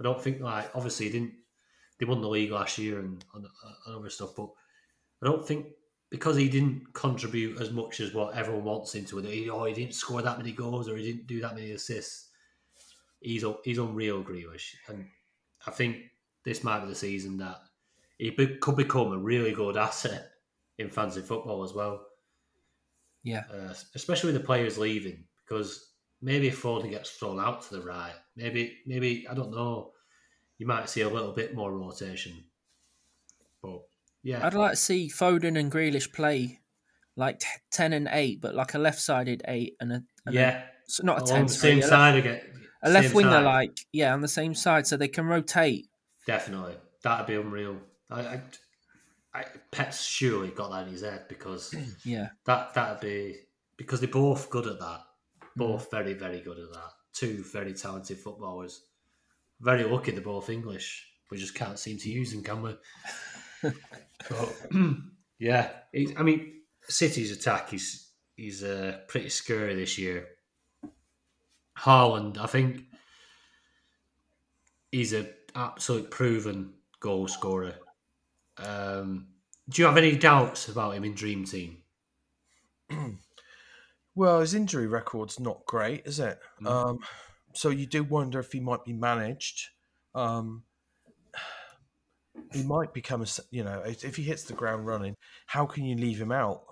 I 0.01 0.05
don't 0.05 0.21
think 0.21 0.41
like 0.41 0.71
obviously 0.75 1.07
he 1.07 1.13
didn't. 1.13 1.33
They 1.99 2.07
won 2.07 2.21
the 2.21 2.29
league 2.29 2.51
last 2.51 2.79
year 2.79 2.99
and, 2.99 3.25
and, 3.35 3.47
and 3.87 3.97
other 3.97 4.11
stuff, 4.11 4.35
but 4.37 4.49
I 5.23 5.27
don't 5.27 5.47
think 5.47 5.67
because 6.11 6.37
he 6.37 6.49
didn't 6.49 6.93
contribute 6.93 7.61
as 7.61 7.71
much 7.71 8.01
as 8.01 8.15
what 8.15 8.37
everyone 8.37 8.65
wants 8.65 8.95
into 8.95 9.19
it. 9.19 9.25
He, 9.27 9.49
oh, 9.49 9.65
he 9.65 9.75
didn't 9.75 9.95
score 9.95 10.23
that 10.23 10.39
many 10.39 10.53
goals 10.53 10.89
or 10.89 10.97
he 10.97 11.05
didn't 11.05 11.27
do 11.27 11.41
that 11.41 11.55
many 11.55 11.73
assists. 11.73 12.31
He's 13.21 13.45
he's 13.65 13.79
unreal, 13.79 14.23
Grealish, 14.23 14.75
and 14.89 15.07
I 15.67 15.71
think 15.71 15.97
this 16.45 16.63
might 16.63 16.81
be 16.81 16.89
the 16.89 16.95
season 16.95 17.39
that 17.39 17.61
he 18.19 18.31
be- 18.31 18.57
could 18.59 18.77
become 18.77 19.13
a 19.13 19.19
really 19.19 19.53
good 19.53 19.77
asset 19.77 20.31
in 20.79 20.91
fantasy 20.91 21.21
football 21.23 21.63
as 21.65 21.73
well. 21.73 22.07
Yeah, 23.23 23.45
Uh, 23.51 23.75
especially 23.95 24.33
with 24.33 24.41
the 24.43 24.47
players 24.47 24.77
leaving, 24.79 25.25
because 25.45 25.93
maybe 26.21 26.49
if 26.49 26.61
Foden 26.63 26.91
gets 26.91 27.11
thrown 27.11 27.41
out 27.41 27.63
to 27.63 27.77
the 27.77 27.83
right, 27.83 28.15
maybe 28.37 28.79
maybe 28.87 29.27
I 29.29 29.35
don't 29.35 29.51
know. 29.51 29.93
You 30.59 30.67
might 30.67 30.89
see 30.89 31.01
a 31.01 31.09
little 31.09 31.33
bit 31.33 31.55
more 31.55 31.73
rotation, 31.73 32.45
but 33.63 33.81
yeah, 34.23 34.47
I'd 34.47 34.55
like 34.55 34.73
to 34.73 34.77
see 34.77 35.09
Foden 35.09 35.59
and 35.59 35.73
Grealish 35.73 36.13
play 36.13 36.61
like 37.17 37.39
t- 37.41 37.47
ten 37.71 37.93
and 37.93 38.09
eight, 38.13 38.41
but 38.41 38.55
like 38.55 38.75
a 38.75 38.79
left-sided 38.79 39.43
eight 39.49 39.77
and 39.81 39.93
a 39.93 39.95
and 40.27 40.35
a- 40.35 40.39
yeah, 40.39 40.63
so 40.87 41.03
not 41.05 41.23
a 41.23 41.25
ten, 41.25 41.47
the 41.47 41.53
same 41.53 41.79
a 41.79 41.83
side 41.83 42.17
again. 42.17 42.41
a 42.83 42.91
left 42.91 43.15
winger, 43.15 43.31
side. 43.31 43.45
like 43.45 43.79
yeah, 43.93 44.13
on 44.13 44.21
the 44.21 44.29
same 44.29 44.55
side, 44.55 44.87
so 44.87 44.97
they 44.99 45.09
can 45.09 45.27
rotate. 45.27 45.89
Definitely, 46.27 46.75
that'd 47.03 47.27
be 47.27 47.35
unreal. 47.37 47.79
I, 48.11 48.21
I, 48.21 48.41
I 49.35 49.45
Pep's 49.71 50.05
surely 50.05 50.49
got 50.49 50.71
that 50.71 50.87
in 50.87 50.93
his 50.93 51.03
head 51.03 51.27
because 51.29 51.75
Yeah, 52.05 52.29
that 52.47 52.75
that'd 52.75 53.01
be 53.01 53.37
because 53.77 54.01
they're 54.01 54.09
both 54.09 54.51
good 54.51 54.67
at 54.67 54.79
that. 54.81 55.01
Both 55.57 55.91
very 55.91 56.15
very 56.15 56.41
good 56.41 56.59
at 56.59 56.73
that. 56.73 56.91
Two 57.13 57.45
very 57.45 57.73
talented 57.75 58.19
footballers. 58.19 58.83
Very 59.61 59.85
lucky 59.85 60.11
they're 60.13 60.21
both 60.21 60.51
English. 60.51 61.09
We 61.31 61.39
just 61.39 61.55
can't 61.55 61.79
seem 61.79 61.99
to 61.99 62.11
use 62.11 62.33
them, 62.33 62.43
can 62.43 62.63
we? 62.63 62.75
But, 64.29 64.57
yeah, 65.39 65.71
it, 65.93 66.19
I 66.19 66.23
mean, 66.23 66.63
City's 66.89 67.31
attack 67.31 67.73
is 67.75 68.11
is 68.37 68.63
uh, 68.63 69.01
pretty 69.09 69.29
scary 69.29 69.75
this 69.75 69.99
year. 69.99 70.27
Haaland, 71.79 72.39
I 72.39 72.47
think, 72.47 72.83
he's 74.91 75.13
a 75.13 75.27
absolute 75.55 76.11
proven 76.11 76.75
goal 77.01 77.29
scorer. 77.29 77.75
Um, 78.59 79.29
do 79.69 79.83
you 79.83 79.87
have 79.87 79.97
any 79.97 80.17
doubts 80.17 80.69
about 80.69 80.95
him 80.95 81.05
in 81.05 81.15
Dream 81.15 81.45
Team? 81.45 81.79
Well, 84.17 84.41
his 84.41 84.55
injury 84.55 84.87
record's 84.87 85.41
not 85.41 85.67
great, 85.67 86.07
is 86.07 86.21
it? 86.21 86.39
Mm. 86.63 86.71
Um, 86.71 86.99
so 87.53 87.71
you 87.71 87.87
do 87.87 88.05
wonder 88.05 88.39
if 88.39 88.53
he 88.53 88.61
might 88.61 88.85
be 88.85 88.93
managed. 88.93 89.71
Um, 90.15 90.63
he 92.53 92.63
might 92.63 92.95
become 92.95 93.23
a, 93.23 93.27
you 93.51 93.65
know, 93.65 93.83
if 93.85 94.05
if 94.05 94.17
he 94.17 94.23
hits 94.23 94.45
the 94.45 94.53
ground 94.53 94.87
running, 94.87 95.17
how 95.47 95.67
can 95.67 95.85
you 95.85 95.97
leave 95.97 96.21
him 96.21 96.31
out? 96.31 96.63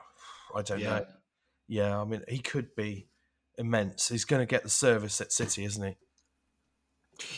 I 0.55 0.63
don't 0.63 0.83
know. 0.83 1.05
Yeah, 1.67 2.01
I 2.01 2.05
mean, 2.05 2.23
he 2.29 2.39
could 2.39 2.75
be 2.77 3.09
immense. 3.59 4.09
He's 4.09 4.25
going 4.25 4.43
to 4.43 4.47
get 4.47 4.63
the 4.63 4.71
service 4.71 5.21
at 5.21 5.33
City, 5.33 5.65
isn't 5.65 5.83
he? 5.83 5.97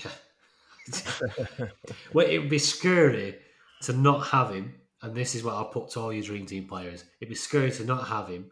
Yeah. 0.04 1.68
well, 2.12 2.26
it 2.26 2.38
would 2.38 2.50
be 2.50 2.58
scary 2.58 3.36
to 3.84 3.92
not 3.92 4.26
have 4.28 4.50
him, 4.50 4.74
and 5.02 5.14
this 5.14 5.34
is 5.34 5.42
what 5.44 5.54
I'll 5.54 5.66
put 5.66 5.90
to 5.90 6.00
all 6.00 6.12
your 6.12 6.22
Dream 6.24 6.46
Team 6.46 6.66
players. 6.66 7.04
It'd 7.20 7.28
be 7.28 7.34
scary 7.34 7.70
to 7.72 7.84
not 7.84 8.08
have 8.08 8.28
him, 8.28 8.50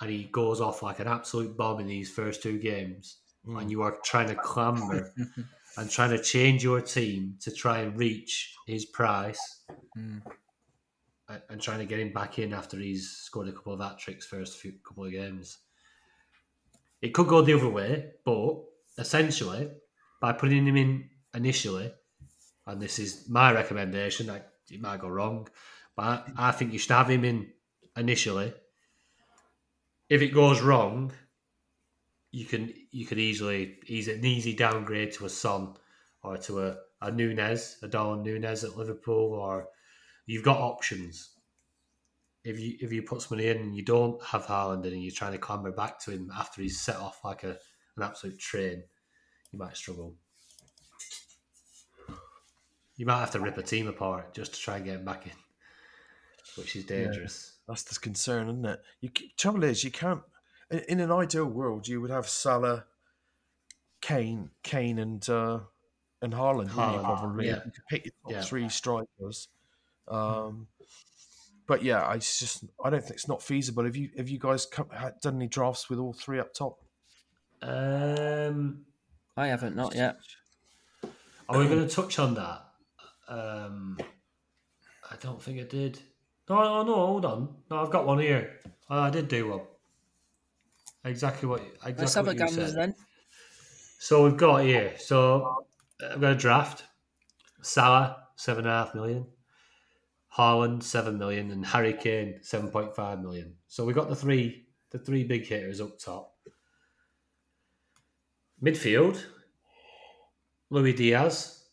and 0.00 0.10
he 0.10 0.24
goes 0.24 0.60
off 0.60 0.82
like 0.82 0.98
an 1.00 1.08
absolute 1.08 1.56
bomb 1.56 1.80
in 1.80 1.86
these 1.86 2.10
first 2.10 2.42
two 2.42 2.58
games, 2.58 3.18
Mm. 3.46 3.62
and 3.62 3.70
you 3.70 3.80
are 3.80 3.96
trying 4.04 4.28
to 4.28 4.34
clamber 4.34 5.10
and 5.78 5.90
trying 5.90 6.10
to 6.10 6.22
change 6.22 6.62
your 6.62 6.82
team 6.82 7.36
to 7.40 7.50
try 7.50 7.78
and 7.78 7.96
reach 7.96 8.54
his 8.66 8.84
price, 8.84 9.62
Mm. 9.96 10.20
and, 11.28 11.42
and 11.48 11.60
trying 11.62 11.78
to 11.78 11.86
get 11.86 12.00
him 12.00 12.12
back 12.12 12.38
in 12.38 12.52
after 12.52 12.76
he's 12.78 13.08
scored 13.10 13.48
a 13.48 13.52
couple 13.52 13.72
of 13.72 13.80
hat 13.80 13.98
tricks 13.98 14.26
first 14.26 14.58
few 14.58 14.72
couple 14.86 15.04
of 15.06 15.12
games. 15.12 15.58
It 17.00 17.14
could 17.14 17.28
go 17.28 17.40
the 17.40 17.54
other 17.54 17.68
way, 17.70 18.10
but 18.26 18.62
essentially, 18.98 19.70
by 20.20 20.32
putting 20.34 20.66
him 20.66 20.76
in 20.76 21.08
initially, 21.34 21.92
and 22.66 22.80
this 22.80 22.98
is 22.98 23.26
my 23.28 23.52
recommendation, 23.52 24.28
I, 24.28 24.42
it 24.70 24.80
might 24.80 25.00
go 25.00 25.08
wrong, 25.08 25.48
but 25.96 26.02
I, 26.36 26.48
I 26.48 26.52
think 26.52 26.72
you 26.72 26.78
should 26.78 26.92
have 26.92 27.10
him 27.10 27.24
in 27.24 27.48
initially. 27.96 28.52
If 30.08 30.22
it 30.22 30.34
goes 30.34 30.60
wrong, 30.60 31.12
you 32.32 32.44
can 32.44 32.72
you 32.90 33.06
could 33.06 33.18
easily 33.18 33.78
he's 33.84 34.08
an 34.08 34.24
easy 34.24 34.54
downgrade 34.54 35.12
to 35.12 35.26
a 35.26 35.28
Son 35.28 35.74
or 36.22 36.36
to 36.36 36.60
a, 36.60 36.76
a 37.02 37.10
Nunez, 37.10 37.78
a 37.82 37.88
Darwin 37.88 38.22
Nunez 38.22 38.64
at 38.64 38.76
Liverpool, 38.76 39.34
or 39.34 39.68
you've 40.26 40.44
got 40.44 40.58
options. 40.58 41.30
If 42.44 42.58
you 42.58 42.76
if 42.80 42.92
you 42.92 43.02
put 43.02 43.22
somebody 43.22 43.48
in 43.48 43.58
and 43.58 43.76
you 43.76 43.84
don't 43.84 44.22
have 44.24 44.46
Haaland 44.46 44.84
in 44.86 44.92
and 44.92 45.02
you're 45.02 45.12
trying 45.12 45.32
to 45.32 45.38
clamber 45.38 45.72
back 45.72 45.98
to 46.00 46.12
him 46.12 46.30
after 46.36 46.62
he's 46.62 46.80
set 46.80 46.96
off 46.96 47.20
like 47.24 47.44
a 47.44 47.58
an 47.96 48.02
absolute 48.02 48.38
train, 48.38 48.82
you 49.50 49.58
might 49.58 49.76
struggle. 49.76 50.14
You 53.00 53.06
might 53.06 53.20
have 53.20 53.30
to 53.30 53.40
rip 53.40 53.56
a 53.56 53.62
team 53.62 53.88
apart 53.88 54.34
just 54.34 54.52
to 54.52 54.60
try 54.60 54.76
and 54.76 54.84
get 54.84 54.96
him 54.96 55.06
back 55.06 55.24
in, 55.24 55.32
which 56.56 56.76
is 56.76 56.84
dangerous. 56.84 57.54
That's 57.66 57.82
the 57.82 57.98
concern, 57.98 58.48
isn't 58.50 58.66
it? 58.66 58.82
You, 59.00 59.08
trouble 59.38 59.64
is, 59.64 59.82
you 59.82 59.90
can't. 59.90 60.20
In, 60.70 60.80
in 60.80 61.00
an 61.00 61.10
ideal 61.10 61.46
world, 61.46 61.88
you 61.88 62.02
would 62.02 62.10
have 62.10 62.28
Salah, 62.28 62.84
Kane, 64.02 64.50
Kane, 64.62 64.98
and 64.98 65.26
uh, 65.30 65.60
and 66.20 66.34
Haaland. 66.34 66.56
wouldn't 66.56 66.76
you, 66.76 66.82
Haaland, 66.82 67.04
probably. 67.04 67.46
yeah. 67.46 67.60
You 67.64 67.70
could 67.70 67.86
pick 67.88 68.04
your 68.04 68.12
top 68.22 68.32
Yeah. 68.32 68.42
three 68.42 68.68
strikers. 68.68 69.48
Um, 70.06 70.66
but 71.66 71.82
yeah, 71.82 72.06
I 72.06 72.18
just 72.18 72.64
I 72.84 72.90
don't 72.90 73.00
think 73.00 73.14
it's 73.14 73.28
not 73.28 73.42
feasible. 73.42 73.84
Have 73.84 73.96
you 73.96 74.10
have 74.18 74.28
you 74.28 74.38
guys 74.38 74.66
come, 74.66 74.90
had, 74.90 75.18
done 75.22 75.36
any 75.36 75.46
drafts 75.46 75.88
with 75.88 75.98
all 75.98 76.12
three 76.12 76.38
up 76.38 76.52
top? 76.52 76.84
Um, 77.62 78.84
I 79.38 79.46
haven't 79.46 79.74
not 79.74 79.94
yet. 79.94 80.18
Are 81.48 81.58
we 81.58 81.66
going 81.66 81.88
to 81.88 81.88
touch 81.88 82.18
on 82.18 82.34
that? 82.34 82.66
Um, 83.30 83.96
I 85.10 85.16
don't 85.20 85.40
think 85.42 85.60
I 85.60 85.64
did. 85.64 86.00
No, 86.48 86.62
no, 86.62 86.82
no. 86.82 86.94
Hold 86.94 87.24
on. 87.24 87.56
No, 87.70 87.82
I've 87.82 87.90
got 87.90 88.06
one 88.06 88.18
here. 88.18 88.58
Oh, 88.90 88.98
I 89.00 89.10
did 89.10 89.28
do 89.28 89.48
one. 89.48 89.60
Exactly 91.04 91.48
what. 91.48 91.62
Exactly 91.62 91.94
Let's 91.96 92.14
have 92.14 92.26
a 92.26 92.28
what 92.30 92.38
you 92.38 92.46
gander 92.46 92.66
said. 92.66 92.76
then. 92.76 92.94
So 93.98 94.24
we've 94.24 94.36
got 94.36 94.64
here. 94.64 94.94
So 94.98 95.64
I've 96.02 96.20
got 96.20 96.32
a 96.32 96.36
draft. 96.36 96.84
Salah 97.62 98.26
seven 98.36 98.64
and 98.64 98.72
a 98.72 98.84
half 98.84 98.94
million. 98.94 99.26
Haaland 100.36 100.82
seven 100.82 101.18
million 101.18 101.50
and 101.50 101.64
Harry 101.64 101.92
Kane 101.92 102.40
seven 102.42 102.68
point 102.70 102.94
five 102.96 103.20
million. 103.20 103.54
So 103.68 103.84
we 103.84 103.92
got 103.92 104.08
the 104.08 104.16
three 104.16 104.66
the 104.90 104.98
three 104.98 105.24
big 105.24 105.46
hitters 105.46 105.80
up 105.80 105.98
top. 105.98 106.34
Midfield, 108.62 109.24
Luis 110.68 110.96
Diaz, 110.96 111.64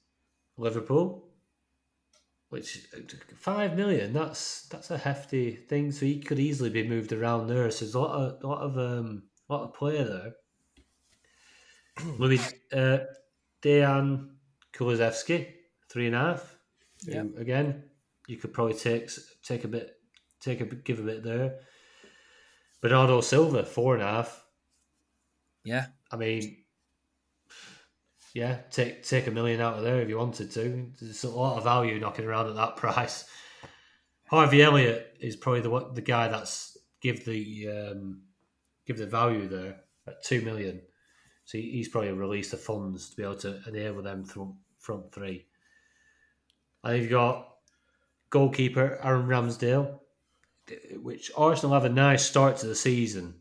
Liverpool, 0.58 1.27
which 2.50 2.88
five 3.36 3.76
million. 3.76 4.14
That's 4.14 4.68
that's 4.68 4.92
a 4.92 4.98
hefty 4.98 5.52
thing. 5.52 5.92
So 5.92 6.06
he 6.06 6.20
could 6.20 6.40
easily 6.40 6.70
be 6.70 6.88
moved 6.88 7.12
around 7.12 7.48
there. 7.48 7.70
So 7.72 7.86
there's 7.86 7.96
a 7.96 8.00
lot 8.00 8.16
of 8.16 8.44
lot 8.44 8.62
of 8.62 8.78
um 8.78 9.24
lot 9.50 9.64
of 9.64 9.74
player 9.74 10.06
there. 10.06 10.34
Louis 12.20 12.54
uh, 12.74 13.00
Dejan 13.62 14.30
Kulusevski, 14.74 15.48
three 15.90 16.08
and 16.08 16.16
a 16.16 16.20
half. 16.20 16.56
Yeah. 17.06 17.24
who, 17.24 17.38
again, 17.38 17.84
you 18.28 18.38
could 18.38 18.54
probably 18.54 18.76
take 18.76 19.10
take 19.44 19.64
a 19.64 19.68
bit, 19.68 19.98
take 20.40 20.62
a 20.62 20.66
give 20.66 21.00
a 21.00 21.04
bit 21.04 21.24
there. 21.24 21.60
Bernardo 22.82 23.22
Silva, 23.22 23.66
four 23.66 23.96
and 23.96 24.04
a 24.04 24.08
half. 24.08 24.46
Yeah, 25.64 25.88
I 26.12 26.16
mean, 26.16 26.58
yeah, 28.38 28.58
take 28.70 29.02
take 29.02 29.26
a 29.26 29.32
million 29.32 29.62
out 29.62 29.80
of 29.80 29.84
there 29.84 30.00
if 30.00 30.10
you 30.10 30.18
wanted 30.20 30.52
to. 30.52 30.92
There's 31.02 31.24
a 31.24 31.30
lot 31.30 31.58
of 31.58 31.64
value 31.64 32.00
knocking 32.00 32.26
around 32.26 32.46
at 32.46 32.56
that 32.56 32.76
price. 32.78 33.26
Harvey 34.30 34.62
Elliott 34.62 35.18
is 35.20 35.36
probably 35.36 35.62
the 35.62 35.92
the 35.96 36.04
guy 36.04 36.28
that's 36.28 36.78
give 37.02 37.26
the 37.26 37.68
um, 37.68 38.22
give 38.86 39.00
the 39.00 39.08
value 39.08 39.48
there 39.48 39.78
at 40.06 40.24
two 40.24 40.44
million. 40.44 40.84
So 41.46 41.58
he's 41.58 41.90
probably 41.90 42.12
released 42.12 42.52
the 42.52 42.58
funds 42.58 43.10
to 43.10 43.16
be 43.16 43.24
able 43.24 43.38
to 43.38 43.60
enable 43.66 44.04
them 44.04 44.24
front 44.24 44.54
front 44.78 45.12
three. 45.12 45.48
And 46.84 47.02
you've 47.02 47.10
got 47.10 47.56
goalkeeper 48.30 49.00
Aaron 49.04 49.26
Ramsdale, 49.26 49.98
which 51.02 51.32
Arsenal 51.36 51.74
have 51.74 51.86
a 51.86 51.90
nice 51.90 52.24
start 52.24 52.58
to 52.58 52.68
the 52.68 52.76
season. 52.76 53.34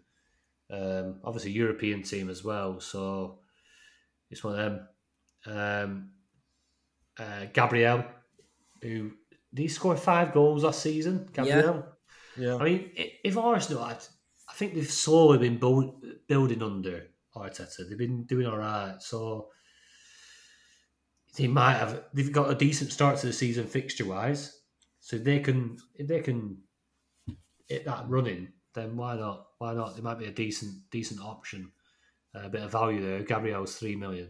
Um, 0.70 1.20
obviously, 1.22 1.50
European 1.50 2.02
team 2.02 2.30
as 2.30 2.42
well, 2.42 2.80
so 2.80 3.40
it's 4.30 4.42
one 4.44 4.58
of 4.58 4.58
them. 4.58 4.88
Um, 5.46 6.10
uh, 7.18 7.46
Gabriel, 7.52 8.04
who 8.82 9.12
did 9.54 9.62
he 9.62 9.68
score 9.68 9.96
five 9.96 10.32
goals 10.32 10.64
last 10.64 10.82
season? 10.82 11.28
Gabriel. 11.32 11.86
Yeah, 12.36 12.56
I 12.56 12.64
mean, 12.64 12.90
if 12.94 13.38
Arsenal, 13.38 13.82
I, 13.82 13.92
I 13.92 14.52
think 14.54 14.74
they've 14.74 14.90
slowly 14.90 15.38
been 15.38 15.58
build, 15.58 16.04
building 16.28 16.62
under 16.62 17.06
Arteta. 17.34 17.88
They've 17.88 17.96
been 17.96 18.24
doing 18.24 18.46
all 18.46 18.58
right, 18.58 18.96
so 19.00 19.48
they 21.36 21.46
might 21.46 21.74
have. 21.74 22.04
They've 22.12 22.32
got 22.32 22.50
a 22.50 22.54
decent 22.54 22.92
start 22.92 23.18
to 23.18 23.26
the 23.26 23.32
season 23.32 23.66
fixture 23.66 24.04
wise, 24.04 24.60
so 25.00 25.16
if 25.16 25.24
they 25.24 25.40
can 25.40 25.78
if 25.94 26.06
they 26.06 26.20
can 26.20 26.58
hit 27.68 27.84
that 27.86 28.04
running, 28.08 28.48
then 28.74 28.96
why 28.96 29.16
not? 29.16 29.46
Why 29.58 29.74
not? 29.74 29.96
It 29.96 30.04
might 30.04 30.18
be 30.18 30.26
a 30.26 30.32
decent 30.32 30.90
decent 30.90 31.20
option, 31.20 31.72
a 32.44 32.48
bit 32.48 32.62
of 32.62 32.72
value 32.72 33.00
there. 33.04 33.22
Gabriel's 33.22 33.76
three 33.76 33.96
million, 33.96 34.28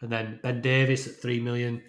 and 0.00 0.10
then 0.10 0.40
Ben 0.42 0.60
Davies 0.60 1.06
at 1.08 1.16
three 1.16 1.40
million. 1.40 1.82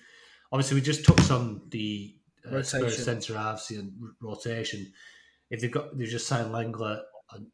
Obviously, 0.51 0.75
we 0.75 0.81
just 0.81 1.05
touched 1.05 1.31
on 1.31 1.61
the 1.69 2.15
uh, 2.51 2.61
centre 2.61 3.37
halves 3.37 3.71
and 3.71 3.93
rotation. 4.21 4.91
If 5.49 5.61
they've 5.61 5.71
got 5.71 5.97
they've 5.97 6.07
just 6.07 6.27
signed 6.27 6.51
Lenglet 6.51 7.01
and, 7.33 7.47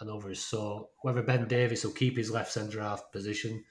and 0.00 0.10
others. 0.10 0.40
So 0.40 0.90
whether 1.02 1.22
Ben 1.22 1.48
Davies 1.48 1.84
will 1.84 1.92
keep 1.92 2.16
his 2.16 2.30
left 2.30 2.52
centre 2.52 2.80
half 2.80 3.10
position 3.12 3.64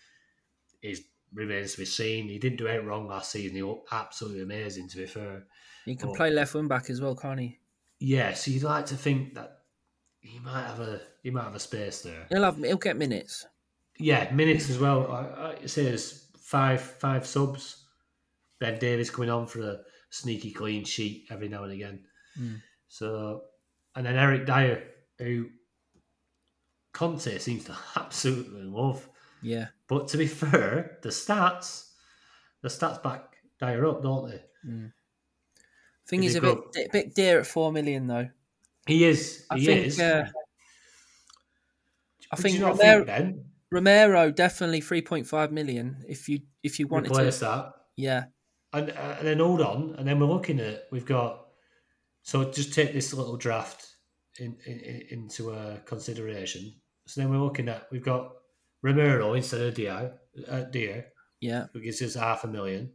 is 0.81 1.01
remains 1.33 1.73
to 1.73 1.79
be 1.79 1.85
seen. 1.85 2.27
He 2.27 2.37
didn't 2.39 2.57
do 2.57 2.67
anything 2.67 2.87
wrong 2.87 3.07
last 3.07 3.31
season. 3.31 3.55
He 3.55 3.63
looked 3.63 3.91
absolutely 3.91 4.41
amazing. 4.43 4.89
To 4.89 4.97
be 4.97 5.05
fair, 5.05 5.45
He 5.85 5.95
can 5.95 6.09
Well- 6.09 6.15
play 6.17 6.29
left 6.31 6.53
wing 6.53 6.67
back 6.67 6.89
as 6.89 7.01
well, 7.01 7.15
can't 7.15 7.39
he? 7.39 7.59
yeah. 7.99 8.33
So 8.33 8.51
you'd 8.51 8.63
like 8.63 8.85
to 8.87 8.95
think 8.97 9.33
that 9.35 9.61
he 10.19 10.39
might 10.39 10.65
have 10.65 10.79
a 10.79 11.01
he 11.23 11.31
might 11.31 11.43
have 11.43 11.55
a 11.55 11.59
space 11.59 12.01
there. 12.01 12.25
He'll 12.29 12.43
have 12.43 12.57
he'll 12.57 12.77
get 12.77 12.97
minutes. 12.97 13.45
Yeah, 13.97 14.31
minutes 14.33 14.69
as 14.69 14.79
well. 14.79 15.11
I, 15.11 15.55
I 15.63 15.65
say 15.65 15.83
there's 15.83 16.27
five 16.37 16.81
five 16.81 17.25
subs. 17.25 17.85
Ben 18.59 18.79
Davies 18.79 19.09
coming 19.09 19.29
on 19.29 19.47
for 19.47 19.61
a 19.61 19.79
sneaky 20.09 20.51
clean 20.51 20.85
sheet 20.85 21.27
every 21.29 21.49
now 21.49 21.63
and 21.63 21.73
again. 21.73 22.05
Mm. 22.39 22.61
So, 22.87 23.41
and 23.95 24.05
then 24.05 24.15
Eric 24.15 24.45
Dier, 24.45 24.83
who 25.19 25.49
Conte 26.93 27.37
seems 27.39 27.65
to 27.65 27.75
absolutely 27.95 28.63
love. 28.63 29.07
Yeah. 29.41 29.67
But 29.87 30.07
to 30.09 30.17
be 30.17 30.27
fair, 30.27 30.99
the 31.01 31.09
stats, 31.09 31.89
the 32.61 32.69
stats 32.69 33.01
back 33.03 33.35
Dier 33.59 33.85
up, 33.85 34.01
don't 34.01 34.29
they? 34.29 34.43
Thing 36.07 36.23
Is 36.23 36.35
is 36.35 36.41
he 36.41 36.49
a 36.49 36.55
bit 36.55 36.57
a 36.75 36.89
bit 36.91 37.15
dear 37.15 37.39
at 37.39 37.47
four 37.47 37.71
million 37.71 38.07
though. 38.07 38.29
He 38.85 39.05
is. 39.05 39.45
I 39.49 39.57
he 39.57 39.65
think. 39.65 39.85
is. 39.87 39.99
Uh, 39.99 40.27
I 42.31 42.35
think 42.35 42.55
you 42.55 42.61
not 42.61 42.77
Romero, 42.77 43.05
think 43.05 43.07
then 43.07 43.45
Romero 43.73 44.31
definitely 44.31 44.81
three 44.81 45.01
point 45.01 45.25
five 45.25 45.51
million. 45.51 46.05
If 46.07 46.29
you 46.29 46.41
if 46.61 46.79
you 46.79 46.87
wanted 46.87 47.09
to, 47.09 47.15
replace 47.15 47.39
to, 47.39 47.45
that? 47.45 47.73
yeah, 47.97 48.25
And, 48.71 48.91
uh, 48.91 49.15
and 49.19 49.27
then 49.27 49.39
hold 49.39 49.61
on, 49.61 49.95
and 49.97 50.07
then 50.07 50.19
we're 50.19 50.27
looking 50.27 50.59
at 50.59 50.87
we've 50.91 51.05
got. 51.05 51.47
So 52.21 52.49
just 52.49 52.73
take 52.73 52.93
this 52.93 53.13
little 53.13 53.35
draft 53.35 53.85
in, 54.39 54.55
in, 54.65 54.79
in, 54.79 55.01
into 55.09 55.51
uh, 55.51 55.77
consideration. 55.85 56.73
So 57.05 57.19
then 57.19 57.29
we're 57.29 57.37
looking 57.37 57.67
at 57.67 57.87
we've 57.91 58.03
got 58.03 58.31
Romero 58.81 59.33
instead 59.33 59.61
of 59.61 59.73
Dier, 59.73 60.13
uh, 60.47 60.61
Dier, 60.61 61.07
yeah, 61.41 61.65
who 61.73 61.81
gives 61.81 62.01
us 62.01 62.13
half 62.13 62.43
a 62.43 62.47
million. 62.47 62.91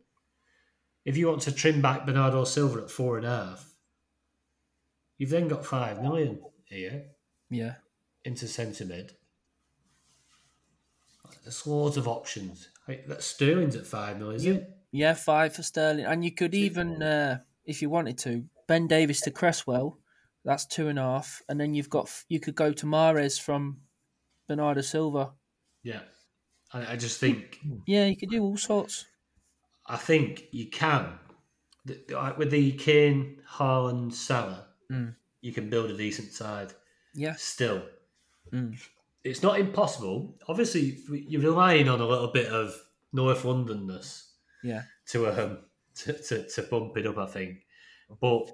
If 1.05 1.17
you 1.17 1.29
want 1.29 1.43
to 1.43 1.53
trim 1.53 1.83
back 1.83 2.07
Bernardo 2.07 2.45
Silva 2.45 2.83
at 2.83 2.91
four 2.91 3.19
and 3.19 3.27
a 3.27 3.31
half, 3.31 3.71
you've 5.19 5.31
then 5.31 5.49
got 5.49 5.67
five 5.67 6.03
million 6.03 6.41
here 6.67 7.05
yeah. 7.51 7.75
into 8.25 8.47
centre 8.47 8.85
mid. 8.85 9.13
There's 11.49 11.67
loads 11.67 11.97
of 11.97 12.07
options. 12.07 12.69
Like, 12.87 13.07
that 13.07 13.23
Sterling's 13.23 13.75
at 13.75 13.87
five 13.87 14.19
million, 14.19 14.37
isn't 14.37 14.57
it? 14.57 14.71
Yeah, 14.93 15.15
five 15.15 15.55
for 15.55 15.63
Sterling, 15.63 16.05
and 16.05 16.23
you 16.23 16.31
could 16.31 16.55
even, 16.55 17.03
uh, 17.03 17.39
if 17.65 17.81
you 17.81 17.89
wanted 17.89 18.19
to, 18.19 18.45
Ben 18.67 18.87
Davies 18.87 19.23
to 19.23 19.31
Cresswell. 19.31 19.99
That's 20.45 20.67
two 20.67 20.89
and 20.89 20.99
a 20.99 21.03
half, 21.03 21.41
and 21.49 21.59
then 21.59 21.73
you've 21.73 21.89
got 21.89 22.11
you 22.29 22.39
could 22.39 22.55
go 22.55 22.75
to 22.75 22.85
Mahrez 22.85 23.41
from 23.41 23.79
Bernardo 24.47 24.83
Silva. 24.83 25.33
Yeah. 25.83 26.01
I, 26.75 26.93
I 26.93 26.97
just 26.97 27.19
think 27.19 27.59
Yeah, 27.87 28.05
you 28.05 28.17
could 28.17 28.29
do 28.29 28.43
all 28.43 28.59
sorts. 28.59 29.07
I 29.87 29.97
think 29.97 30.45
you 30.53 30.69
can. 30.69 31.19
With 32.37 32.51
the 32.51 32.73
Kane, 32.73 33.41
Haaland, 33.57 34.13
Salah, 34.13 34.67
Mm. 34.93 35.15
you 35.41 35.53
can 35.55 35.71
build 35.71 35.91
a 35.91 35.97
decent 35.97 36.33
side 36.33 36.75
Yeah, 37.15 37.37
still. 37.37 37.83
Mm. 38.53 38.79
It's 39.29 39.43
not 39.43 39.59
impossible. 39.61 40.37
Obviously, 40.49 40.99
you're 41.09 41.43
relying 41.43 41.89
on 41.89 42.01
a 42.01 42.07
little 42.07 42.29
bit 42.33 42.47
of 42.47 42.75
North 43.13 43.43
Londonness 43.45 44.25
yeah, 44.63 44.83
to 45.09 45.27
um 45.29 45.59
to, 45.97 46.13
to, 46.13 46.49
to 46.49 46.63
bump 46.63 46.97
it 46.97 47.07
up, 47.07 47.19
I 47.19 47.27
think. 47.27 47.59
But 48.21 48.51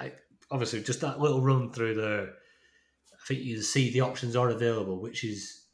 I, 0.00 0.12
obviously, 0.50 0.82
just 0.82 1.00
that 1.00 1.20
little 1.20 1.40
run 1.40 1.70
through 1.72 1.94
there, 1.94 2.22
I 2.28 3.26
think 3.26 3.40
you 3.40 3.62
see 3.62 3.90
the 3.90 4.00
options 4.02 4.36
are 4.36 4.50
available, 4.50 5.00
which 5.00 5.24
is 5.24 5.64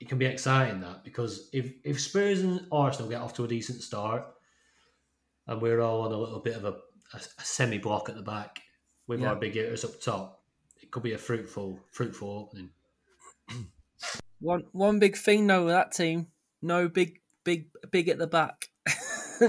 it 0.00 0.08
can 0.08 0.18
be 0.18 0.26
exciting 0.26 0.80
that 0.80 1.04
because 1.04 1.48
if 1.52 1.72
if 1.84 2.00
Spurs 2.00 2.40
and 2.42 2.66
Arsenal 2.72 3.08
get 3.10 3.20
off 3.20 3.34
to 3.34 3.44
a 3.44 3.48
decent 3.48 3.82
start, 3.82 4.26
and 5.46 5.60
we're 5.62 5.80
all 5.80 6.02
on 6.02 6.12
a 6.12 6.16
little 6.16 6.40
bit 6.40 6.56
of 6.56 6.64
a, 6.64 6.72
a, 7.14 7.20
a 7.38 7.44
semi 7.44 7.78
block 7.78 8.08
at 8.08 8.16
the 8.16 8.22
back 8.22 8.60
with 9.06 9.20
Yeah. 9.20 9.28
our 9.30 9.36
big 9.36 9.54
hitters 9.54 9.84
up 9.84 10.00
top, 10.00 10.42
it 10.80 10.90
could 10.90 11.02
be 11.02 11.12
a 11.12 11.18
fruitful 11.18 11.78
fruitful 11.90 12.28
opening. 12.28 12.70
One 14.40 14.64
one 14.72 14.98
big 14.98 15.16
thing 15.16 15.46
though 15.46 15.64
with 15.66 15.74
that 15.74 15.92
team, 15.92 16.28
no 16.60 16.88
big 16.88 17.20
big 17.44 17.66
big 17.90 18.08
at 18.08 18.18
the 18.18 18.26
back. 18.26 18.68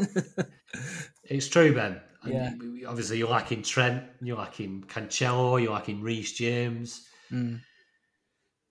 It's 1.30 1.48
true, 1.48 1.74
Ben. 1.74 2.02
Yeah. 2.26 2.54
you- 2.56 2.86
Obviously, 2.88 3.18
you're 3.18 3.30
lacking 3.30 3.62
Trent, 3.64 4.04
you're 4.22 4.38
lacking 4.38 4.84
Cancelo, 4.88 5.62
you're 5.62 5.72
lacking 5.74 6.02
Reece 6.02 6.34
James, 6.34 7.08
Mm, 7.32 7.62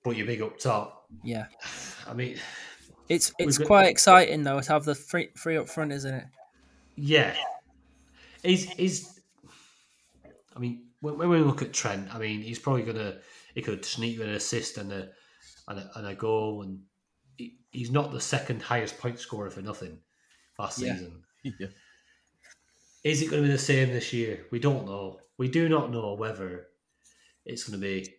but 0.05 0.17
you're 0.17 0.27
big 0.27 0.43
up 0.43 0.59
top. 0.59 1.07
yeah, 1.25 1.47
I 2.09 2.13
mean, 2.15 2.37
it's 3.09 3.33
it's 3.39 3.59
got- 3.59 3.67
quite 3.67 3.87
exciting 3.89 4.43
though 4.43 4.61
to 4.61 4.73
have 4.73 4.85
the 4.85 4.95
three 4.95 5.29
three 5.39 5.57
up 5.57 5.69
front, 5.69 5.93
isn't 5.93 6.15
it? 6.15 6.25
yeah. 6.97 7.35
Is 8.43 8.69
is 8.77 9.21
I 10.55 10.59
mean, 10.59 10.87
when, 11.01 11.17
when 11.17 11.29
we 11.31 11.39
look 11.39 11.63
at 11.63 11.73
Trent, 11.73 12.13
I 12.15 12.19
mean, 12.19 12.43
he's 12.43 12.59
probably 12.59 12.83
gonna 12.83 13.19
he 13.55 13.63
could 13.63 13.85
sneak 13.85 14.19
an 14.21 14.29
assist 14.31 14.77
and 14.79 14.93
a 14.93 15.09
and 15.73 15.81
a, 15.81 15.91
and 15.99 16.07
a 16.07 16.15
goal, 16.15 16.63
and 16.63 16.81
he, 17.37 17.59
he's 17.71 17.91
not 17.91 18.13
the 18.13 18.21
second 18.21 18.63
highest 18.63 18.99
point 18.99 19.19
scorer 19.19 19.51
for 19.51 19.63
nothing 19.63 19.99
last 20.59 20.79
Yeah. 20.79 20.95
season. 20.95 21.23
Yeah. 21.59 21.67
Is 23.03 23.21
it 23.21 23.31
going 23.31 23.43
to 23.43 23.49
be 23.49 23.53
the 23.53 23.59
same 23.59 23.89
this 23.93 24.13
year? 24.13 24.47
We 24.53 24.61
don't 24.61 24.87
know. 24.87 25.19
We 25.37 25.49
do 25.49 25.69
not 25.69 25.91
know 25.91 26.15
whether 26.15 26.69
it's 27.45 27.65
going 27.65 27.81
to 27.81 27.85
be 27.85 28.15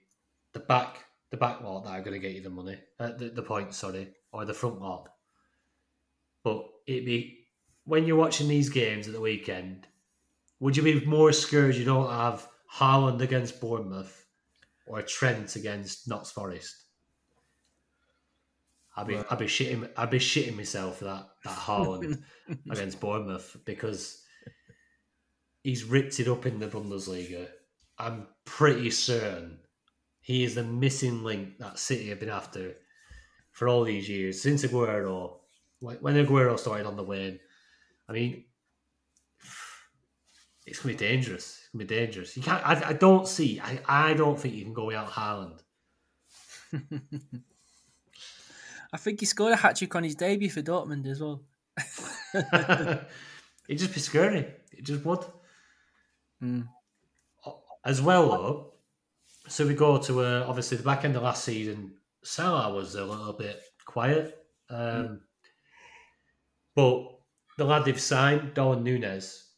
the 0.52 0.60
back 0.60 1.06
the 1.32 1.38
back 1.38 1.62
lot 1.62 1.86
that 1.86 1.92
are 1.92 2.02
going 2.02 2.14
to 2.14 2.20
get 2.20 2.36
you 2.36 2.42
the 2.44 2.50
money, 2.50 2.78
uh, 3.00 3.14
the, 3.14 3.30
the 3.30 3.42
points, 3.42 3.78
sorry, 3.78 4.14
or 4.34 4.44
the 4.46 4.54
front 4.54 4.82
lot. 4.82 5.08
But 6.44 6.70
it 6.86 7.06
be 7.06 7.48
when 7.86 8.06
you're 8.06 8.18
watching 8.18 8.48
these 8.50 8.70
games 8.70 9.08
at 9.08 9.14
the 9.14 9.22
weekend, 9.22 9.88
would 10.60 10.76
you 10.78 10.84
be 10.84 11.04
more 11.06 11.32
scared 11.32 11.76
you 11.76 11.86
don't 11.86 12.10
have 12.12 12.48
Haaland 12.76 13.22
against 13.22 13.62
Bournemouth 13.62 14.26
or 14.86 15.02
Trent 15.02 15.56
against 15.56 16.08
Notts 16.10 16.30
Forest? 16.32 16.83
I'd 18.96 19.08
be, 19.08 19.18
I'd 19.18 19.40
be 19.40 19.46
shitting, 19.46 19.90
I'd 19.98 20.10
be 20.10 20.20
shitting 20.20 20.56
myself 20.56 21.00
for 21.00 21.06
that 21.06 21.28
that 21.44 21.58
Haaland 21.58 22.22
against 22.70 23.00
Bournemouth 23.00 23.58
because 23.66 24.24
he's 25.64 25.84
ripped 25.84 26.20
it 26.20 26.28
up 26.28 26.46
in 26.46 26.60
the 26.60 26.68
Bundesliga. 26.68 27.48
I'm 27.98 28.28
pretty 28.46 28.92
certain 28.92 29.60
he 30.22 30.44
is 30.44 30.56
the 30.56 30.64
missing 30.64 31.24
link 31.24 31.58
that 31.60 31.80
City 31.80 32.10
have 32.10 32.20
been 32.20 32.30
after 32.30 32.76
for 33.52 33.68
all 33.68 33.84
these 33.84 34.08
years 34.08 34.42
since 34.42 34.64
Aguero. 34.64 35.38
When 35.80 35.98
when 35.98 36.26
Aguero 36.26 36.58
started 36.58 36.86
on 36.86 36.96
the 36.96 37.04
wane, 37.04 37.40
I 38.08 38.14
mean, 38.14 38.46
it's 40.66 40.80
gonna 40.80 40.94
be 40.94 40.98
dangerous. 40.98 41.60
It's 41.60 41.70
gonna 41.74 41.86
be 41.86 41.96
dangerous. 41.96 42.38
You 42.38 42.44
can't. 42.44 42.66
I, 42.66 42.90
I 42.90 42.94
don't 42.94 43.28
see. 43.28 43.60
I, 43.60 43.80
I 43.88 44.14
don't 44.14 44.40
think 44.40 44.54
you 44.54 44.64
can 44.64 44.74
go 44.74 44.86
without 44.86 45.10
Haaland. 45.10 45.60
I 48.94 48.98
think 48.98 49.20
he 49.20 49.26
scored 49.26 49.54
a 49.54 49.56
hat 49.56 49.76
trick 49.76 49.96
on 49.96 50.04
his 50.04 50.14
debut 50.14 50.52
for 50.52 50.62
Dortmund 50.62 51.08
as 51.08 51.20
well. 51.20 51.42
It'd 53.68 53.80
just 53.80 53.94
be 53.94 54.00
scary. 54.00 54.46
It 54.72 54.84
just 54.84 55.04
would. 55.04 55.26
Mm. 56.42 56.68
As 57.84 58.02
well, 58.02 58.30
though, 58.30 58.74
so 59.48 59.66
we 59.66 59.74
go 59.74 59.98
to 59.98 60.22
uh, 60.22 60.46
obviously 60.48 60.78
the 60.78 60.84
back 60.84 61.06
end 61.06 61.16
of 61.16 61.24
last 61.24 61.44
season. 61.44 61.96
Salah 62.24 62.74
was 62.74 62.96
a 62.96 63.04
little 63.04 63.34
bit 63.34 63.62
quiet, 63.86 64.46
um, 64.70 65.22
but 66.76 67.20
the 67.58 67.66
lad 67.66 67.84
they've 67.84 68.00
signed, 68.00 68.54
Darwin 68.54 68.84
Nunez, 68.84 69.50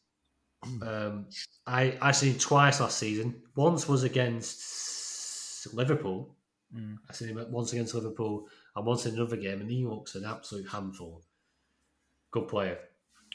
um, 0.81 1.27
I 1.67 1.97
I 2.01 2.11
seen 2.11 2.33
him 2.33 2.39
twice 2.39 2.79
last 2.79 2.97
season. 2.97 3.43
Once 3.55 3.87
was 3.87 4.03
against 4.03 5.71
Liverpool. 5.73 6.35
Mm. 6.75 6.97
I 7.07 7.13
seen 7.13 7.29
him 7.29 7.45
once 7.51 7.73
against 7.73 7.93
Liverpool 7.93 8.47
and 8.75 8.85
once 8.85 9.05
in 9.05 9.15
another 9.15 9.37
game, 9.37 9.61
and 9.61 9.69
he 9.69 9.85
looks 9.85 10.15
an 10.15 10.25
absolute 10.25 10.69
handful. 10.69 11.23
Good 12.31 12.47
player, 12.47 12.79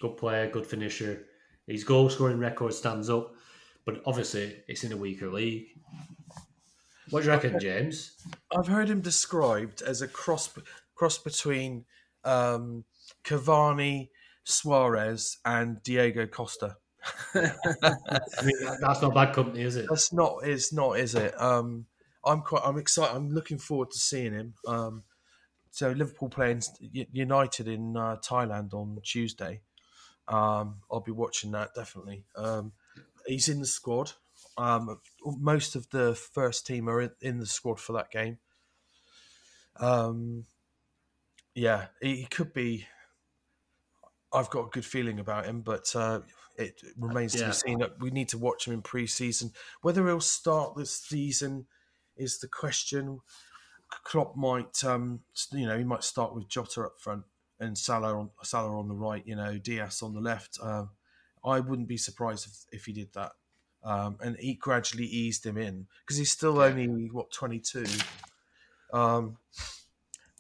good 0.01 0.17
player, 0.17 0.51
good 0.51 0.67
finisher. 0.67 1.27
His 1.67 1.85
goal 1.85 2.11
scoring 2.11 2.39
record 2.39 2.75
stands 2.75 3.09
up, 3.09 3.35
but 3.85 4.03
obviously 4.05 4.57
it's 4.69 4.85
in 4.85 4.93
a 4.93 4.97
weaker 4.97 5.31
league. 5.31 5.69
What 7.11 7.21
do 7.21 7.27
you 7.27 7.33
reckon, 7.33 7.59
James? 7.61 8.17
I've 8.57 8.69
heard 8.69 8.89
him 8.89 9.01
described 9.01 9.83
as 9.83 10.03
a 10.03 10.09
cross 10.09 10.49
cross 10.95 11.19
between 11.19 11.85
um, 12.25 12.85
Cavani, 13.25 14.11
Suarez, 14.45 15.39
and 15.45 15.83
Diego 15.83 16.27
Costa. 16.27 16.77
I 17.35 17.53
mean, 18.45 18.55
that's 18.81 19.03
not 19.03 19.15
bad 19.15 19.35
company, 19.35 19.63
is 19.63 19.77
it? 19.77 19.87
That's 19.89 20.13
not 20.13 20.47
is 20.47 20.73
not 20.73 20.99
is 20.99 21.15
it? 21.15 21.41
Um, 21.41 21.87
I'm 22.25 22.43
quite 22.43 22.63
I'm 22.65 22.79
excited. 22.79 23.15
I'm 23.15 23.31
looking 23.31 23.59
forward 23.59 23.91
to 23.93 23.99
seeing 23.99 24.33
him. 24.33 24.55
Um, 24.67 25.03
so 25.71 25.91
Liverpool 25.91 26.29
playing 26.29 26.63
United 27.13 27.69
in 27.69 27.97
uh, 27.97 28.17
Thailand 28.17 28.75
on 28.75 28.99
Tuesday. 29.03 29.61
Um, 30.29 30.77
I'll 30.91 31.01
be 31.01 31.13
watching 31.13 31.53
that 31.53 31.75
definitely. 31.75 32.25
Um, 32.37 32.73
he's 33.27 33.49
in 33.49 33.61
the 33.61 33.67
squad. 33.67 34.13
Um, 34.57 35.01
most 35.25 35.77
of 35.77 35.89
the 35.91 36.15
first 36.15 36.67
team 36.67 36.89
are 36.89 37.01
in, 37.01 37.11
in 37.21 37.39
the 37.39 37.47
squad 37.47 37.81
for 37.81 37.93
that 37.95 38.11
game. 38.11 38.39
Um, 39.77 40.45
yeah, 41.55 41.87
he, 42.01 42.27
could 42.31 42.53
be. 42.53 42.87
I've 44.33 44.51
got 44.51 44.67
a 44.67 44.71
good 44.71 44.85
feeling 44.85 45.19
about 45.19 45.47
him, 45.47 45.63
but 45.63 45.95
uh, 45.97 46.21
it 46.57 46.81
remains 46.97 47.33
to 47.33 47.39
Yeah. 47.41 47.47
be 47.47 47.53
seen. 47.53 47.83
We 47.99 48.11
need 48.11 48.29
to 48.31 48.39
watch 48.39 48.67
him 48.67 48.75
in 48.75 48.83
pre-season. 48.83 49.53
Whether 49.83 50.07
he'll 50.07 50.21
start 50.21 50.77
this 50.77 50.97
season 50.97 51.67
is 52.17 52.39
the 52.39 52.49
question. 52.49 53.21
Klopp 54.05 54.37
might, 54.37 54.83
um, 54.85 55.21
you 55.53 55.67
know, 55.67 55.77
he 55.77 55.85
might 55.85 56.05
start 56.05 56.35
with 56.35 56.49
Jota 56.49 56.83
up 56.83 57.01
front 57.01 57.25
and 57.59 57.77
Salah 57.77 58.19
on 58.19 58.31
Salah 58.43 58.79
on 58.79 58.89
the 58.89 58.95
right. 58.95 59.23
You 59.27 59.37
know, 59.37 59.59
Diaz 59.59 60.03
on 60.03 60.15
the 60.15 60.21
left. 60.21 60.59
Um, 60.63 60.91
I 61.45 61.61
wouldn't 61.61 61.89
be 61.89 61.97
surprised 61.97 62.47
if, 62.47 62.81
if 62.81 62.87
he 62.87 62.93
did 62.93 63.13
that. 63.15 63.33
Um, 63.83 64.19
and 64.21 64.37
he 64.39 64.55
gradually 64.55 65.07
eased 65.07 65.47
him 65.47 65.57
in 65.57 65.87
because 66.05 66.19
he's 66.19 66.31
still 66.31 66.57
Yeah. 66.57 66.65
only 66.65 67.09
what 67.11 67.33
twenty 67.33 67.59
two. 67.61 67.87
Um, 68.93 69.39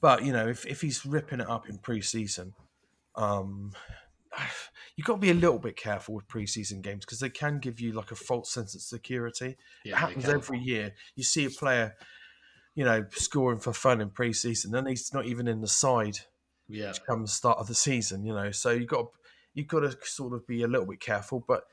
but 0.01 0.24
you 0.24 0.32
know, 0.32 0.48
if, 0.48 0.66
if 0.66 0.80
he's 0.80 1.05
ripping 1.07 1.40
it 1.40 1.48
up 1.48 1.68
in 1.68 1.78
pre-season, 1.78 2.55
um, 3.14 3.72
you've 4.96 5.07
got 5.07 5.14
to 5.14 5.20
be 5.20 5.30
a 5.30 5.34
little 5.34 5.59
bit 5.59 5.76
careful 5.76 6.14
with 6.14 6.28
pre-season 6.28 6.80
games 6.82 7.05
because 7.05 7.20
they 7.20 7.30
can 7.30 7.59
give 7.59 7.80
you 7.80 7.92
like 7.92 8.11
a 8.11 8.16
false 8.16 8.51
sense 8.53 8.74
of 8.74 8.82
security. 8.82 9.57
Yeah, 9.84 9.94
it 9.94 9.98
happens 9.98 10.28
every 10.28 10.59
year. 10.59 10.94
You 11.16 11.22
see 11.24 11.44
a 11.44 11.51
player, 11.51 11.96
you 12.75 12.85
know, 12.85 13.05
scoring 13.11 13.59
for 13.59 13.73
fun 13.73 14.01
in 14.01 14.11
pre-season, 14.11 14.75
and 14.75 14.89
he's 14.89 15.12
not 15.12 15.27
even 15.27 15.49
in 15.49 15.61
the 15.61 15.68
side 15.68 16.18
Yeah, 16.68 16.93
come 17.07 17.23
the 17.23 17.29
start 17.29 17.59
of 17.59 17.66
the 17.66 17.75
season. 17.75 18.25
You 18.25 18.35
know, 18.35 18.51
so 18.51 18.71
you 18.71 18.87
got 18.87 19.07
you 19.55 19.64
got 19.64 19.81
to 19.81 19.97
sort 20.03 20.33
of 20.35 20.47
be 20.47 20.62
a 20.62 20.68
little 20.68 20.87
bit 20.87 21.01
careful. 21.01 21.45
But 21.47 21.64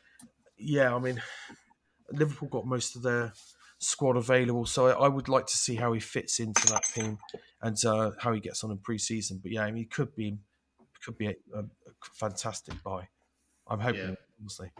yeah, 0.57 0.93
I 0.95 0.99
mean, 0.99 1.21
Liverpool 2.11 2.49
got 2.49 2.65
most 2.65 2.95
of 2.95 3.03
their 3.03 3.33
squad 3.79 4.17
available, 4.17 4.65
so 4.65 4.87
I, 4.87 5.05
I 5.05 5.07
would 5.07 5.29
like 5.29 5.45
to 5.47 5.57
see 5.57 5.75
how 5.75 5.93
he 5.93 5.99
fits 5.99 6.39
into 6.39 6.67
that 6.67 6.83
team 6.85 7.19
and 7.61 7.77
uh, 7.85 8.11
how 8.19 8.33
he 8.33 8.39
gets 8.39 8.63
on 8.63 8.71
in 8.71 8.77
pre-season. 8.79 9.39
But 9.41 9.51
yeah, 9.51 9.63
I 9.63 9.67
mean, 9.67 9.77
he 9.77 9.85
could 9.85 10.15
be 10.15 10.37
could 11.03 11.17
be 11.17 11.27
a, 11.27 11.35
a, 11.53 11.59
a 11.59 11.65
fantastic 12.13 12.81
buy. 12.83 13.09
I'm 13.67 13.79
hoping, 13.79 14.01
Yeah. 14.09 14.15
honestly. 14.39 14.71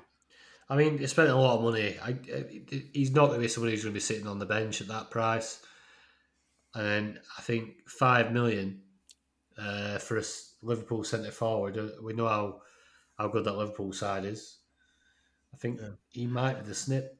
I 0.70 0.76
mean, 0.76 0.97
he 0.97 1.07
spent 1.07 1.30
a 1.30 1.36
lot 1.36 1.57
of 1.57 1.63
money. 1.63 1.97
I, 2.01 2.09
I- 2.09 2.89
he's 2.93 3.11
not 3.11 3.28
going 3.28 3.39
to 3.39 3.43
be 3.45 3.47
somebody 3.47 3.74
who's 3.74 3.84
going 3.84 3.93
to 3.93 3.97
be 3.97 4.01
sitting 4.01 4.28
on 4.28 4.39
the 4.39 4.45
bench 4.45 4.82
at 4.82 4.88
that 4.88 5.11
price. 5.11 5.61
And 6.76 7.20
I 7.38 7.41
think 7.41 7.89
five 7.89 8.32
million 8.32 8.82
uh, 9.57 9.97
for 9.97 10.18
a 10.18 10.24
Liverpool 10.61 11.03
centre 11.03 11.32
forward. 11.32 11.78
uh, 11.78 11.89
We 12.01 12.13
know 12.13 12.28
how 12.28 12.61
how 13.18 13.28
good 13.30 13.45
that 13.45 13.53
Liverpool 13.57 13.93
side 13.93 14.26
is. 14.26 14.59
I 15.53 15.57
think 15.57 15.80
Yeah. 15.82 15.91
he 16.09 16.28
might 16.28 16.59
be 16.59 16.68
the 16.68 16.76
snip. 16.76 17.18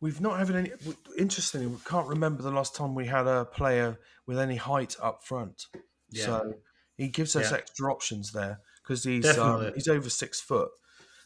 We've 0.00 0.20
not 0.20 0.38
having 0.38 0.56
any. 0.56 0.72
Interestingly, 1.18 1.66
we 1.66 1.78
can't 1.84 2.06
remember 2.06 2.42
the 2.42 2.50
last 2.50 2.74
time 2.76 2.94
we 2.94 3.06
had 3.06 3.26
a 3.26 3.46
player 3.46 3.98
with 4.26 4.38
any 4.38 4.56
height 4.56 4.94
up 5.00 5.24
front. 5.24 5.66
Yeah. 6.10 6.26
So 6.26 6.54
he 6.96 7.08
gives 7.08 7.34
us 7.34 7.50
Yeah. 7.50 7.56
extra 7.58 7.90
options 7.92 8.32
there 8.32 8.60
because 8.82 9.02
he's 9.04 9.36
um, 9.38 9.72
he's 9.74 9.88
over 9.88 10.10
six 10.10 10.40
foot. 10.40 10.70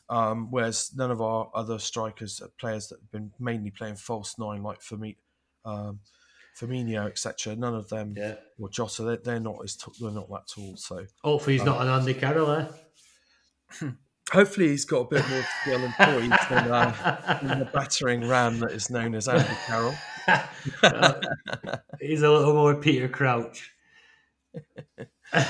Um, 0.08 0.50
whereas 0.50 0.90
none 0.96 1.10
of 1.12 1.20
our 1.20 1.50
other 1.54 1.78
strikers, 1.78 2.40
are 2.40 2.48
players 2.58 2.88
that 2.88 3.00
have 3.00 3.10
been 3.12 3.32
mainly 3.38 3.70
playing 3.70 3.94
false 3.96 4.38
nine, 4.38 4.60
like 4.62 4.80
Firmi, 4.80 5.16
um, 5.64 6.00
Firmino, 6.58 7.06
etc., 7.06 7.56
none 7.56 7.74
of 7.74 7.88
them 7.88 8.14
Yeah. 8.16 8.34
or 8.58 8.68
Jota, 8.68 9.02
they're, 9.02 9.16
they're 9.16 9.40
not 9.40 9.56
as 9.64 9.76
t- 9.76 9.92
they're 10.00 10.10
not 10.10 10.28
that 10.30 10.46
tall. 10.48 10.76
So 10.76 11.04
Hopefully, 11.22 11.56
he's 11.56 11.64
not 11.64 11.80
an 11.80 11.88
Andy 11.88 12.14
Carroll, 12.14 12.50
eh? 12.50 12.66
hopefully 14.32 14.68
he's 14.68 14.84
got 14.84 15.00
a 15.00 15.04
bit 15.08 15.28
more 15.28 15.44
skill 15.62 15.80
and 15.84 15.94
poise 15.94 16.48
than, 16.48 16.70
uh, 16.70 17.38
than 17.42 17.58
the 17.60 17.64
battering 17.66 18.26
ram 18.28 18.60
that 18.60 18.70
is 18.72 18.90
known 18.90 19.14
as 19.14 19.28
Andy 19.28 19.46
Carroll. 19.66 19.94
he's 22.00 22.22
a 22.22 22.30
little 22.30 22.54
more 22.54 22.74
Peter 22.76 23.08
Crouch. 23.08 23.72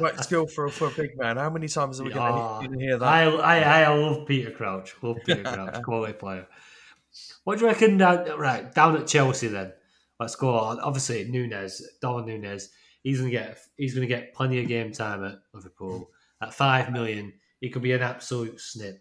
Right 0.00 0.18
skill 0.20 0.46
for, 0.46 0.70
for 0.70 0.88
a 0.88 0.90
big 0.90 1.18
man. 1.18 1.36
How 1.36 1.50
many 1.50 1.68
times 1.68 2.00
are 2.00 2.04
we 2.04 2.10
going 2.10 2.72
to 2.72 2.78
hear 2.78 2.96
that? 2.96 3.06
I, 3.06 3.24
I, 3.24 3.82
I 3.82 3.88
love 3.94 4.26
Peter 4.26 4.50
Crouch. 4.50 4.94
Love 5.02 5.18
Peter 5.26 5.42
Crouch. 5.42 5.82
Quality 5.82 6.14
player. 6.14 6.46
What 7.44 7.58
do 7.58 7.64
you 7.64 7.70
reckon? 7.70 7.98
Down, 7.98 8.38
right, 8.38 8.74
down 8.74 8.96
at 8.96 9.06
Chelsea 9.06 9.48
then. 9.48 9.72
Let's 10.18 10.36
go 10.36 10.58
on. 10.58 10.80
Obviously, 10.80 11.24
Nunez, 11.24 11.82
Darwin 12.00 12.26
Nunez. 12.26 12.70
He's 13.02 13.18
gonna 13.18 13.30
get 13.30 13.58
he's 13.76 13.94
gonna 13.94 14.06
get 14.06 14.34
plenty 14.34 14.60
of 14.60 14.68
game 14.68 14.92
time 14.92 15.24
at 15.24 15.38
Liverpool. 15.52 16.10
At 16.42 16.54
five 16.54 16.90
million, 16.90 17.32
he 17.60 17.70
could 17.70 17.82
be 17.82 17.92
an 17.92 18.02
absolute 18.02 18.60
snip. 18.60 18.98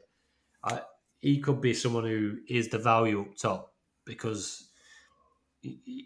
I, 0.64 0.82
he 1.22 1.40
could 1.40 1.62
be 1.62 1.74
someone 1.74 2.04
who 2.04 2.38
is 2.50 2.68
the 2.68 2.80
value 2.80 3.22
up 3.22 3.38
top 3.38 3.74
because 4.06 4.70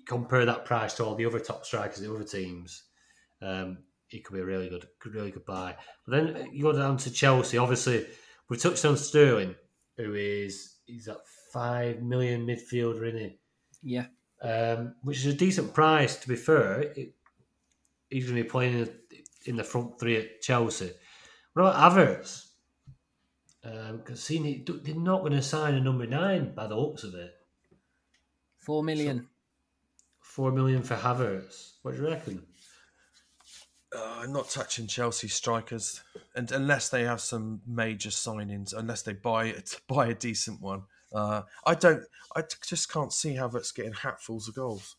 compare 0.08 0.46
that 0.46 0.66
price 0.66 0.94
to 0.96 1.04
all 1.04 1.16
the 1.16 1.26
other 1.26 1.40
top 1.40 1.66
strikers, 1.66 2.00
the 2.00 2.14
other 2.14 2.24
teams. 2.24 2.84
Um, 3.42 3.80
he 4.08 4.22
could 4.22 4.34
be 4.34 4.42
a 4.42 4.46
really 4.46 4.70
good, 4.70 4.88
really 5.06 5.32
good 5.32 5.46
buy. 5.46 5.76
But 6.06 6.12
then 6.12 6.50
you 6.54 6.64
go 6.64 6.72
down 6.72 6.98
to 6.98 7.12
Chelsea. 7.12 7.58
Obviously, 7.58 8.08
we 8.50 8.58
touched 8.58 8.86
on 8.86 8.96
Sterling, 8.98 9.56
who 9.98 10.14
is 10.14 10.76
he's 10.86 11.08
at 11.08 11.18
five 11.52 12.02
million 12.02 12.46
midfielder 12.46 13.10
in 13.10 13.16
it, 13.18 13.40
Yeah. 13.84 14.08
um, 14.42 14.96
which 15.04 15.18
is 15.20 15.28
a 15.28 15.34
decent 15.34 15.74
price. 15.74 16.16
To 16.18 16.28
be 16.28 16.36
fair, 16.36 16.82
it, 16.82 17.14
he's 18.10 18.26
going 18.26 18.38
to 18.38 18.44
be 18.44 18.50
playing 18.50 18.80
in, 18.80 18.90
in 19.46 19.56
the 19.56 19.64
front 19.64 20.00
three 20.00 20.18
at 20.18 20.42
Chelsea. 20.42 20.92
What 21.54 21.64
about 21.64 21.92
Havertz? 21.94 22.44
Because 23.62 24.30
um, 24.32 24.44
they're 24.84 24.96
not 24.96 25.22
going 25.22 25.34
to 25.34 25.42
sign 25.42 25.74
a 25.74 25.82
number 25.82 26.06
nine 26.06 26.54
by 26.54 26.68
the 26.68 26.76
looks 26.76 27.04
of 27.04 27.16
it. 27.16 27.34
Four 28.58 28.84
million. 28.84 29.28
Four 30.20 30.52
million 30.52 30.84
for 30.84 30.96
Havertz. 30.96 31.74
What 31.82 31.96
do 31.96 32.02
you 32.02 32.08
reckon? 32.08 32.44
Uh, 33.96 34.26
not 34.28 34.50
touching 34.50 34.86
Chelsea 34.86 35.30
strikers, 35.30 36.02
and 36.36 36.52
unless 36.52 36.90
they 36.90 37.04
have 37.04 37.22
some 37.22 37.62
major 37.66 38.10
signings, 38.10 38.74
unless 38.74 39.02
they 39.02 39.14
buy 39.14 39.46
it, 39.46 39.80
buy 39.88 40.08
a 40.08 40.14
decent 40.14 40.62
one. 40.62 40.84
Uh, 41.14 41.42
I 41.66 41.76
don't. 41.76 42.04
I 42.36 42.42
t- 42.42 42.58
just 42.66 42.92
can't 42.92 43.14
see 43.14 43.36
Havertz 43.36 43.74
getting 43.74 43.94
hatfuls 43.94 44.48
of 44.48 44.56
goals. 44.56 44.96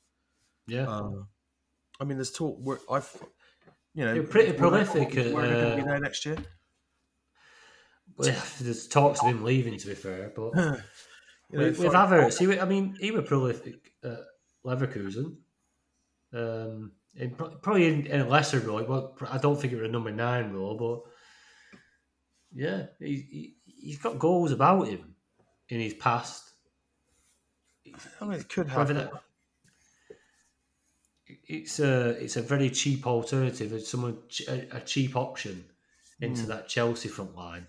Yeah. 0.66 0.88
Uh, 0.88 1.11
I 2.00 2.04
mean, 2.04 2.16
there's 2.16 2.32
talk. 2.32 2.59
We're, 2.61 2.78
I've, 2.90 3.11
you 3.94 4.04
know, 4.04 4.14
You're 4.14 4.24
pretty 4.24 4.52
prolific 4.52 5.14
We're, 5.14 5.20
at, 5.20 5.32
going 5.32 5.70
to 5.70 5.76
be 5.76 5.82
uh, 5.82 5.84
there 5.84 6.00
next 6.00 6.24
year. 6.24 6.36
Well, 8.16 8.34
there's 8.61 8.88
talks 8.88 9.20
of 9.20 9.28
him 9.28 9.44
leaving, 9.44 9.78
to 9.78 9.86
be 9.86 9.94
fair, 9.94 10.32
but 10.34 10.52
You 11.50 11.59
know, 11.59 11.64
with, 11.64 11.78
with. 11.78 11.92
Havertz, 11.92 12.38
he, 12.38 12.59
I 12.61 12.64
mean, 12.64 12.96
he 13.00 13.11
was 13.11 13.26
prolific 13.26 13.92
at 14.04 14.20
Leverkusen. 14.64 15.36
Um, 16.32 16.92
in, 17.14 17.30
probably 17.30 17.86
in, 17.86 18.06
in 18.06 18.20
a 18.20 18.28
lesser 18.28 18.61
role. 18.61 18.84
Well, 18.84 19.16
I 19.28 19.38
don't 19.38 19.59
think 19.59 19.72
it 19.72 19.76
was 19.76 19.88
a 19.88 19.92
number 19.92 20.11
nine 20.11 20.52
role, 20.52 20.76
but 20.76 21.80
yeah, 22.54 22.86
he, 22.98 23.14
he, 23.30 23.56
he's 23.64 23.98
got 23.98 24.18
goals 24.18 24.52
about 24.52 24.88
him 24.88 25.14
in 25.68 25.80
his 25.80 25.94
past. 25.94 26.44
I 28.20 28.24
mean, 28.24 28.40
it 28.40 28.48
could 28.48 28.68
happen. 28.68 28.96
that- 28.96 29.12
it's 31.46 31.78
a 31.78 32.10
it's 32.22 32.36
a 32.36 32.42
very 32.42 32.70
cheap 32.70 33.06
alternative. 33.06 33.72
It's 33.74 33.90
someone 33.90 34.16
a, 34.48 34.80
cheap 34.80 35.14
option 35.14 35.64
into 36.20 36.42
Hmm. 36.42 36.48
that 36.48 36.68
Chelsea 36.68 37.08
front 37.08 37.34
line. 37.36 37.66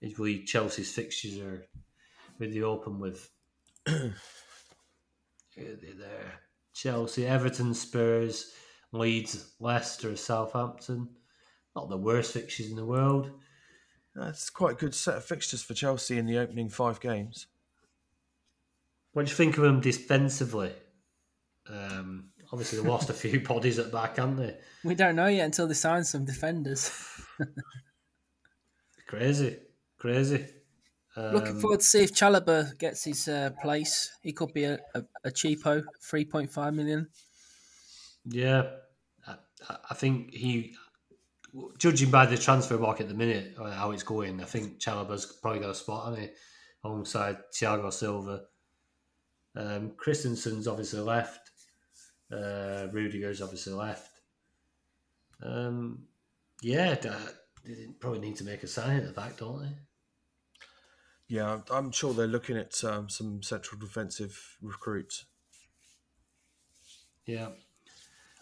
Is 0.00 0.18
really 0.18 0.42
Chelsea's 0.42 0.92
fixtures 0.92 1.38
are 1.38 1.64
really 2.40 2.60
open 2.62 2.98
with 2.98 3.30
there. 3.86 4.12
Chelsea, 6.74 7.26
Everton, 7.26 7.72
Spurs, 7.74 8.52
Leeds, 8.90 9.54
Leicester, 9.60 10.16
Southampton. 10.16 11.08
Not 11.76 11.88
the 11.88 11.96
worst 11.96 12.32
fixtures 12.32 12.70
in 12.70 12.76
the 12.76 12.84
world. 12.84 13.30
That's 14.14 14.50
quite 14.50 14.72
a 14.72 14.76
good 14.76 14.94
set 14.94 15.16
of 15.16 15.24
fixtures 15.24 15.62
for 15.62 15.74
Chelsea 15.74 16.18
in 16.18 16.26
the 16.26 16.38
opening 16.38 16.68
five 16.68 17.00
games. 17.00 17.46
What 19.12 19.26
do 19.26 19.30
you 19.30 19.36
think 19.36 19.56
of 19.56 19.62
them 19.62 19.80
defensively? 19.80 20.72
Um, 21.68 22.30
obviously, 22.50 22.80
they 22.80 22.88
lost 22.88 23.10
a 23.10 23.14
few 23.14 23.40
bodies 23.46 23.78
at 23.78 23.92
back, 23.92 24.16
haven't 24.16 24.36
they? 24.36 24.56
We 24.84 24.94
don't 24.94 25.16
know 25.16 25.28
yet 25.28 25.44
until 25.44 25.66
they 25.66 25.74
sign 25.74 26.04
some 26.04 26.24
defenders. 26.24 26.90
Crazy, 29.12 29.58
crazy. 29.98 30.46
Um, 31.14 31.34
Looking 31.34 31.60
forward 31.60 31.80
to 31.80 31.86
see 31.86 32.02
if 32.02 32.14
Chalobah 32.14 32.78
gets 32.78 33.04
his 33.04 33.28
uh, 33.28 33.50
place. 33.60 34.10
He 34.22 34.32
could 34.32 34.54
be 34.54 34.64
a, 34.64 34.78
a, 34.94 35.02
a 35.24 35.30
cheapo, 35.30 35.84
three 36.00 36.24
point 36.24 36.50
five 36.50 36.72
million. 36.72 37.08
Yeah, 38.24 38.70
I, 39.26 39.36
I 39.90 39.94
think 39.94 40.32
he, 40.32 40.74
judging 41.78 42.10
by 42.10 42.26
the 42.26 42.36
transfer 42.36 42.78
market 42.78 43.04
at 43.04 43.08
the 43.08 43.14
minute, 43.14 43.54
uh, 43.58 43.70
how 43.70 43.90
it's 43.90 44.02
going, 44.02 44.40
I 44.40 44.44
think 44.44 44.78
Chalobah's 44.78 45.26
probably 45.26 45.60
got 45.60 45.70
a 45.70 45.74
spot 45.74 46.06
on 46.06 46.18
it 46.18 46.36
alongside 46.84 47.38
Thiago 47.52 47.92
Silva. 47.92 48.42
Um, 49.54 49.92
Christensen's 49.96 50.66
obviously 50.66 51.00
left. 51.00 51.50
Uh, 52.32 52.88
Rudiger's 52.92 53.42
obviously 53.42 53.74
left. 53.74 54.10
Um, 55.42 56.04
yeah, 56.62 56.94
they 57.64 57.88
probably 58.00 58.20
need 58.20 58.36
to 58.36 58.44
make 58.44 58.62
a 58.62 58.66
sign 58.66 58.96
at 58.96 59.06
the 59.06 59.12
back, 59.12 59.36
don't 59.36 59.60
they? 59.60 59.76
Yeah, 61.28 61.60
I'm 61.70 61.92
sure 61.92 62.14
they're 62.14 62.26
looking 62.26 62.56
at 62.56 62.82
um, 62.84 63.08
some 63.08 63.42
central 63.42 63.78
defensive 63.78 64.56
recruits. 64.62 65.24
Yeah. 67.26 67.48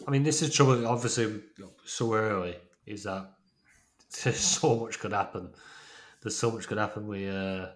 I 0.07 0.11
mean, 0.11 0.23
this 0.23 0.41
is 0.41 0.53
trouble. 0.53 0.87
Obviously, 0.87 1.41
so 1.85 2.13
early 2.13 2.55
is 2.85 3.03
that 3.03 3.31
there's 4.23 4.39
so 4.39 4.75
much 4.77 4.99
could 4.99 5.13
happen. 5.13 5.49
There's 6.21 6.35
so 6.37 6.51
much 6.51 6.67
could 6.67 6.77
happen 6.77 7.07
with 7.07 7.27
uh, 7.33 7.69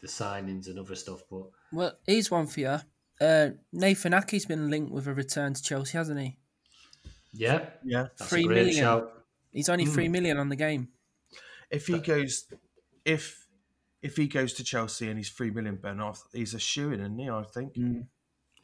the 0.00 0.06
signings 0.06 0.66
and 0.68 0.78
other 0.78 0.94
stuff. 0.94 1.22
But 1.30 1.50
Well, 1.72 1.92
here's 2.06 2.30
one 2.30 2.46
for 2.46 2.60
you. 2.60 2.76
Uh, 3.20 3.50
Nathan 3.72 4.14
Ake's 4.14 4.44
been 4.46 4.70
linked 4.70 4.92
with 4.92 5.06
a 5.08 5.14
return 5.14 5.52
to 5.54 5.62
Chelsea, 5.62 5.98
hasn't 5.98 6.20
he? 6.20 6.36
yeah, 7.32 7.66
Yeah, 7.84 8.08
that's 8.16 8.30
Three 8.30 8.44
a 8.44 8.46
great 8.46 8.54
million. 8.66 8.74
shout. 8.76 9.12
He's 9.52 9.68
only 9.68 9.84
Hmm. 9.84 9.92
three 9.92 10.08
million 10.08 10.38
on 10.38 10.48
the 10.48 10.56
game. 10.56 10.88
if 11.70 11.86
he 11.86 11.98
goes, 11.98 12.46
if 13.04 13.46
if 14.00 14.16
he 14.16 14.28
goes 14.28 14.52
to 14.54 14.64
Chelsea 14.64 15.08
and 15.08 15.18
he's 15.18 15.30
three 15.30 15.50
million, 15.50 15.76
Ben, 15.76 16.00
I 16.00 16.12
th- 16.12 16.22
he's 16.32 16.54
a 16.54 16.58
shoe 16.58 16.92
in, 16.92 17.00
isn't 17.00 17.18
he? 17.18 17.28
I 17.28 17.42
think. 17.42 17.76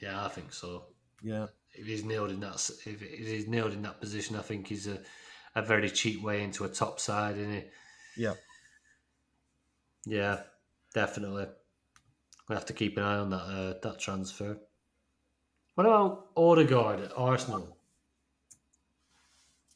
Yeah, 0.01 0.25
I 0.25 0.29
think 0.29 0.53
so. 0.53 0.85
Yeah, 1.23 1.47
If 1.73 1.87
he's 1.87 2.05
nailed 2.05 2.31
in 2.31 2.41
that, 2.41 2.55
if 2.87 3.03
if 3.03 3.27
he's 3.27 3.49
nailed 3.49 3.73
in 3.73 3.83
that 3.83 4.01
position, 4.01 4.37
I 4.37 4.43
think 4.43 4.69
he's 4.69 4.87
a, 4.87 5.01
a 5.55 5.63
very 5.63 5.91
cheap 5.91 6.23
way 6.23 6.43
into 6.43 6.65
a 6.65 6.69
top 6.69 7.01
side, 7.01 7.37
isn't 7.37 7.53
he? 7.53 7.65
yeah. 8.17 8.35
Yeah, 10.07 10.41
definitely. 10.93 11.47
We 12.49 12.55
have 12.55 12.67
to 12.67 12.73
keep 12.73 12.97
an 12.99 13.05
eye 13.05 13.17
on 13.17 13.31
that 13.31 13.37
uh, 13.37 13.75
that 13.83 13.99
transfer. 13.99 14.59
What 15.75 15.87
about 15.87 16.27
Odegaard 16.37 17.01
at 17.01 17.13
Arsenal? 17.17 17.77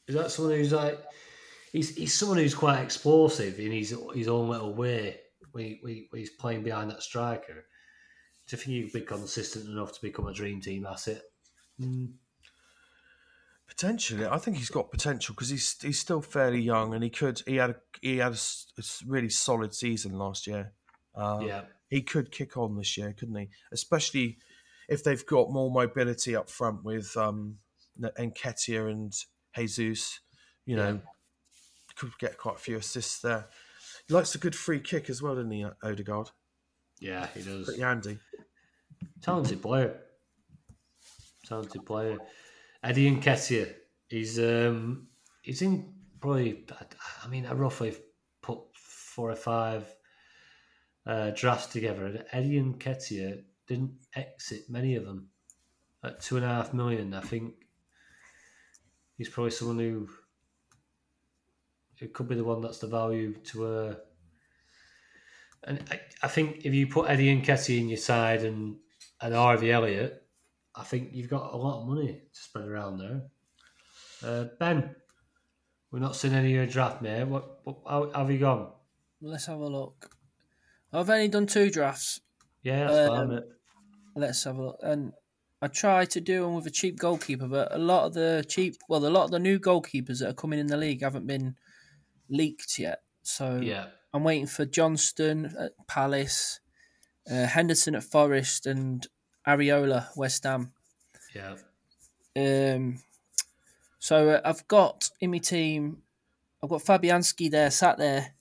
Is 0.07 0.15
that 0.15 0.31
someone 0.31 0.57
who's 0.57 0.73
like 0.73 0.99
he's 1.73 1.97
he's 1.97 2.15
someone 2.15 2.39
who's 2.39 2.55
quite 2.55 2.81
explosive 2.81 3.59
in 3.59 3.73
his 3.73 3.97
his 4.15 4.29
own 4.29 4.49
little 4.49 4.75
way 4.75 5.19
when, 5.53 5.65
he, 5.65 5.79
when, 6.11 6.21
he's 6.21 6.31
playing 6.31 6.63
behind 6.63 6.91
that 6.91 7.03
striker. 7.03 7.65
Do 8.47 8.57
you 8.57 8.59
think 8.59 8.69
he 8.69 8.83
could 8.85 9.01
be 9.01 9.07
consistent 9.07 9.69
enough 9.69 9.93
to 9.93 10.03
become 10.03 10.27
a 10.27 10.33
dream 10.33 10.61
team 10.61 10.87
asset? 10.87 11.23
Potentially, 13.69 14.27
I 14.27 14.39
think 14.39 14.57
he's 14.57 14.71
got 14.71 14.91
potential 14.91 15.35
because 15.35 15.51
he's 15.51 15.81
he's 15.81 15.99
still 16.01 16.23
fairly 16.23 16.61
young 16.61 16.95
and 16.95 17.05
he 17.05 17.11
could 17.11 17.43
he 17.47 17.57
had 17.57 17.71
a, 17.71 17.77
he 18.01 18.17
had 18.17 18.33
a, 18.33 18.39
a 18.79 18.83
really 19.07 19.29
solid 19.29 19.75
season 19.75 20.13
last 20.19 20.47
year. 20.47 20.73
Um, 21.15 21.43
Yeah, 21.43 21.63
he 21.89 22.03
could 22.03 22.33
kick 22.33 22.57
on 22.57 22.77
this 22.77 22.97
year, 22.97 23.13
couldn't 23.13 23.37
he? 23.37 23.51
Especially 23.71 24.39
if 24.89 25.05
they've 25.05 25.25
got 25.27 25.53
more 25.53 25.71
mobility 25.71 26.35
up 26.35 26.49
front 26.51 26.83
with 26.83 27.15
um, 27.17 27.59
Nketiah 28.01 28.91
and 28.91 29.13
Jesus. 29.55 30.21
You 30.65 30.77
know, 30.77 30.93
Yeah. 30.95 31.11
could 31.97 32.19
get 32.19 32.39
quite 32.39 32.57
a 32.57 32.61
few 32.61 32.79
assists 32.79 33.21
there. 33.21 33.49
He 34.07 34.15
likes 34.15 34.35
a 34.35 34.39
good 34.39 34.57
free 34.57 34.81
kick 34.81 35.11
as 35.11 35.21
well, 35.21 35.35
doesn't 35.35 35.51
he, 35.51 35.65
Odegaard? 35.83 36.31
yeah, 37.01 37.27
he 37.35 37.43
does. 37.43 37.67
Pretty 37.67 37.83
handy. 37.83 38.19
Talented 39.21 39.61
player. 39.63 40.01
Talented 41.47 41.85
player. 41.87 42.19
Eddie 42.89 43.15
Nketiah. 43.15 43.75
He's 44.09 44.39
um 44.39 45.09
he's 45.43 45.61
in 45.61 45.93
probably 46.21 46.65
I 47.23 47.29
mean 47.29 47.45
I 47.45 47.53
roughly 47.53 47.95
put 48.41 48.61
four 48.73 49.31
or 49.31 49.37
five 49.37 49.95
uh, 51.07 51.31
drafts 51.31 51.67
together 51.67 52.07
and 52.07 52.25
Eddie 52.33 52.63
Nketiah 52.63 53.43
didn't 53.67 53.93
exit 54.15 54.71
many 54.71 54.97
of 54.97 55.05
them. 55.05 55.29
At 56.03 56.21
two 56.21 56.37
and 56.37 56.45
a 56.45 56.49
half 56.49 56.73
million, 56.73 57.13
I 57.13 57.21
think 57.21 57.55
he's 59.19 59.29
probably 59.29 59.51
someone 59.51 59.81
who 59.81 60.09
it 61.99 62.15
could 62.15 62.29
be 62.29 62.37
the 62.37 62.45
one 62.45 62.63
that's 62.63 62.79
the 62.79 62.87
value 62.87 63.35
to 63.35 63.67
uh 63.67 63.95
and 65.65 65.85
I, 65.91 66.01
I 66.23 66.29
think 66.29 66.65
if 66.65 66.73
you 66.73 66.87
put 66.87 67.11
Eddie 67.11 67.39
Nketiah 67.39 67.81
in 67.81 67.89
your 67.91 67.99
side 67.99 68.45
and 68.45 68.77
and 69.21 69.35
Harvey 69.35 69.73
Elliott, 69.73 70.23
I 70.79 70.85
think 70.85 71.11
you've 71.13 71.29
got 71.31 71.53
a 71.53 71.57
lot 71.57 71.83
of 71.83 71.89
money 71.89 72.23
to 72.33 72.41
spread 72.41 72.69
around 72.69 72.99
there. 72.99 73.23
Uh, 74.23 74.45
ben, 74.59 74.95
we're 75.91 75.99
not 75.99 76.17
seeing 76.17 76.35
any 76.35 76.51
of 76.51 76.57
your 76.57 76.67
draft, 76.67 77.03
mate. 77.03 77.25
What, 77.25 77.61
what 77.65 77.79
how, 77.87 78.11
how 78.13 78.21
have 78.21 78.31
you 78.31 78.39
gone? 78.39 78.73
Let's 79.21 79.47
have 79.47 79.59
a 79.59 79.67
look. 79.67 80.11
I've 80.93 81.11
only 81.11 81.29
done 81.29 81.47
two 81.47 81.71
drafts. 81.71 82.21
Yeah, 82.63 82.87
that's 82.87 83.09
fine, 83.09 83.21
Um, 83.21 83.35
mate. 83.35 83.45
Let's 84.15 84.45
have 84.45 84.57
a 84.59 84.63
look. 84.67 84.79
And 84.83 85.13
I 85.61 85.67
try 85.69 86.05
to 86.05 86.21
do 86.21 86.43
them 86.43 86.55
with 86.55 86.67
a 86.67 86.71
cheap 86.71 86.99
goalkeeper, 86.99 87.49
but 87.49 87.75
a 87.75 87.79
lot 87.79 88.07
of 88.07 88.15
the 88.15 88.45
cheap, 88.49 88.77
well, 88.89 89.05
a 89.05 89.09
lot 89.09 89.25
of 89.25 89.31
the 89.31 89.39
new 89.39 89.59
goalkeepers 89.59 90.21
that 90.21 90.31
are 90.31 90.35
coming 90.35 90.59
in 90.59 90.69
the 90.69 90.77
league 90.77 91.03
haven't 91.03 91.27
been 91.27 91.57
leaked 92.29 92.79
yet. 92.79 93.03
So 93.23 93.61
Yeah, 93.61 93.87
I'm 94.15 94.25
waiting 94.25 94.47
for 94.47 94.65
Johnstone 94.65 95.47
at 95.59 95.73
Palace, 95.89 96.61
uh, 97.31 97.47
Henderson 97.47 97.95
at 97.95 98.05
Forest, 98.05 98.67
and 98.67 99.07
Areola 99.49 100.15
West 100.15 100.45
Ham. 100.45 100.73
yeah, 101.35 101.57
Um, 102.37 103.01
so 103.99 104.31
uh, 104.31 104.41
I've 104.45 104.69
got 104.69 105.11
in 105.21 105.31
my 105.31 105.39
team, 105.39 106.03
I've 106.63 106.69
got 106.69 106.85
Fabianski 106.85 107.51
there, 107.51 107.71
sat 107.71 107.97
there 107.97 108.35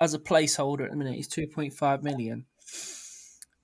as 0.00 0.14
a 0.14 0.18
placeholder 0.18 0.84
at 0.84 0.90
the 0.90 0.96
minute. 0.96 1.16
He's 1.16 1.28
two 1.28 1.46
point 1.46 1.74
five 1.74 2.02
million. 2.02 2.46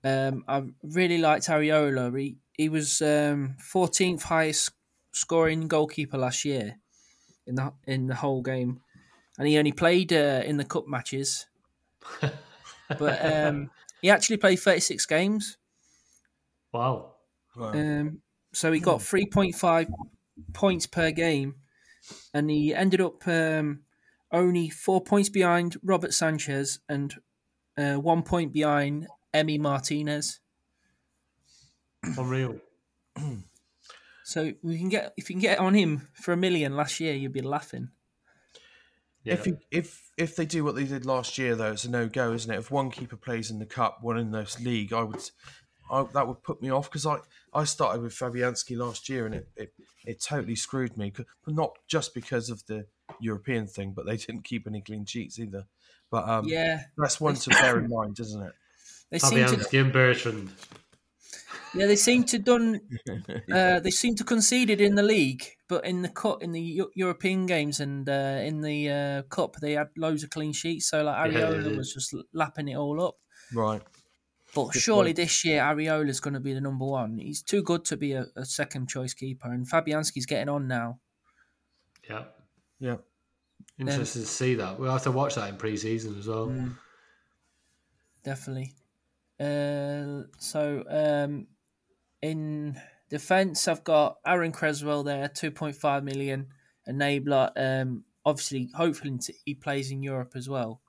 Um, 0.04 0.44
I 0.46 0.62
really 0.82 1.18
liked 1.18 1.46
Areola. 1.46 2.18
He 2.18 2.36
he 2.52 2.68
was 2.68 3.00
um, 3.00 3.56
14th 3.72 4.22
highest 4.24 4.70
scoring 5.12 5.66
goalkeeper 5.66 6.18
last 6.18 6.44
year 6.44 6.78
in 7.46 7.54
the 7.54 7.72
in 7.86 8.06
the 8.08 8.14
whole 8.14 8.42
game, 8.42 8.80
and 9.38 9.48
he 9.48 9.58
only 9.58 9.72
played 9.72 10.12
uh, 10.12 10.42
in 10.44 10.58
the 10.58 10.64
cup 10.64 10.86
matches. 10.86 11.46
but 12.98 13.32
um, 13.32 13.70
he 14.02 14.10
actually 14.10 14.36
played 14.36 14.56
36 14.56 15.06
games. 15.06 15.56
Wow. 16.72 17.14
Wow. 17.56 17.72
Um, 17.72 18.20
so 18.52 18.72
he 18.72 18.80
got 18.80 19.02
three 19.02 19.26
point 19.26 19.54
five 19.54 19.88
points 20.52 20.86
per 20.86 21.10
game, 21.10 21.56
and 22.32 22.50
he 22.50 22.74
ended 22.74 23.00
up 23.00 23.26
um, 23.26 23.80
only 24.32 24.70
four 24.70 25.00
points 25.00 25.28
behind 25.28 25.76
Robert 25.82 26.14
Sanchez 26.14 26.80
and 26.88 27.14
uh, 27.76 27.94
one 27.94 28.22
point 28.22 28.52
behind 28.52 29.06
Emi 29.34 29.58
Martinez. 29.58 30.40
Unreal. 32.02 32.56
So 34.24 34.52
we 34.62 34.78
can 34.78 34.88
get 34.88 35.12
if 35.16 35.28
you 35.28 35.34
can 35.34 35.40
get 35.40 35.58
on 35.58 35.74
him 35.74 36.08
for 36.14 36.32
a 36.32 36.36
million 36.36 36.76
last 36.76 37.00
year, 37.00 37.14
you'd 37.14 37.32
be 37.32 37.40
laughing. 37.40 37.90
Yeah. 39.24 39.34
If 39.34 39.44
he, 39.44 39.52
if 39.70 40.10
if 40.16 40.36
they 40.36 40.46
do 40.46 40.64
what 40.64 40.76
they 40.76 40.84
did 40.84 41.04
last 41.04 41.36
year, 41.36 41.54
though, 41.54 41.72
it's 41.72 41.84
a 41.84 41.90
no 41.90 42.08
go, 42.08 42.32
isn't 42.32 42.50
it? 42.50 42.58
If 42.58 42.70
one 42.70 42.90
keeper 42.90 43.16
plays 43.16 43.50
in 43.50 43.58
the 43.58 43.66
cup, 43.66 43.98
one 44.00 44.16
in 44.16 44.30
the 44.30 44.50
league, 44.62 44.92
I 44.92 45.02
would, 45.02 45.20
I, 45.90 46.02
that 46.14 46.26
would 46.28 46.42
put 46.42 46.62
me 46.62 46.70
off 46.70 46.88
because 46.90 47.06
I, 47.06 47.18
I 47.52 47.64
started 47.64 48.02
with 48.02 48.12
Fabianski 48.12 48.76
last 48.76 49.08
year 49.08 49.26
and 49.26 49.34
it, 49.34 49.48
it, 49.56 49.74
it 50.06 50.20
totally 50.22 50.56
screwed 50.56 50.96
me. 50.96 51.12
But 51.14 51.26
not 51.54 51.76
just 51.86 52.14
because 52.14 52.50
of 52.50 52.64
the 52.66 52.86
European 53.18 53.66
thing, 53.66 53.92
but 53.92 54.06
they 54.06 54.16
didn't 54.16 54.42
keep 54.44 54.66
any 54.66 54.80
clean 54.82 55.04
sheets 55.04 55.38
either. 55.38 55.66
But 56.10 56.28
um, 56.28 56.46
Yeah, 56.46 56.84
that's 56.96 57.20
one 57.20 57.34
to 57.36 57.50
bear 57.50 57.78
in 57.78 57.88
mind, 57.88 58.18
isn't 58.20 58.42
it? 58.42 58.54
they 59.10 59.18
seem 59.18 59.44
to. 59.46 59.56
Fabianski 59.58 59.80
and 59.80 59.92
Bertrand. 59.92 60.52
Yeah, 61.72 61.86
they 61.86 61.96
seem 61.96 62.24
to 62.24 62.38
done. 62.38 62.80
Uh, 63.50 63.80
they 63.80 63.90
seem 63.90 64.14
to 64.16 64.24
conceded 64.24 64.80
in 64.80 64.94
the 64.94 65.02
league, 65.02 65.44
but 65.68 65.84
in 65.84 66.02
the 66.02 66.08
cup, 66.08 66.42
in 66.42 66.52
the 66.52 66.60
Eu- 66.60 66.90
European 66.94 67.46
games 67.46 67.80
and 67.80 68.08
uh, 68.08 68.40
in 68.44 68.60
the 68.62 68.88
uh, 68.90 69.22
cup, 69.24 69.56
they 69.60 69.72
had 69.72 69.88
loads 69.96 70.22
of 70.24 70.30
clean 70.30 70.52
sheets. 70.52 70.88
So 70.88 71.02
like 71.04 71.16
Yeah, 71.22 71.44
they 71.46 71.58
Areola 71.58 71.62
did. 71.62 71.78
was 71.78 71.92
just 71.94 72.14
lapping 72.32 72.68
it 72.68 72.76
all 72.76 73.02
up. 73.04 73.16
Right. 73.52 73.82
But 74.54 74.72
Good 74.72 74.82
surely 74.82 75.08
point. 75.10 75.16
this 75.16 75.44
year 75.44 75.62
Areola's 75.62 76.20
going 76.20 76.34
to 76.34 76.40
be 76.40 76.54
the 76.54 76.60
number 76.60 76.84
one. 76.84 77.18
He's 77.18 77.42
too 77.42 77.62
good 77.62 77.84
to 77.86 77.96
be 77.96 78.12
a, 78.12 78.26
a 78.36 78.44
second 78.44 78.88
choice 78.88 79.14
keeper, 79.14 79.50
and 79.52 79.68
Fabianski's 79.68 80.26
getting 80.26 80.48
on 80.48 80.66
now. 80.66 80.98
Yeah. 82.08 82.24
Yeah. 82.80 82.96
Interested 83.78 84.20
to 84.20 84.26
see 84.26 84.54
that. 84.56 84.78
We'll 84.78 84.90
have 84.92 85.04
to 85.04 85.12
watch 85.12 85.36
that 85.36 85.48
in 85.48 85.56
pre 85.56 85.76
season 85.76 86.18
as 86.18 86.26
well. 86.26 86.48
Mm. 86.48 86.76
Definitely. 88.24 88.74
Uh, 89.38 90.26
so 90.38 90.84
um, 90.88 91.46
in 92.20 92.78
defence, 93.08 93.68
I've 93.68 93.84
got 93.84 94.18
Aaron 94.26 94.52
Cresswell 94.52 95.02
there, 95.02 95.28
two 95.28 95.50
point 95.50 95.76
five 95.76 96.04
million, 96.04 96.48
enabler. 96.88 97.52
Um, 97.56 98.04
obviously, 98.24 98.70
hopefully 98.74 99.18
he 99.44 99.54
plays 99.54 99.90
in 99.90 100.02
Europe 100.02 100.32
as 100.34 100.48
well. 100.48 100.82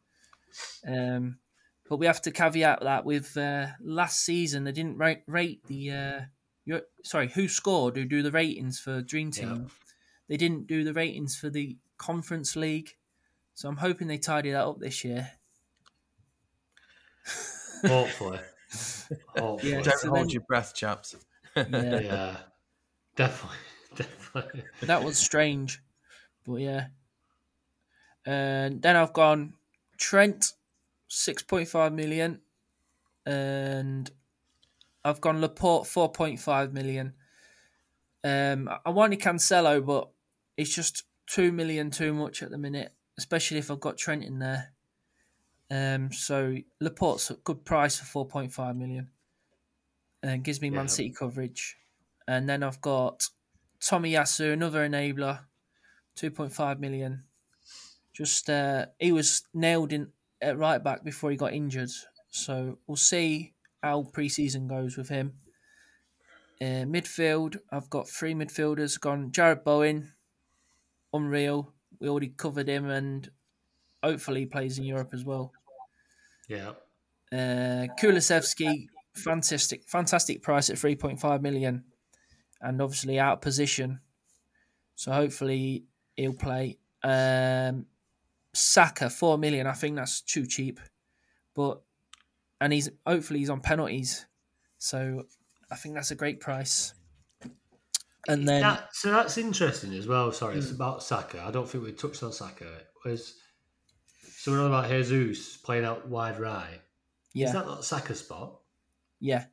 Um, 0.86 1.38
but 1.92 2.00
we 2.00 2.06
have 2.06 2.22
to 2.22 2.32
caveat 2.32 2.80
that 2.84 3.04
with 3.04 3.36
uh, 3.36 3.68
last 3.82 4.24
season 4.24 4.64
they 4.64 4.72
didn't 4.72 4.98
rate, 4.98 5.24
rate 5.28 5.60
the. 5.68 5.92
Uh, 5.92 6.20
your, 6.64 6.84
sorry, 7.04 7.28
who 7.28 7.50
scored? 7.50 7.98
Who 7.98 8.06
do 8.06 8.24
the 8.24 8.32
ratings 8.32 8.80
for 8.80 9.02
Dream 9.02 9.30
Team? 9.30 9.68
They 10.30 10.38
didn't 10.38 10.68
do 10.68 10.86
the 10.86 10.94
ratings 10.94 11.36
for 11.36 11.50
the 11.50 11.76
Conference 11.98 12.56
League, 12.56 12.96
so 13.56 13.68
I'm 13.68 13.76
hoping 13.76 14.08
they 14.08 14.20
tidy 14.20 14.52
that 14.52 14.66
up 14.66 14.80
this 14.80 15.04
year. 15.04 15.32
Hopefully. 17.86 18.40
Hopefully. 19.38 19.74
Yeah. 19.74 19.82
Don't 19.82 20.00
so 20.00 20.08
hold 20.12 20.20
then- 20.22 20.30
your 20.30 20.44
breath, 20.44 20.74
chaps. 20.74 21.14
Yeah. 21.58 21.66
Yeah. 21.74 22.38
Definitely. 23.18 23.58
Definitely. 23.98 24.64
that 24.84 25.04
was 25.04 25.18
strange, 25.18 25.84
but 26.48 26.56
yeah. 26.56 26.86
And 28.26 28.82
then 28.82 28.96
I've 28.96 29.12
gone 29.12 29.56
Trent, 29.98 30.54
six 31.12 31.44
point 31.44 31.68
five 31.68 31.92
million. 31.94 32.40
and 33.26 34.10
I've 35.04 35.22
gone 35.22 35.42
Laporte 35.42 35.88
four 35.88 36.12
point 36.12 36.40
five 36.40 36.74
million. 36.74 37.14
Um, 38.24 38.70
I 38.86 38.90
wanted 38.92 39.20
Cancelo, 39.20 39.86
but 39.86 40.10
it's 40.58 40.74
just 40.74 41.04
two 41.28 41.52
million 41.52 41.92
too 41.92 42.14
much 42.14 42.44
at 42.44 42.52
the 42.52 42.58
minute, 42.58 42.94
especially 43.18 43.58
if 43.58 43.72
I've 43.72 43.80
got 43.80 43.98
Trent 43.98 44.24
in 44.24 44.40
there. 44.40 44.74
Um, 45.70 46.12
so 46.12 46.58
Laporte's 46.80 47.32
a 47.32 47.36
good 47.36 47.66
price 47.66 47.98
for 47.98 48.06
four 48.06 48.28
point 48.28 48.54
five 48.54 48.76
million, 48.76 49.10
and 50.24 50.44
gives 50.44 50.62
me 50.62 50.70
Man 50.70 50.88
City 50.88 51.12
coverage. 51.12 51.78
And 52.28 52.48
then 52.48 52.64
I've 52.64 52.82
got 52.82 53.28
Tomiyasu, 53.82 54.54
another 54.54 54.88
enabler, 54.88 55.42
two 56.16 56.32
point 56.32 56.54
five 56.54 56.80
million. 56.80 57.24
Just 58.14 58.50
uh, 58.50 58.88
he 59.00 59.12
was 59.12 59.44
nailed 59.54 59.94
in 59.94 60.12
at 60.42 60.58
right 60.58 60.84
back 60.84 61.04
before 61.04 61.32
he 61.32 61.38
got 61.38 61.54
injured, 61.54 61.92
so 62.30 62.78
we'll 62.88 62.96
see 62.96 63.54
how 63.84 64.04
pre-season 64.04 64.68
goes 64.68 64.98
with 64.98 65.10
him. 65.10 65.34
Uh, 66.62 66.86
midfield, 66.86 67.58
I've 67.72 67.90
got 67.90 68.08
three 68.08 68.34
midfielders. 68.34 69.00
Gone 69.00 69.32
Jarrod 69.32 69.64
Bowen, 69.64 70.14
unreal. 71.12 71.74
We 72.00 72.08
already 72.08 72.30
covered 72.30 72.68
him, 72.68 72.90
and 72.90 73.30
hopefully 74.04 74.46
plays 74.46 74.78
in 74.78 74.84
Europe 74.84 75.10
as 75.14 75.26
well. 75.26 75.52
Yeah. 76.48 76.72
Uh, 77.32 77.88
Kulusevski, 78.00 78.88
fantastic, 79.16 79.84
fantastic 79.88 80.44
price 80.44 80.70
at 80.70 80.78
three 80.78 80.96
point 80.96 81.20
five 81.20 81.42
million, 81.42 81.84
and 82.62 82.82
obviously 82.82 83.20
out 83.20 83.34
of 83.34 83.42
position. 83.42 84.00
So 84.96 85.12
hopefully 85.12 85.86
he'll 86.16 86.34
play. 86.34 86.78
Um, 87.04 87.88
Saka 88.54 89.10
four 89.10 89.38
million. 89.38 89.68
I 89.68 89.74
think 89.74 89.96
that's 89.96 90.22
too 90.22 90.46
cheap, 90.46 90.80
but 91.56 91.82
and 92.60 92.72
he's 92.74 92.90
hopefully 93.06 93.40
he's 93.40 93.50
on 93.50 93.62
penalties, 93.62 94.26
so 94.78 95.24
I 95.72 95.76
think 95.76 95.96
that's 95.96 96.12
a 96.12 96.16
great 96.16 96.40
price. 96.40 96.94
And 98.28 98.48
then 98.48 98.62
That, 98.62 98.90
so 98.94 99.10
that's 99.12 99.38
interesting 99.40 99.94
as 99.96 100.06
well. 100.06 100.32
Sorry, 100.32 100.56
it's 100.58 100.70
about 100.70 101.02
Saka. 101.02 101.44
I 101.44 101.50
don't 101.50 101.68
think 101.68 101.84
we 101.84 101.92
touched 101.92 102.22
on 102.22 102.32
Saka. 102.32 102.66
Was 103.04 103.34
so 104.38 104.52
we're 104.52 104.60
on 104.60 104.68
about 104.68 104.90
Jesus 104.90 105.58
playing 105.58 105.86
out 105.86 106.08
wide 106.08 106.40
right. 106.40 106.82
yeah, 107.34 107.48
Is 107.48 107.54
that 107.54 107.66
not 107.66 107.84
Saka's 107.86 108.20
spot? 108.20 108.60
yeah, 109.20 109.46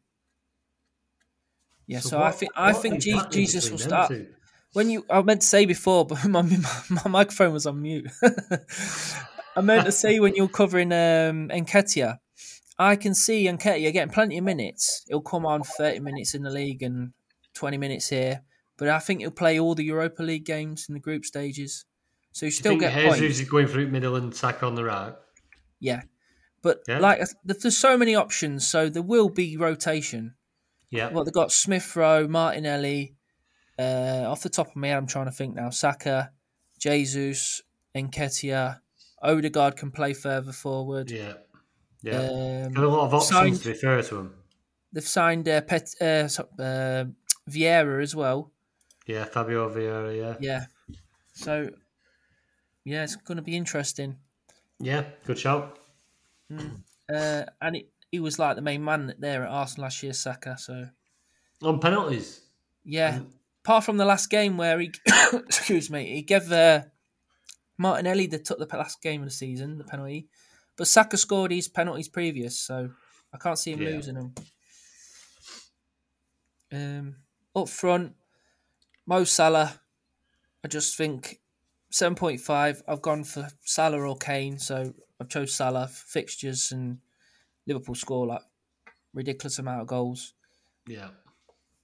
yeah. 1.87 2.01
So, 2.01 2.19
what- 2.19 2.27
I 2.27 2.31
think 2.33 2.53
I 2.57 2.73
think 2.75 3.01
Jesus 3.31 3.71
will 3.71 3.79
start. 3.79 4.11
two? 4.11 4.27
When 4.75 4.91
you, 4.91 5.05
I 5.09 5.23
meant 5.23 5.41
to 5.41 5.47
say 5.47 5.65
before, 5.65 6.07
but 6.07 6.25
my, 6.27 6.43
my, 6.43 6.83
my 6.91 7.09
microphone 7.09 7.53
was 7.53 7.67
on 7.67 7.83
mute. 7.83 8.11
I 9.57 9.61
meant 9.61 9.87
to 9.87 9.93
say 9.93 10.21
when 10.21 10.35
you're 10.35 10.49
covering 10.49 10.93
um, 10.93 11.49
Nketiah, 11.49 12.19
I 12.79 12.97
can 12.97 13.15
see 13.15 13.47
Nketiah 13.47 13.93
getting 13.93 14.13
plenty 14.13 14.39
of 14.39 14.45
minutes. 14.45 15.05
He'll 15.09 15.21
come 15.21 15.45
on 15.45 15.63
30 15.63 16.01
minutes 16.01 16.35
in 16.35 16.43
the 16.43 16.51
league 16.51 16.83
and 16.83 17.13
20 17.55 17.77
minutes 17.77 18.09
here, 18.09 18.43
but 18.77 18.89
I 18.89 19.01
think 19.01 19.21
he'll 19.21 19.33
play 19.33 19.59
all 19.59 19.75
the 19.75 19.85
Europa 19.85 20.23
League 20.23 20.45
games 20.45 20.87
in 20.89 20.95
the 20.95 21.01
group 21.01 21.25
stages. 21.25 21.85
So 22.33 22.47
you 22.47 22.53
still 22.53 22.77
get 22.77 22.93
Jesus 22.93 23.19
points. 23.19 23.41
is 23.41 23.49
going 23.49 23.67
through 23.67 23.89
middle 23.89 24.15
and 24.15 24.33
Saka 24.33 24.65
on 24.65 24.77
the 24.77 24.85
right? 24.85 25.15
Yeah. 25.81 26.03
But 26.63 26.83
Yeah. 26.87 26.99
like, 26.99 27.21
there's 27.45 27.77
so 27.77 27.97
many 27.97 28.15
options, 28.15 28.69
so 28.69 28.89
there 28.89 29.03
will 29.03 29.29
be 29.29 29.57
rotation. 29.57 30.35
Yeah. 30.91 31.11
Well, 31.13 31.25
they've 31.25 31.35
got 31.35 31.51
Smith 31.51 31.97
Rowe, 31.97 32.29
Martinelli. 32.29 33.17
Uh, 33.79 34.25
off 34.27 34.43
the 34.43 34.49
top 34.49 34.69
of 34.69 34.77
my 34.77 34.89
head, 34.89 34.97
I'm 34.97 35.07
trying 35.07 35.27
to 35.27 35.31
think 35.33 35.55
now. 35.55 35.71
Saka, 35.71 36.31
Jesus, 36.79 37.63
Nketiah, 37.95 38.81
Odegaard 39.23 39.77
can 39.77 39.91
play 39.91 40.15
further 40.15 40.53
forward. 40.53 41.11
Yeah. 41.11 41.35
Yeah. 42.03 42.21
Um, 42.67 42.77
a 42.77 42.87
lot 42.87 43.07
of 43.07 43.15
options 43.15 43.29
signed- 43.29 43.57
to 43.63 43.69
be 43.69 43.75
fair 43.75 44.03
to 44.03 44.17
him. 44.19 44.35
they've 44.93 45.07
signed 45.07 45.49
uh, 45.49 45.61
Pet, 45.63 45.95
uh, 46.01 46.29
uh, 46.61 47.05
Vieira 47.51 48.03
as 48.03 48.15
well. 48.17 48.53
Yeah, 49.07 49.25
Fabio 49.25 49.69
Vieira, 49.69 50.17
yeah. 50.17 50.37
Yeah. 50.41 50.97
So, 51.35 51.71
yeah, 52.85 53.05
it's 53.05 53.17
going 53.17 53.37
to 53.37 53.43
be 53.43 53.57
interesting. 53.57 54.17
Yeah, 54.81 55.05
good 55.25 55.39
shout. 55.39 55.79
Uh, 56.51 57.45
and 57.61 57.77
it, 57.77 57.89
he 58.13 58.21
was 58.21 58.39
like 58.39 58.57
the 58.57 58.63
main 58.63 58.85
man 58.85 59.15
there 59.19 59.45
at 59.45 59.51
Arsenal 59.51 59.85
last 59.85 60.03
year, 60.03 60.13
Saka. 60.13 60.57
So, 60.59 60.89
On 61.63 61.79
penalties. 61.81 62.41
yeah. 62.85 63.21
Apart 63.69 63.85
from 63.85 63.99
the 63.99 64.07
last 64.07 64.31
game 64.31 64.57
where 64.57 64.81
he, 64.81 64.91
excuse 65.35 65.91
me, 65.91 66.15
he 66.15 66.23
gave 66.23 66.51
uh, 66.51 66.85
Martinelli 67.77 68.27
that 68.29 68.47
took 68.47 68.59
the 68.59 68.77
last 68.79 69.03
game 69.03 69.21
of 69.21 69.27
the 69.27 69.31
season, 69.31 69.77
the 69.77 69.85
penalty, 69.85 70.27
but 70.79 70.87
Saka 70.87 71.19
scored 71.19 71.51
his 71.51 71.69
penalties 71.69 72.09
previous, 72.09 72.59
so 72.59 72.89
I 73.31 73.37
can't 73.37 73.59
see 73.59 73.73
him 73.73 73.83
Yeah. 73.83 73.91
losing 73.91 74.15
them. 74.15 74.35
Um, 76.73 77.17
up 77.55 77.69
front, 77.69 78.15
Mo 79.05 79.25
Salah. 79.25 79.79
I 80.65 80.69
just 80.69 80.97
think 80.97 81.39
seven 81.91 82.15
point 82.15 82.41
five. 82.41 82.83
I've 82.89 83.03
gone 83.03 83.23
for 83.23 83.51
Salah 83.67 84.01
or 84.01 84.17
Kane, 84.17 84.59
so 84.59 84.95
I've 85.21 85.29
chose 85.29 85.55
Salah 85.55 85.89
fixtures 85.89 86.73
and 86.73 87.01
Liverpool 87.67 87.97
score 87.97 88.27
like 88.29 88.41
ridiculous 89.13 89.59
amount 89.59 89.83
of 89.83 89.89
goals. 89.89 90.33
Yeah. 90.87 91.09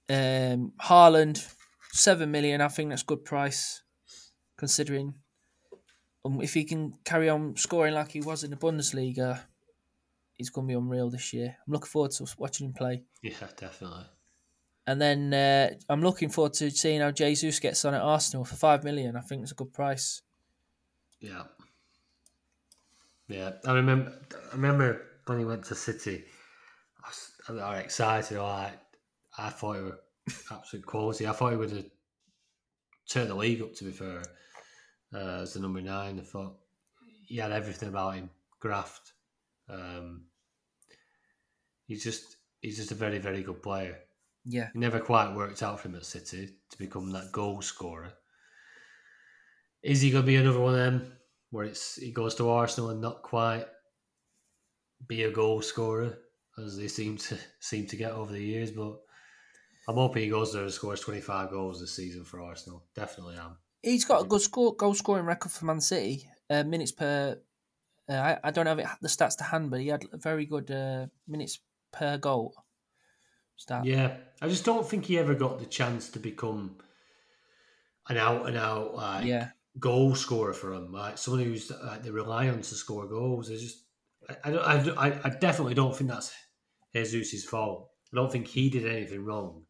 Um, 0.09 0.73
Haaland, 0.81 1.47
seven 1.95 2.31
million. 2.31 2.61
I 2.61 2.67
think 2.67 2.89
that's 2.89 3.03
good 3.03 3.23
price, 3.25 3.83
considering 4.57 5.15
um, 6.25 6.41
if 6.41 6.53
he 6.53 6.63
can 6.63 6.93
carry 7.03 7.29
on 7.29 7.55
scoring 7.55 7.93
like 7.93 8.11
he 8.11 8.21
was 8.21 8.43
in 8.43 8.51
the 8.51 8.57
Bundesliga, 8.57 9.41
he's 10.33 10.49
going 10.49 10.67
to 10.67 10.71
be 10.71 10.77
unreal 10.77 11.09
this 11.09 11.33
year. 11.33 11.57
I'm 11.65 11.73
looking 11.73 11.87
forward 11.87 12.11
to 12.11 12.25
watching 12.37 12.67
him 12.67 12.73
play. 12.73 13.03
Yeah, 13.21 13.47
definitely. 13.57 14.05
And 14.87 15.01
then 15.01 15.33
uh, 15.33 15.75
I'm 15.89 16.01
looking 16.01 16.29
forward 16.29 16.53
to 16.55 16.69
seeing 16.69 17.01
how 17.01 17.11
Jesus 17.11 17.59
gets 17.59 17.85
on 17.85 17.95
at 17.95 18.01
Arsenal 18.01 18.45
for 18.45 18.55
five 18.55 18.83
million. 18.83 19.15
I 19.15 19.21
think 19.21 19.41
it's 19.41 19.51
a 19.51 19.55
good 19.55 19.73
price. 19.73 20.21
Yeah. 21.19 21.43
Yeah. 23.27 23.53
I 23.65 23.73
remember 23.73 24.13
I 24.51 24.55
remember 24.55 25.07
when 25.25 25.39
he 25.39 25.45
went 25.45 25.63
to 25.65 25.75
City, 25.75 26.23
I 27.03 27.07
was, 27.07 27.31
I 27.49 27.71
was 27.71 27.83
excited. 27.83 28.37
I, 28.37 28.73
I 29.39 29.49
thought 29.49 29.77
he 29.77 29.81
were 29.81 29.99
absolute 30.51 30.85
quality. 30.85 31.27
I 31.27 31.31
thought 31.31 31.51
he 31.51 31.57
would 31.57 31.71
have 31.71 31.85
turned 33.09 33.29
the 33.29 33.35
league 33.35 33.61
up, 33.61 33.73
to 33.75 33.83
be 33.85 33.91
fair, 33.91 34.23
uh, 35.13 35.41
as 35.41 35.53
the 35.53 35.59
number 35.59 35.81
nine. 35.81 36.19
I 36.19 36.23
thought 36.23 36.57
he 37.27 37.37
had 37.37 37.51
everything 37.51 37.89
about 37.89 38.15
him. 38.15 38.29
Graft. 38.59 39.13
Um, 39.69 40.25
he's 41.87 42.03
just 42.03 42.37
he's 42.61 42.77
just 42.77 42.91
a 42.91 42.95
very, 42.95 43.19
very 43.19 43.43
good 43.43 43.61
player. 43.61 43.97
Yeah, 44.47 44.67
It 44.67 44.75
never 44.75 44.99
quite 44.99 45.35
worked 45.35 45.63
out 45.63 45.79
for 45.79 45.87
him 45.87 45.95
at 45.95 46.05
City 46.05 46.49
to 46.69 46.77
become 46.77 47.11
that 47.11 47.31
goal 47.31 47.61
scorer. 47.61 48.13
Is 49.81 50.01
he 50.01 50.11
going 50.11 50.23
to 50.23 50.27
be 50.27 50.35
another 50.35 50.59
one 50.59 50.73
of 50.73 50.79
them 50.79 51.13
where 51.49 51.65
it's 51.65 51.95
he 51.95 52.11
goes 52.11 52.35
to 52.35 52.49
Arsenal 52.49 52.91
and 52.91 53.01
not 53.01 53.23
quite 53.23 53.65
be 55.07 55.23
a 55.23 55.31
goal 55.31 55.61
scorer 55.61 56.17
as 56.63 56.77
they 56.77 56.87
seem 56.87 57.17
to 57.17 57.37
seem 57.59 57.87
to 57.87 57.95
get 57.95 58.11
over 58.11 58.31
the 58.31 58.43
years? 58.43 58.71
But 58.71 58.97
I'm 59.87 59.95
hoping 59.95 60.23
he 60.23 60.29
goes 60.29 60.53
there 60.53 60.63
and 60.63 60.71
scores 60.71 60.99
25 61.01 61.51
goals 61.51 61.79
this 61.79 61.95
season 61.95 62.23
for 62.23 62.41
Arsenal. 62.41 62.83
Definitely 62.95 63.35
am. 63.35 63.57
he's 63.83 64.05
got 64.05 64.23
a 64.23 64.27
good 64.27 64.41
score 64.41 64.75
goal 64.75 64.95
scoring 64.95 65.25
record 65.25 65.51
for 65.51 65.65
Man 65.65 65.81
City. 65.81 66.27
Uh, 66.49 66.63
minutes 66.63 66.91
per. 66.91 67.39
Uh, 68.09 68.13
I, 68.13 68.37
I 68.43 68.51
don't 68.51 68.67
have 68.67 68.79
it, 68.79 68.87
the 69.01 69.07
stats 69.07 69.37
to 69.37 69.43
hand, 69.43 69.71
but 69.71 69.79
he 69.79 69.87
had 69.87 70.05
a 70.11 70.17
very 70.17 70.45
good 70.45 70.69
uh, 70.69 71.07
minutes 71.27 71.59
per 71.91 72.17
goal 72.17 72.53
stat. 73.55 73.85
Yeah, 73.85 74.15
I 74.41 74.47
just 74.47 74.65
don't 74.65 74.87
think 74.87 75.05
he 75.05 75.17
ever 75.17 75.33
got 75.33 75.59
the 75.59 75.65
chance 75.65 76.09
to 76.11 76.19
become 76.19 76.77
an 78.07 78.17
out 78.17 78.47
and 78.47 78.57
out 78.57 78.95
like 78.95 79.25
yeah. 79.25 79.49
goal 79.79 80.15
scorer 80.15 80.53
for 80.53 80.73
him. 80.73 80.91
like 80.91 81.17
someone 81.17 81.43
who's 81.43 81.71
like 81.83 82.03
they 82.03 82.11
rely 82.11 82.49
on 82.49 82.61
to 82.61 82.75
score 82.75 83.07
goals. 83.07 83.49
It's 83.49 83.63
just, 83.63 83.83
I, 84.43 84.51
I, 84.51 85.07
I, 85.07 85.19
I 85.25 85.29
definitely 85.29 85.73
don't 85.73 85.95
think 85.95 86.09
that's 86.09 86.33
Jesus' 86.93 87.43
fault. 87.43 87.89
I 88.13 88.15
don't 88.15 88.31
think 88.31 88.47
he 88.47 88.69
did 88.69 88.87
anything 88.87 89.25
wrong. 89.25 89.64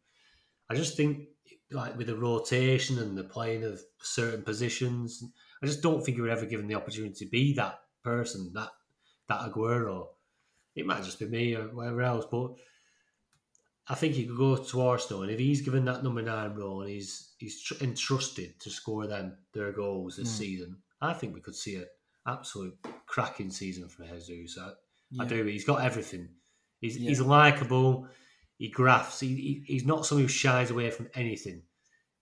I 0.68 0.74
just 0.74 0.96
think, 0.96 1.28
like 1.70 1.96
with 1.96 2.06
the 2.08 2.16
rotation 2.16 2.98
and 2.98 3.16
the 3.16 3.24
playing 3.24 3.64
of 3.64 3.80
certain 4.00 4.42
positions, 4.42 5.22
I 5.62 5.66
just 5.66 5.82
don't 5.82 6.02
think 6.04 6.16
he 6.16 6.20
would 6.20 6.30
ever 6.30 6.46
given 6.46 6.66
the 6.66 6.74
opportunity 6.74 7.14
to 7.24 7.30
be 7.30 7.54
that 7.54 7.80
person, 8.02 8.52
that 8.54 8.70
that 9.28 9.40
Aguero. 9.40 10.08
It 10.74 10.86
might 10.86 11.02
just 11.04 11.18
be 11.18 11.26
me 11.26 11.54
or 11.56 11.64
whatever 11.68 12.02
else, 12.02 12.26
but 12.30 12.52
I 13.88 13.94
think 13.94 14.14
he 14.14 14.26
could 14.26 14.36
go 14.36 14.56
to 14.56 14.82
Arsenal, 14.82 15.22
and 15.22 15.30
if 15.30 15.38
he's 15.38 15.62
given 15.62 15.84
that 15.84 16.02
number 16.02 16.20
nine 16.22 16.54
role 16.54 16.82
and 16.82 16.90
he's 16.90 17.30
he's 17.38 17.62
tr- 17.62 17.82
entrusted 17.82 18.58
to 18.60 18.70
score 18.70 19.06
them 19.06 19.36
their 19.52 19.72
goals 19.72 20.16
this 20.16 20.28
Mm. 20.34 20.38
season, 20.38 20.76
I 21.00 21.12
think 21.12 21.34
we 21.34 21.40
could 21.40 21.54
see 21.54 21.76
an 21.76 21.86
absolute 22.26 22.76
cracking 23.06 23.50
season 23.50 23.88
from 23.88 24.06
Jesus. 24.20 24.58
I, 24.60 25.22
I 25.22 25.24
do. 25.26 25.44
He's 25.44 25.64
got 25.64 25.82
everything. 25.84 26.28
He's 26.80 26.98
Yeah. 26.98 27.08
he's 27.10 27.20
likable. 27.20 28.08
He 28.58 28.68
grafts. 28.70 29.20
He, 29.20 29.28
he 29.34 29.62
he's 29.66 29.84
not 29.84 30.06
someone 30.06 30.24
who 30.24 30.28
shies 30.28 30.70
away 30.70 30.90
from 30.90 31.08
anything. 31.14 31.62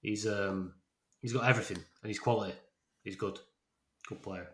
He's 0.01 0.27
um 0.27 0.75
he's 1.21 1.33
got 1.33 1.49
everything 1.49 1.79
and 2.03 2.11
he's 2.11 2.19
quality. 2.19 2.55
He's 3.05 3.17
good. 3.17 3.39
Good 4.09 4.23
player. 4.23 4.49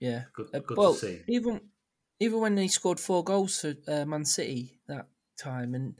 Yeah. 0.00 0.24
Good 0.34 0.48
Uh, 0.54 0.60
good 0.60 0.78
well, 0.78 0.94
to 0.94 0.98
see. 0.98 1.22
even 1.28 1.60
even 2.18 2.40
when 2.40 2.56
he 2.56 2.68
scored 2.68 2.98
four 2.98 3.22
goals 3.22 3.60
for 3.60 3.74
uh, 3.88 4.04
Man 4.06 4.24
City 4.24 4.80
that 4.88 5.06
time, 5.38 5.74
and 5.74 5.94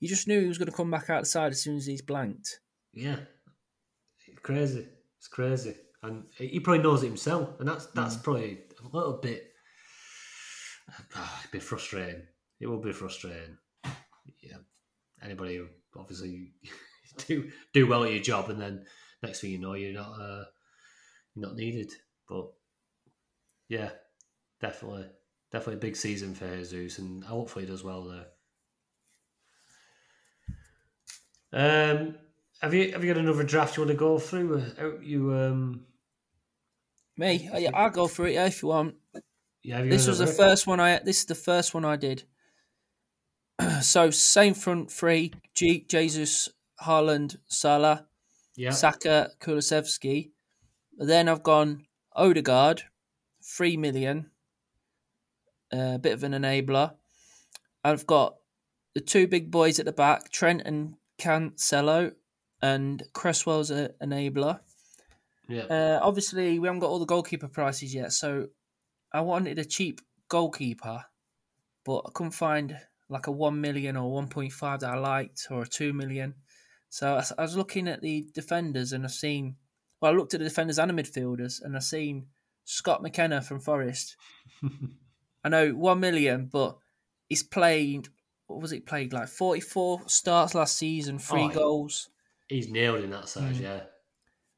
you 0.00 0.08
just 0.08 0.26
knew 0.26 0.40
he 0.40 0.48
was 0.48 0.58
going 0.58 0.70
to 0.70 0.76
come 0.76 0.90
back 0.90 1.08
outside 1.10 1.52
as 1.52 1.62
soon 1.62 1.76
as 1.76 1.86
he's 1.86 2.02
blanked. 2.02 2.60
Yeah, 2.92 3.20
it's 4.26 4.40
crazy. 4.40 4.86
It's 5.18 5.28
crazy, 5.28 5.76
and 6.02 6.24
he 6.36 6.58
probably 6.60 6.82
knows 6.82 7.02
it 7.02 7.06
himself, 7.06 7.60
and 7.60 7.68
that's 7.68 7.86
that's 7.86 8.16
probably 8.16 8.58
a 8.82 8.96
little 8.96 9.18
bit 9.22 9.52
ah, 11.14 11.42
a 11.44 11.48
bit 11.52 11.62
frustrating. 11.62 12.22
It 12.60 12.66
will 12.66 12.80
be 12.80 12.92
frustrating. 12.92 13.56
Yeah, 14.42 14.58
anybody 15.22 15.56
who 15.56 15.68
obviously 15.96 16.52
do 17.26 17.50
do 17.72 17.86
well 17.86 18.04
at 18.04 18.12
your 18.12 18.22
job, 18.22 18.50
and 18.50 18.60
then 18.60 18.84
next 19.22 19.40
thing 19.40 19.50
you 19.50 19.58
know, 19.58 19.74
you're 19.74 19.92
not 19.92 20.12
uh, 20.20 20.44
you're 21.34 21.46
not 21.46 21.56
needed. 21.56 21.92
But 22.28 22.46
yeah, 23.68 23.90
definitely, 24.60 25.06
definitely 25.52 25.74
a 25.74 25.88
big 25.88 25.96
season 25.96 26.34
for 26.34 26.48
Jesus, 26.64 26.98
and 26.98 27.24
hopefully 27.24 27.64
he 27.64 27.70
does 27.70 27.84
well 27.84 28.04
there. 28.04 28.26
Um, 31.52 32.16
have 32.60 32.74
you 32.74 32.92
have 32.92 33.04
you 33.04 33.12
got 33.12 33.20
another 33.20 33.44
draft 33.44 33.76
you 33.76 33.82
want 33.82 33.90
to 33.92 33.96
go 33.96 34.18
through? 34.18 34.64
You 35.02 35.32
um, 35.34 35.86
Me, 37.16 37.48
I, 37.52 37.70
I'll 37.72 37.90
go 37.90 38.08
through 38.08 38.26
it 38.26 38.34
yeah, 38.34 38.46
if 38.46 38.62
you 38.62 38.68
want. 38.68 38.96
yeah. 39.62 39.82
You 39.82 39.90
This 39.90 40.06
was 40.06 40.18
the 40.18 40.26
first 40.26 40.66
one 40.66 40.80
I. 40.80 40.98
This 40.98 41.20
is 41.20 41.26
the 41.26 41.34
first 41.34 41.74
one 41.74 41.84
I 41.84 41.96
did. 41.96 42.24
so 43.80 44.10
same 44.10 44.54
front 44.54 44.90
three: 44.90 45.32
G, 45.54 45.84
Jesus, 45.88 46.48
Haaland, 46.82 47.36
Salah, 47.46 48.06
Yeah, 48.56 48.70
Saka, 48.70 49.30
Kulusevski. 49.40 50.30
Then 50.96 51.28
I've 51.28 51.42
gone 51.42 51.86
Odegaard, 52.14 52.84
three 53.42 53.76
million. 53.76 54.30
A 55.72 55.98
bit 55.98 56.12
of 56.12 56.22
an 56.22 56.32
enabler. 56.32 56.94
I've 57.82 58.06
got 58.06 58.36
the 58.94 59.00
two 59.00 59.26
big 59.26 59.50
boys 59.50 59.78
at 59.80 59.86
the 59.86 59.92
back, 59.92 60.30
Trent 60.30 60.62
and 60.64 60.94
Cancelo, 61.18 62.14
and 62.62 63.02
Cresswell's 63.12 63.70
an 63.70 63.90
enabler. 64.00 64.60
yeah, 65.48 65.62
Uh, 65.64 65.98
obviously, 66.00 66.58
we 66.58 66.68
haven't 66.68 66.80
got 66.80 66.90
all 66.90 67.00
the 67.00 67.04
goalkeeper 67.06 67.48
prices 67.48 67.92
yet, 67.94 68.12
so 68.12 68.48
I 69.12 69.20
wanted 69.22 69.58
a 69.58 69.64
cheap 69.64 70.00
goalkeeper, 70.28 71.04
but 71.84 72.02
I 72.06 72.10
couldn't 72.14 72.32
find 72.32 72.78
like 73.08 73.26
a 73.26 73.32
one 73.32 73.60
million 73.60 73.96
or 73.96 74.10
one 74.12 74.28
point 74.28 74.52
five 74.52 74.80
that 74.80 74.90
I 74.90 74.96
liked, 74.98 75.46
or 75.50 75.62
a 75.62 75.66
two 75.66 75.92
million. 75.92 76.34
So 76.88 77.20
I 77.38 77.42
was 77.42 77.56
looking 77.56 77.88
at 77.88 78.00
the 78.02 78.26
defenders, 78.32 78.92
and 78.92 79.04
I've 79.04 79.12
seen. 79.12 79.56
Well, 80.00 80.12
I 80.12 80.16
looked 80.16 80.34
at 80.34 80.40
the 80.40 80.44
defenders 80.48 80.78
and 80.78 80.90
the 80.96 81.02
midfielders, 81.02 81.62
and 81.62 81.74
I've 81.76 81.82
seen 81.84 82.26
Scott 82.64 83.02
McKenna 83.02 83.40
from 83.42 83.60
Forest. 83.60 84.16
I 85.44 85.48
know 85.48 85.70
one 85.72 86.00
million, 86.00 86.46
but 86.46 86.76
he's 87.28 87.42
played. 87.42 88.08
What 88.46 88.60
was 88.60 88.72
it 88.72 88.86
played 88.86 89.12
like? 89.12 89.28
Forty 89.28 89.60
four 89.60 90.02
starts 90.06 90.54
last 90.54 90.76
season, 90.76 91.18
three 91.18 91.42
Oh, 91.42 91.48
goals. 91.48 92.10
he's 92.48 92.68
nailed 92.68 93.02
in 93.04 93.10
that 93.10 93.24
Mm. 93.24 93.28
side. 93.28 93.56
Yeah, 93.56 93.80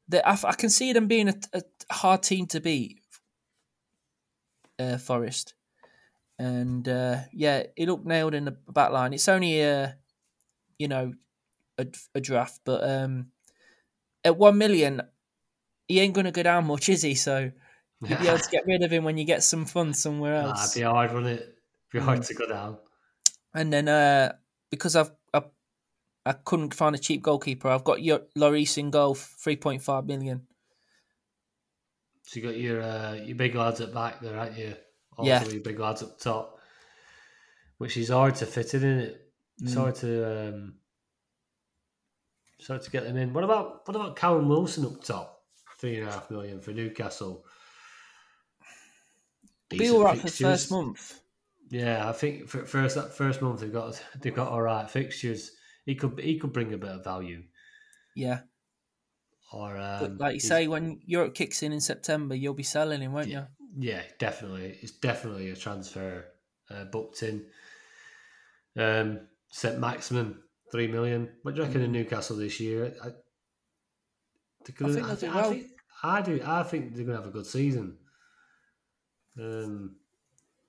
that 0.09 0.27
I, 0.29 0.39
I 0.49 0.53
can 0.55 0.71
see 0.71 0.93
them 0.93 1.07
being 1.09 1.29
a, 1.29 1.35
a 1.53 1.63
hard 1.93 2.23
team 2.23 2.47
to 2.49 2.61
beat. 2.61 3.01
Uh, 4.79 4.99
Forest, 4.99 5.55
and 6.39 6.89
uh, 6.89 7.23
yeah, 7.33 7.65
he 7.77 7.87
looked 7.87 8.07
nailed 8.07 8.35
in 8.35 8.45
the 8.47 8.53
back 8.53 8.91
line. 8.93 9.13
It's 9.13 9.29
only 9.29 9.61
a, 9.63 9.99
you 10.79 10.89
know, 10.89 11.15
a, 11.79 11.87
a 12.15 12.21
draft, 12.21 12.63
but 12.65 12.83
um, 12.89 13.33
at 14.25 14.37
one 14.39 14.59
million, 14.59 15.03
he 15.89 16.01
ain't 16.01 16.15
gonna 16.15 16.33
go 16.33 16.43
down 16.45 16.67
much, 16.67 16.89
is 16.89 17.03
he? 17.03 17.15
So 17.17 17.53
you'll 18.07 18.19
be 18.19 18.29
able 18.29 18.39
to 18.41 18.49
get 18.51 18.65
rid 18.67 18.83
of 18.85 18.93
him 18.93 19.05
when 19.05 19.19
you 19.19 19.25
get 19.25 19.43
some 19.45 19.67
fun 19.67 19.95
somewhere 19.95 20.37
else. 20.37 20.71
it'd 20.71 20.75
be 20.75 20.83
hard, 20.83 21.13
wouldn't 21.13 21.41
it? 21.41 21.43
It'd 21.43 21.59
be 21.93 21.99
hard 22.01 22.21
Mm. 22.21 22.27
to 22.29 22.35
go 22.35 22.47
down. 22.47 22.79
And 23.55 23.73
then 23.73 23.89
uh, 23.89 24.37
because 24.71 24.95
I've 24.97 25.13
I, 25.35 25.43
I 26.27 26.33
couldn't 26.35 26.75
find 26.75 26.95
a 26.97 26.99
cheap 27.01 27.23
goalkeeper, 27.23 27.69
I've 27.69 27.85
got 27.85 28.03
your 28.03 28.21
Lloris 28.37 28.79
in 28.79 28.91
goal, 28.91 29.15
three 29.15 29.57
point 29.57 29.83
five 29.83 30.07
million. 30.07 30.49
So 32.25 32.41
you 32.41 32.47
got 32.47 32.57
your 32.59 32.83
uh, 32.83 33.15
your 33.15 33.37
big 33.37 33.55
lads 33.55 33.81
at 33.81 33.95
back 33.95 34.21
there, 34.21 34.39
aren't 34.39 34.59
you? 34.59 34.77
Yeah. 35.25 35.45
big 35.65 35.79
lads 35.79 36.03
up 36.03 36.19
top, 36.19 36.59
which 37.79 37.97
is 37.97 38.09
hard 38.11 38.35
to 38.37 38.47
fit 38.47 38.75
in, 38.75 38.83
isn't 38.85 38.99
it? 38.99 39.33
It's 39.63 39.73
Mm. 39.73 39.77
hard 39.79 39.95
to 39.97 40.49
um, 40.49 40.75
it's 42.59 42.69
hard 42.69 42.83
to 42.83 42.91
get 42.91 43.05
them 43.05 43.17
in. 43.17 43.33
What 43.33 43.45
about 43.45 43.87
what 43.89 43.97
about 43.97 44.17
Callum 44.17 44.49
Wilson 44.49 44.85
up 44.87 45.03
top? 45.03 45.43
Three 45.79 45.99
and 45.99 46.09
a 46.09 46.13
half 46.13 46.31
million 46.31 46.61
for 46.61 46.73
Newcastle. 46.73 47.45
Be 49.69 49.79
Decent 49.79 49.97
all 49.99 50.05
right 50.05 50.17
for 50.17 50.23
the 50.23 50.29
fixtures. 50.29 50.47
first 50.47 50.71
month. 50.71 51.21
Yeah, 51.71 52.09
I 52.09 52.13
think 52.13 52.49
for 52.49 52.65
first 52.65 52.95
that 52.95 53.13
first 53.15 53.43
month 53.43 53.61
they've 53.61 53.73
got 53.73 54.01
they've 54.21 54.35
got 54.35 54.49
all 54.49 54.63
right 54.63 54.89
fixtures. 54.89 55.51
He 55.85 55.95
could 55.95 56.19
he 56.21 56.39
could 56.39 56.53
bring 56.53 56.73
a 56.73 56.79
bit 56.79 56.91
of 56.91 57.05
value. 57.05 57.43
Yeah. 58.15 58.41
Or 59.53 59.77
um, 59.77 60.19
like 60.19 60.35
you 60.35 60.41
say, 60.41 60.67
when 60.67 61.01
Europe 61.07 61.35
kicks 61.35 61.63
in 61.63 61.73
in 61.73 61.81
September, 61.81 62.35
you'll 62.35 62.55
be 62.55 62.63
selling 62.65 63.01
him, 63.01 63.13
won't 63.13 63.29
you? 63.29 63.47
Yeah, 63.79 64.03
definitely. 64.19 64.79
It's 64.81 64.93
definitely 64.93 65.51
a 65.51 65.57
transfer 65.57 66.25
uh, 66.71 66.85
booked 66.85 67.23
in. 67.23 67.45
Um, 68.77 69.21
set 69.51 69.79
maximum 69.79 70.43
three 70.73 70.87
million. 70.89 71.29
What 71.43 71.55
do 71.55 71.61
you 71.61 71.67
reckon 71.67 71.83
in 71.83 71.93
Newcastle 71.93 72.37
this 72.37 72.59
year? 72.61 72.95
I, 73.03 73.09
they're 74.65 74.75
gonna- 74.79 74.93
think 74.95 75.07
they'll 75.07 75.17
do 75.17 75.31
I 75.31 75.35
well. 75.41 75.51
think- 75.51 75.67
I 76.03 76.21
do. 76.23 76.41
I 76.45 76.63
think 76.63 76.95
they're 76.95 77.05
going 77.07 77.17
to 77.17 77.23
have 77.25 77.31
a 77.31 77.33
good 77.33 77.47
season. 77.47 77.97
Um, 79.41 79.97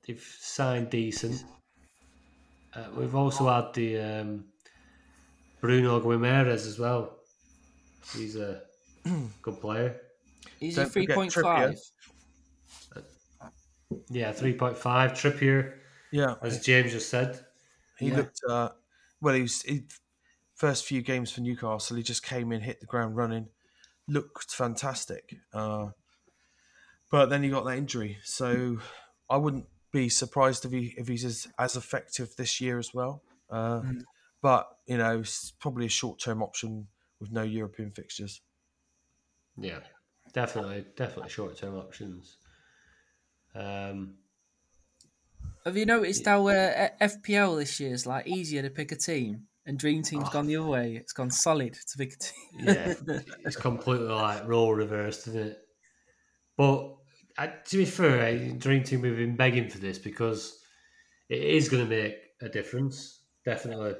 they've 0.05 0.21
signed 0.39 0.89
decent. 0.89 1.43
Uh, 2.73 2.85
we've 2.95 3.13
also 3.15 3.47
had 3.49 3.73
the 3.73 3.99
um, 3.99 4.45
Bruno 5.59 5.99
Guimaraes 5.99 6.65
as 6.65 6.79
well. 6.79 7.17
He's 8.15 8.37
a 8.37 8.61
good 9.41 9.59
player. 9.59 9.99
He's 10.59 10.75
Don't 10.75 10.85
he 10.85 10.91
three 10.91 11.01
forget 11.03 11.15
point 11.15 11.33
five? 11.33 11.75
Yeah, 14.09 14.31
three 14.31 14.53
point 14.53 14.77
five. 14.77 15.13
Trippier, 15.13 15.77
Yeah, 16.11 16.35
as 16.41 16.63
James 16.65 16.91
just 16.91 17.09
said. 17.09 17.45
he 17.99 18.09
Yeah. 18.09 18.17
looked. 18.17 18.41
Uh, 18.47 18.69
well, 19.21 19.35
he 19.35 19.41
was 19.41 19.61
he, 19.63 19.85
first 20.55 20.85
few 20.85 21.01
games 21.01 21.31
for 21.31 21.41
Newcastle. 21.41 21.97
He 21.97 22.03
just 22.03 22.23
came 22.23 22.51
in, 22.51 22.61
hit 22.61 22.79
the 22.79 22.85
ground 22.85 23.15
running, 23.15 23.49
looked 24.07 24.51
fantastic. 24.53 25.35
Uh, 25.53 25.91
but 27.09 27.27
then 27.27 27.43
he 27.43 27.49
got 27.49 27.65
that 27.65 27.77
injury, 27.77 28.17
so 28.23 28.79
I 29.29 29.37
wouldn't 29.37 29.67
be 29.91 30.09
surprised 30.09 30.65
if 30.65 30.71
he 30.71 30.93
if 30.97 31.07
he's 31.07 31.25
as, 31.25 31.47
as 31.57 31.75
effective 31.75 32.35
this 32.35 32.59
year 32.59 32.77
as 32.79 32.93
well. 32.93 33.23
Uh, 33.49 33.81
Mm. 33.81 34.03
But 34.41 34.67
you 34.85 34.97
know, 34.97 35.19
it's 35.19 35.51
probably 35.51 35.87
a 35.87 35.89
short 35.89 36.19
term 36.19 36.43
option 36.43 36.87
with 37.19 37.31
no 37.31 37.43
European 37.43 37.91
fixtures. 37.91 38.41
Yeah, 39.57 39.79
definitely, 40.33 40.85
definitely 40.95 41.29
short 41.29 41.57
term 41.57 41.75
options. 41.75 42.37
Um, 43.57 44.15
Have 45.65 45.75
you 45.77 45.85
noticed 45.85 46.25
how 46.25 46.47
uh, 46.47 46.89
FPL 47.01 47.57
this 47.59 47.79
year 47.79 47.93
is 47.93 48.05
like 48.05 48.27
easier 48.27 48.61
to 48.61 48.69
pick 48.69 48.91
a 48.91 48.95
team, 48.95 49.47
and 49.65 49.77
Dream 49.77 50.03
Team's 50.03 50.27
Oh. 50.29 50.31
gone 50.31 50.47
the 50.47 50.57
other 50.57 50.67
way? 50.69 50.95
It's 50.95 51.13
gone 51.13 51.31
solid 51.31 51.73
to 51.73 51.97
pick 51.97 52.13
a 52.13 52.17
team. 52.17 52.65
yeah, 52.67 52.93
it's 53.45 53.55
completely 53.57 54.07
like 54.07 54.47
role 54.47 54.73
reversed, 54.73 55.27
isn't 55.27 55.47
it? 55.47 55.57
But 56.55 56.95
to 57.65 57.77
be 57.77 57.85
fair, 57.85 58.51
Dream 58.53 58.83
Team 58.83 59.01
we've 59.01 59.15
been 59.17 59.35
begging 59.35 59.69
for 59.69 59.77
this 59.79 59.99
because 59.99 60.59
it 61.29 61.41
is 61.41 61.69
going 61.69 61.83
to 61.83 61.89
make 61.89 62.15
a 62.41 62.49
difference. 62.49 63.21
Definitely, 63.45 63.95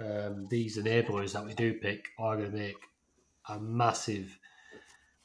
um, 0.00 0.46
these 0.50 0.78
enablers 0.78 1.32
that 1.32 1.44
we 1.44 1.54
do 1.54 1.74
pick 1.74 2.04
are 2.18 2.36
going 2.36 2.50
to 2.50 2.56
make 2.56 2.76
a 3.48 3.58
massive, 3.60 4.38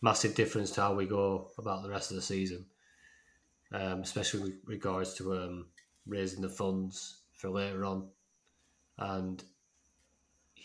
massive 0.01 0.35
difference 0.35 0.71
to 0.71 0.81
how 0.81 0.93
we 0.95 1.05
go 1.05 1.49
about 1.57 1.83
the 1.83 1.89
rest 1.89 2.11
of 2.11 2.15
the 2.15 2.21
season, 2.21 2.65
um, 3.71 4.01
especially 4.01 4.41
with 4.41 4.53
regards 4.65 5.13
to 5.15 5.33
um, 5.33 5.65
raising 6.05 6.41
the 6.41 6.49
funds 6.49 7.21
for 7.33 7.49
later 7.49 7.85
on, 7.85 8.07
and 8.97 9.43
yeah, 10.55 10.63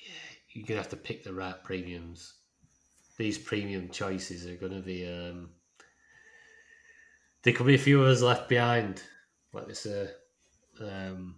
you're 0.50 0.66
gonna 0.66 0.80
have 0.80 0.90
to 0.90 0.96
pick 0.96 1.24
the 1.24 1.32
right 1.32 1.62
premiums. 1.62 2.34
These 3.16 3.38
premium 3.38 3.88
choices 3.88 4.46
are 4.46 4.56
gonna 4.56 4.80
be. 4.80 5.06
Um, 5.06 5.50
there 7.42 7.54
could 7.54 7.66
be 7.66 7.76
a 7.76 7.78
few 7.78 8.02
of 8.02 8.08
us 8.08 8.22
left 8.22 8.48
behind, 8.48 9.02
like 9.52 9.68
they 9.68 9.74
say, 9.74 10.08
um, 10.80 11.36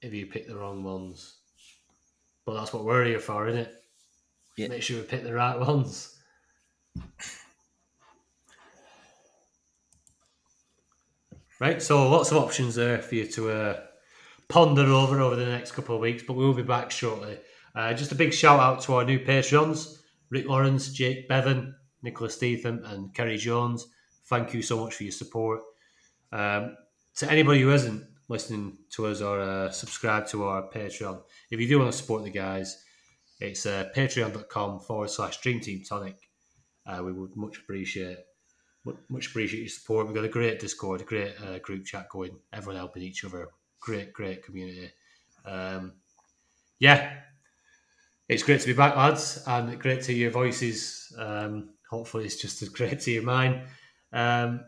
if 0.00 0.14
you 0.14 0.26
pick 0.26 0.46
the 0.46 0.56
wrong 0.56 0.84
ones. 0.84 1.38
But 2.44 2.54
that's 2.54 2.72
what 2.72 2.84
we're 2.84 3.04
here 3.04 3.18
for, 3.18 3.48
isn't 3.48 3.60
it? 3.60 3.84
Yeah. 4.56 4.68
Make 4.68 4.82
sure 4.82 4.98
we 4.98 5.02
pick 5.02 5.24
the 5.24 5.34
right 5.34 5.58
ones. 5.66 6.18
Right, 11.60 11.82
so 11.82 12.08
lots 12.08 12.30
of 12.30 12.38
options 12.38 12.74
there 12.74 13.02
for 13.02 13.16
you 13.16 13.26
to 13.26 13.50
uh, 13.50 13.80
ponder 14.48 14.84
over 14.84 15.20
over 15.20 15.36
the 15.36 15.44
next 15.44 15.72
couple 15.72 15.94
of 15.94 16.00
weeks, 16.00 16.22
but 16.26 16.32
we'll 16.32 16.54
be 16.54 16.62
back 16.62 16.90
shortly. 16.90 17.38
Uh, 17.74 17.92
just 17.92 18.12
a 18.12 18.14
big 18.14 18.32
shout 18.32 18.58
out 18.58 18.80
to 18.82 18.94
our 18.94 19.04
new 19.04 19.20
Patreons 19.20 19.98
Rick 20.30 20.48
Lawrence, 20.48 20.88
Jake 20.90 21.28
Bevan, 21.28 21.74
Nicholas 22.02 22.38
Steetham, 22.38 22.90
and 22.90 23.12
Kerry 23.14 23.36
Jones. 23.36 23.86
Thank 24.26 24.54
you 24.54 24.62
so 24.62 24.82
much 24.82 24.94
for 24.94 25.02
your 25.02 25.12
support. 25.12 25.60
Um, 26.32 26.76
to 27.16 27.30
anybody 27.30 27.60
who 27.60 27.68
hasn't 27.68 28.04
listening 28.28 28.78
to 28.92 29.08
us 29.08 29.20
or 29.20 29.40
uh, 29.40 29.70
subscribe 29.70 30.28
to 30.28 30.44
our 30.44 30.70
Patreon, 30.70 31.20
if 31.50 31.60
you 31.60 31.68
do 31.68 31.78
want 31.78 31.92
to 31.92 31.98
support 31.98 32.24
the 32.24 32.30
guys, 32.30 32.82
it's 33.38 33.66
uh, 33.66 33.90
patreon.com 33.94 34.80
forward 34.80 35.10
slash 35.10 35.40
Dream 35.42 35.60
Team 35.60 35.82
Tonic. 35.86 36.16
Uh, 36.86 37.02
we 37.04 37.12
would 37.12 37.36
much 37.36 37.58
appreciate 37.58 38.16
much 38.84 39.28
appreciate 39.28 39.60
your 39.60 39.68
support. 39.68 40.06
We've 40.06 40.14
got 40.14 40.24
a 40.24 40.28
great 40.28 40.60
Discord, 40.60 41.02
a 41.02 41.04
great 41.04 41.34
uh, 41.40 41.58
group 41.58 41.84
chat 41.84 42.08
going, 42.08 42.36
everyone 42.52 42.76
helping 42.76 43.02
each 43.02 43.24
other. 43.24 43.48
Great, 43.80 44.12
great 44.12 44.44
community. 44.44 44.90
Um, 45.44 45.92
yeah, 46.78 47.12
it's 48.28 48.42
great 48.42 48.60
to 48.60 48.66
be 48.66 48.72
back, 48.72 48.96
lads, 48.96 49.42
and 49.46 49.78
great 49.78 50.02
to 50.02 50.12
hear 50.12 50.22
your 50.22 50.30
voices. 50.30 51.14
Um, 51.18 51.70
hopefully, 51.88 52.24
it's 52.24 52.36
just 52.36 52.62
as 52.62 52.68
great 52.78 53.00
to 53.00 53.10
hear 53.10 53.22
mine. 53.22 53.62
Um, 54.12 54.60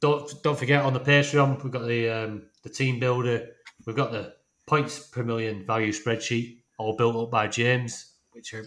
don't 0.00 0.30
don't 0.42 0.58
forget 0.58 0.84
on 0.84 0.92
the 0.92 1.00
Patreon, 1.00 1.62
we've 1.62 1.72
got 1.72 1.86
the 1.86 2.08
um, 2.08 2.42
the 2.62 2.70
team 2.70 2.98
builder, 3.00 3.48
we've 3.86 3.96
got 3.96 4.12
the 4.12 4.34
points 4.66 4.98
per 4.98 5.22
million 5.22 5.64
value 5.64 5.92
spreadsheet, 5.92 6.58
all 6.78 6.96
built 6.96 7.16
up 7.16 7.30
by 7.30 7.48
James, 7.48 8.12
which 8.32 8.54
are 8.54 8.66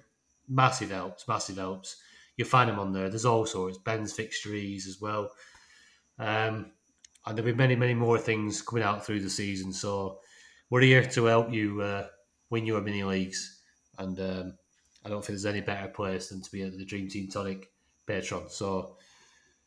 massive 0.50 0.92
helps, 0.92 1.28
massive 1.28 1.58
helps. 1.58 2.02
You'll 2.42 2.50
find 2.50 2.72
them 2.72 2.80
on 2.80 2.92
there. 2.92 3.08
There's 3.08 3.24
all 3.24 3.46
sorts, 3.46 3.78
Ben's 3.78 4.14
fixtures 4.14 4.88
as 4.88 5.00
well. 5.00 5.30
Um, 6.18 6.72
and 7.24 7.38
there'll 7.38 7.52
be 7.52 7.56
many, 7.56 7.76
many 7.76 7.94
more 7.94 8.18
things 8.18 8.64
coming 8.64 8.84
out 8.84 9.06
through 9.06 9.20
the 9.20 9.30
season. 9.30 9.72
So 9.72 10.22
we're 10.72 10.82
here 10.82 11.06
to 11.06 11.26
help 11.26 11.54
you 11.54 11.84
uh, 11.84 12.08
win 12.50 12.66
your 12.66 12.82
mini 12.82 13.04
leagues. 13.04 13.62
And 14.00 14.20
um, 14.20 14.54
I 15.06 15.10
don't 15.10 15.24
think 15.24 15.38
there's 15.38 15.46
any 15.46 15.62
better 15.62 15.88
place 15.90 16.30
than 16.30 16.42
to 16.42 16.52
be 16.52 16.64
at 16.64 16.76
the 16.76 16.84
Dream 16.84 17.10
Team 17.10 17.30
Tonic 17.30 17.70
Patreon. 18.08 18.50
So 18.50 18.96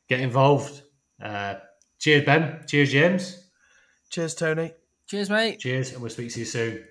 get 0.08 0.18
involved. 0.18 0.82
Uh, 1.22 1.54
cheers, 2.00 2.24
Ben. 2.24 2.64
Cheers, 2.66 2.90
James. 2.90 3.50
Cheers, 4.10 4.34
Tony. 4.34 4.72
Cheers, 5.06 5.30
mate. 5.30 5.60
Cheers, 5.60 5.92
and 5.92 6.00
we'll 6.00 6.10
speak 6.10 6.32
to 6.32 6.40
you 6.40 6.44
soon. 6.44 6.84